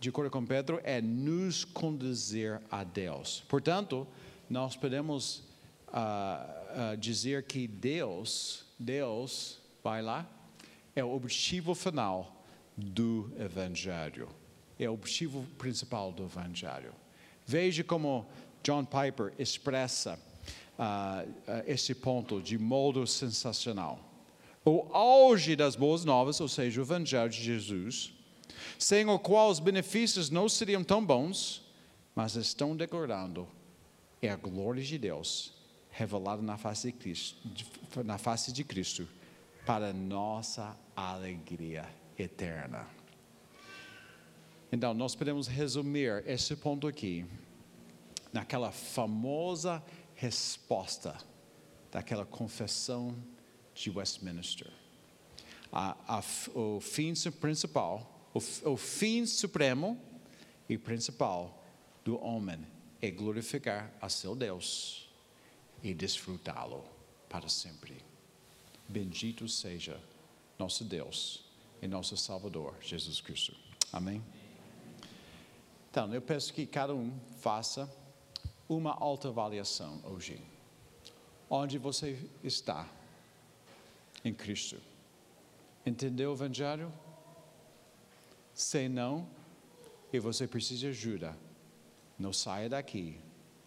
de 0.00 0.08
acordo 0.08 0.30
com 0.30 0.46
Pedro, 0.46 0.80
é 0.84 1.02
nos 1.02 1.66
conduzir 1.66 2.62
a 2.70 2.84
Deus. 2.84 3.44
Portanto, 3.46 4.08
nós 4.48 4.74
podemos 4.74 5.40
uh, 5.88 6.94
uh, 6.94 6.96
dizer 6.96 7.42
que 7.42 7.68
Deus, 7.68 8.64
Deus, 8.78 9.58
vai 9.84 10.00
lá, 10.00 10.26
é 10.96 11.04
o 11.04 11.14
objetivo 11.14 11.74
final 11.74 12.37
do 12.78 13.30
Evangelho. 13.38 14.28
É 14.78 14.88
o 14.88 14.94
objetivo 14.94 15.44
principal 15.58 16.12
do 16.12 16.24
Evangelho. 16.24 16.94
Veja 17.44 17.82
como 17.82 18.26
John 18.62 18.84
Piper 18.84 19.32
expressa 19.38 20.18
uh, 20.78 21.62
esse 21.66 21.94
ponto 21.94 22.40
de 22.40 22.56
modo 22.56 23.06
sensacional. 23.06 23.98
O 24.64 24.86
auge 24.92 25.56
das 25.56 25.74
boas 25.74 26.04
novas, 26.04 26.40
ou 26.40 26.48
seja, 26.48 26.80
o 26.80 26.84
Evangelho 26.84 27.30
de 27.30 27.42
Jesus, 27.42 28.12
sem 28.78 29.06
o 29.06 29.18
qual 29.18 29.50
os 29.50 29.58
benefícios 29.58 30.30
não 30.30 30.48
seriam 30.48 30.84
tão 30.84 31.04
bons, 31.04 31.62
mas 32.14 32.36
estão 32.36 32.76
declarando 32.76 33.48
é 34.20 34.28
a 34.28 34.36
glória 34.36 34.82
de 34.82 34.98
Deus 34.98 35.52
revelada 35.90 36.42
na 36.42 36.56
face 36.56 36.88
de 36.88 36.98
Cristo, 36.98 37.36
na 38.04 38.18
face 38.18 38.52
de 38.52 38.64
Cristo 38.64 39.08
para 39.64 39.92
nossa 39.92 40.76
alegria 40.96 41.88
eterna. 42.18 42.86
Então, 44.70 44.92
nós 44.92 45.14
podemos 45.14 45.46
resumir 45.46 46.22
esse 46.26 46.54
ponto 46.56 46.86
aqui 46.86 47.24
naquela 48.32 48.70
famosa 48.70 49.82
resposta 50.14 51.16
daquela 51.90 52.26
confissão 52.26 53.16
de 53.74 53.90
Westminster. 53.90 54.70
A, 55.72 55.96
a, 56.06 56.22
o 56.54 56.80
fim 56.80 57.14
principal, 57.40 58.28
o, 58.34 58.38
o 58.70 58.76
fim 58.76 59.24
supremo 59.24 59.98
e 60.68 60.76
principal 60.76 61.64
do 62.04 62.22
homem 62.22 62.66
é 63.00 63.10
glorificar 63.10 63.90
a 64.00 64.08
seu 64.08 64.34
Deus 64.34 65.08
e 65.82 65.94
desfrutá-lo 65.94 66.84
para 67.28 67.48
sempre. 67.48 67.96
Bendito 68.86 69.48
seja 69.48 69.98
nosso 70.58 70.84
Deus 70.84 71.47
e 71.80 71.86
nosso 71.86 72.16
Salvador, 72.16 72.74
Jesus 72.80 73.20
Cristo. 73.20 73.54
Amém? 73.92 74.22
Então, 75.90 76.12
eu 76.12 76.20
peço 76.20 76.52
que 76.52 76.66
cada 76.66 76.94
um 76.94 77.12
faça 77.40 77.90
uma 78.68 78.92
autoavaliação 78.92 80.00
hoje. 80.04 80.40
Onde 81.48 81.78
você 81.78 82.28
está 82.44 82.88
em 84.24 84.34
Cristo? 84.34 84.76
Entendeu 85.86 86.30
o 86.30 86.34
Evangelho? 86.34 86.92
Se 88.52 88.88
não, 88.88 89.26
e 90.12 90.18
você 90.18 90.46
precisa 90.46 90.80
de 90.80 90.86
ajuda, 90.88 91.36
não 92.18 92.32
saia 92.32 92.68
daqui 92.68 93.18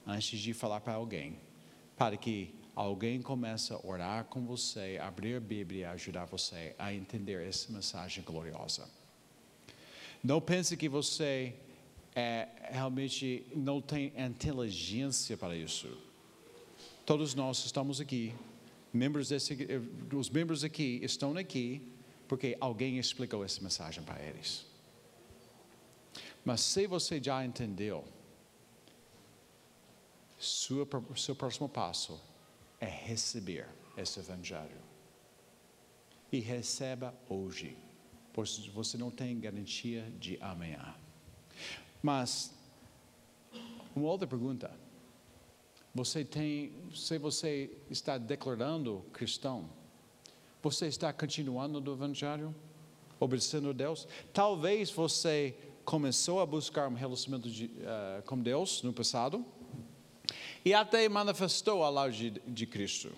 antes 0.05 0.39
de 0.39 0.53
falar 0.53 0.81
para 0.81 0.93
alguém, 0.93 1.39
para 1.97 2.17
que 2.17 2.53
alguém 2.75 3.21
comece 3.21 3.73
a 3.73 3.79
orar 3.85 4.25
com 4.25 4.45
você, 4.45 4.99
abrir 5.01 5.35
a 5.35 5.39
Bíblia 5.39 5.81
e 5.81 5.85
ajudar 5.85 6.25
você 6.25 6.75
a 6.77 6.93
entender 6.93 7.45
essa 7.47 7.71
mensagem 7.71 8.23
gloriosa. 8.23 8.87
Não 10.23 10.39
pense 10.39 10.77
que 10.77 10.87
você 10.87 11.53
é, 12.15 12.47
realmente 12.71 13.45
não 13.55 13.81
tem 13.81 14.13
inteligência 14.17 15.35
para 15.35 15.55
isso. 15.55 15.97
Todos 17.05 17.33
nós 17.33 17.65
estamos 17.65 17.99
aqui, 17.99 18.33
membros 18.93 19.29
desse, 19.29 19.57
os 20.13 20.29
membros 20.29 20.63
aqui 20.63 20.99
estão 21.03 21.35
aqui 21.35 21.81
porque 22.27 22.55
alguém 22.61 22.97
explicou 22.97 23.43
essa 23.43 23.61
mensagem 23.61 24.03
para 24.03 24.21
eles. 24.21 24.65
Mas 26.45 26.61
se 26.61 26.87
você 26.87 27.21
já 27.21 27.43
entendeu, 27.45 28.05
sua, 30.37 30.87
seu 31.15 31.35
próximo 31.35 31.67
passo 31.67 32.19
é 32.81 32.87
receber 32.87 33.67
esse 33.95 34.19
evangelho. 34.19 34.81
E 36.31 36.39
receba 36.39 37.13
hoje, 37.29 37.77
pois 38.33 38.57
você 38.67 38.97
não 38.97 39.11
tem 39.11 39.39
garantia 39.39 40.11
de 40.19 40.37
amanhã. 40.41 40.95
Mas, 42.01 42.51
uma 43.95 44.07
outra 44.07 44.27
pergunta. 44.27 44.71
Você 45.93 46.23
tem, 46.23 46.71
se 46.95 47.17
você 47.17 47.69
está 47.89 48.17
declarando 48.17 49.05
cristão, 49.11 49.69
você 50.63 50.87
está 50.87 51.11
continuando 51.11 51.81
no 51.81 51.91
Evangelho, 51.91 52.55
obedecendo 53.19 53.69
a 53.69 53.73
Deus? 53.73 54.07
Talvez 54.31 54.89
você 54.89 55.53
começou 55.83 56.39
a 56.39 56.45
buscar 56.45 56.87
um 56.87 56.93
relacionamento 56.93 57.49
de, 57.49 57.65
uh, 57.65 58.23
com 58.25 58.39
Deus 58.39 58.81
no 58.83 58.93
passado 58.93 59.45
e 60.63 60.73
até 60.73 61.07
manifestou 61.09 61.83
ao 61.83 61.91
lado 61.91 62.13
de, 62.13 62.29
de 62.29 62.65
Cristo. 62.65 63.11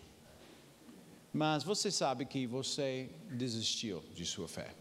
Mas 1.31 1.63
você 1.63 1.91
sabe 1.91 2.25
que 2.25 2.45
você 2.45 3.09
desistiu 3.29 4.03
de 4.13 4.25
sua 4.25 4.47
fé. 4.47 4.73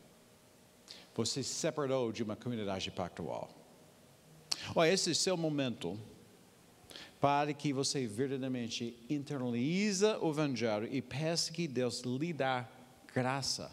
Você 1.14 1.42
se 1.42 1.54
separou 1.54 2.12
de 2.12 2.22
uma 2.22 2.36
comunidade 2.36 2.90
pactual. 2.90 3.50
Olha, 4.74 4.92
esse 4.92 5.10
é 5.10 5.12
o 5.12 5.16
seu 5.16 5.36
momento 5.36 5.98
para 7.20 7.54
que 7.54 7.72
você 7.72 8.06
verdadeiramente 8.06 8.96
internaliza 9.08 10.18
o 10.18 10.30
Evangelho 10.30 10.88
e 10.92 11.00
peça 11.00 11.52
que 11.52 11.66
Deus 11.66 12.00
lhe 12.00 12.32
dá 12.32 12.68
graça 13.14 13.70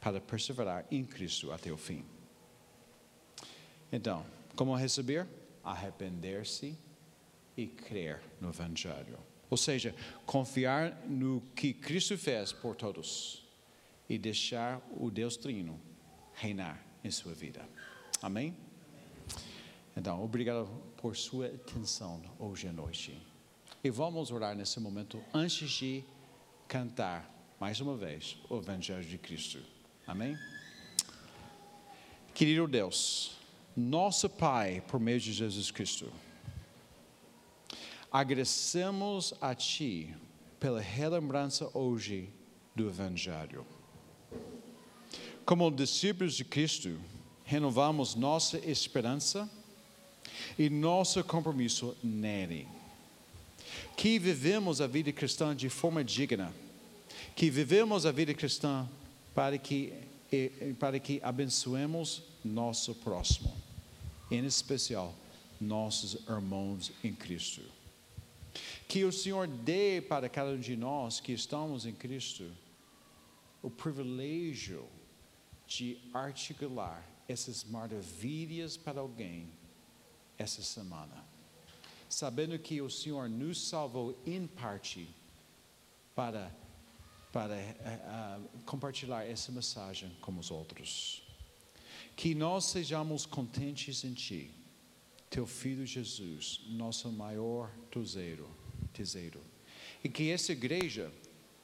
para 0.00 0.20
perseverar 0.20 0.84
em 0.90 1.04
Cristo 1.04 1.52
até 1.52 1.70
o 1.70 1.76
fim. 1.76 2.04
Então, 3.90 4.26
como 4.56 4.74
receber? 4.74 5.26
Arrepender-se 5.62 6.76
e 7.56 7.66
crer 7.66 8.20
no 8.40 8.48
Evangelho. 8.48 9.18
Ou 9.50 9.56
seja, 9.56 9.94
confiar 10.24 11.06
no 11.06 11.42
que 11.54 11.74
Cristo 11.74 12.16
fez 12.16 12.52
por 12.52 12.74
todos 12.74 13.46
e 14.08 14.18
deixar 14.18 14.80
o 14.96 15.10
Deus 15.10 15.36
Trino 15.36 15.78
reinar 16.34 16.82
em 17.04 17.10
sua 17.10 17.34
vida. 17.34 17.68
Amém? 18.22 18.56
Então, 19.96 20.24
obrigado 20.24 20.66
por 20.96 21.16
sua 21.16 21.46
atenção 21.46 22.22
hoje 22.38 22.66
à 22.66 22.72
noite. 22.72 23.16
E 23.84 23.90
vamos 23.90 24.30
orar 24.30 24.56
nesse 24.56 24.80
momento 24.80 25.22
antes 25.34 25.70
de 25.70 26.04
cantar 26.66 27.28
mais 27.60 27.80
uma 27.80 27.96
vez 27.96 28.38
o 28.48 28.56
Evangelho 28.56 29.04
de 29.04 29.18
Cristo. 29.18 29.58
Amém? 30.06 30.38
Querido 32.34 32.66
Deus, 32.66 33.36
nosso 33.76 34.28
Pai, 34.30 34.82
por 34.88 34.98
meio 34.98 35.20
de 35.20 35.32
Jesus 35.32 35.70
Cristo, 35.70 36.10
agradecemos 38.12 39.32
a 39.40 39.54
Ti 39.54 40.14
pela 40.60 40.80
relembrança 40.80 41.70
hoje 41.72 42.28
do 42.76 42.86
Evangelho. 42.86 43.66
Como 45.46 45.70
discípulos 45.70 46.34
de 46.34 46.44
Cristo, 46.44 47.00
renovamos 47.42 48.14
nossa 48.14 48.58
esperança 48.58 49.50
e 50.58 50.68
nosso 50.68 51.24
compromisso 51.24 51.96
nele. 52.02 52.68
Que 53.96 54.18
vivemos 54.18 54.80
a 54.80 54.86
vida 54.86 55.10
cristã 55.10 55.56
de 55.56 55.70
forma 55.70 56.04
digna, 56.04 56.52
que 57.34 57.50
vivemos 57.50 58.04
a 58.04 58.12
vida 58.12 58.34
cristã 58.34 58.86
para 59.34 59.56
que, 59.56 59.92
para 60.78 61.00
que 61.00 61.18
abençoemos 61.22 62.22
nosso 62.44 62.94
próximo, 62.94 63.52
em 64.30 64.44
especial 64.44 65.14
nossos 65.58 66.18
irmãos 66.28 66.92
em 67.02 67.14
Cristo. 67.14 67.62
Que 68.88 69.04
o 69.04 69.12
Senhor 69.12 69.46
dê 69.46 70.00
para 70.00 70.28
cada 70.28 70.50
um 70.50 70.60
de 70.60 70.76
nós 70.76 71.20
que 71.20 71.32
estamos 71.32 71.86
em 71.86 71.94
Cristo 71.94 72.50
o 73.62 73.70
privilégio 73.70 74.86
de 75.66 75.98
articular 76.12 77.06
essas 77.28 77.64
maravilhas 77.64 78.76
para 78.76 79.00
alguém 79.00 79.48
essa 80.36 80.62
semana. 80.62 81.24
Sabendo 82.08 82.58
que 82.58 82.82
o 82.82 82.90
Senhor 82.90 83.28
nos 83.28 83.68
salvou 83.68 84.18
em 84.26 84.46
parte 84.46 85.08
para, 86.14 86.54
para 87.32 87.54
uh, 87.54 88.42
uh, 88.42 88.62
compartilhar 88.64 89.24
essa 89.24 89.50
mensagem 89.50 90.10
com 90.20 90.36
os 90.38 90.50
outros. 90.50 91.22
Que 92.14 92.34
nós 92.34 92.66
sejamos 92.66 93.24
contentes 93.24 94.04
em 94.04 94.12
Ti, 94.12 94.50
Teu 95.30 95.46
Filho 95.46 95.86
Jesus, 95.86 96.60
nosso 96.68 97.10
maior 97.10 97.70
tesouro. 97.90 98.61
Tesouro. 98.92 99.40
E 100.02 100.08
que 100.08 100.30
essa 100.30 100.52
igreja 100.52 101.10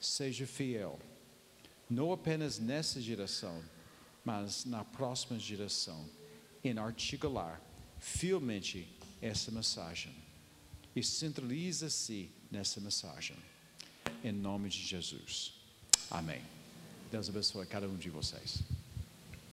seja 0.00 0.46
fiel, 0.46 0.98
não 1.88 2.12
apenas 2.12 2.58
nessa 2.58 3.00
geração, 3.00 3.62
mas 4.24 4.64
na 4.64 4.84
próxima 4.84 5.38
geração, 5.38 6.08
em 6.62 6.76
articular 6.78 7.60
fielmente 7.98 8.88
essa 9.20 9.50
mensagem 9.50 10.14
e 10.94 11.02
centraliza-se 11.02 12.30
nessa 12.50 12.80
mensagem. 12.80 13.36
Em 14.22 14.32
nome 14.32 14.68
de 14.68 14.82
Jesus. 14.84 15.54
Amém. 16.10 16.42
Deus 17.10 17.28
abençoe 17.28 17.66
cada 17.66 17.88
um 17.88 17.96
de 17.96 18.10
vocês. 18.10 18.62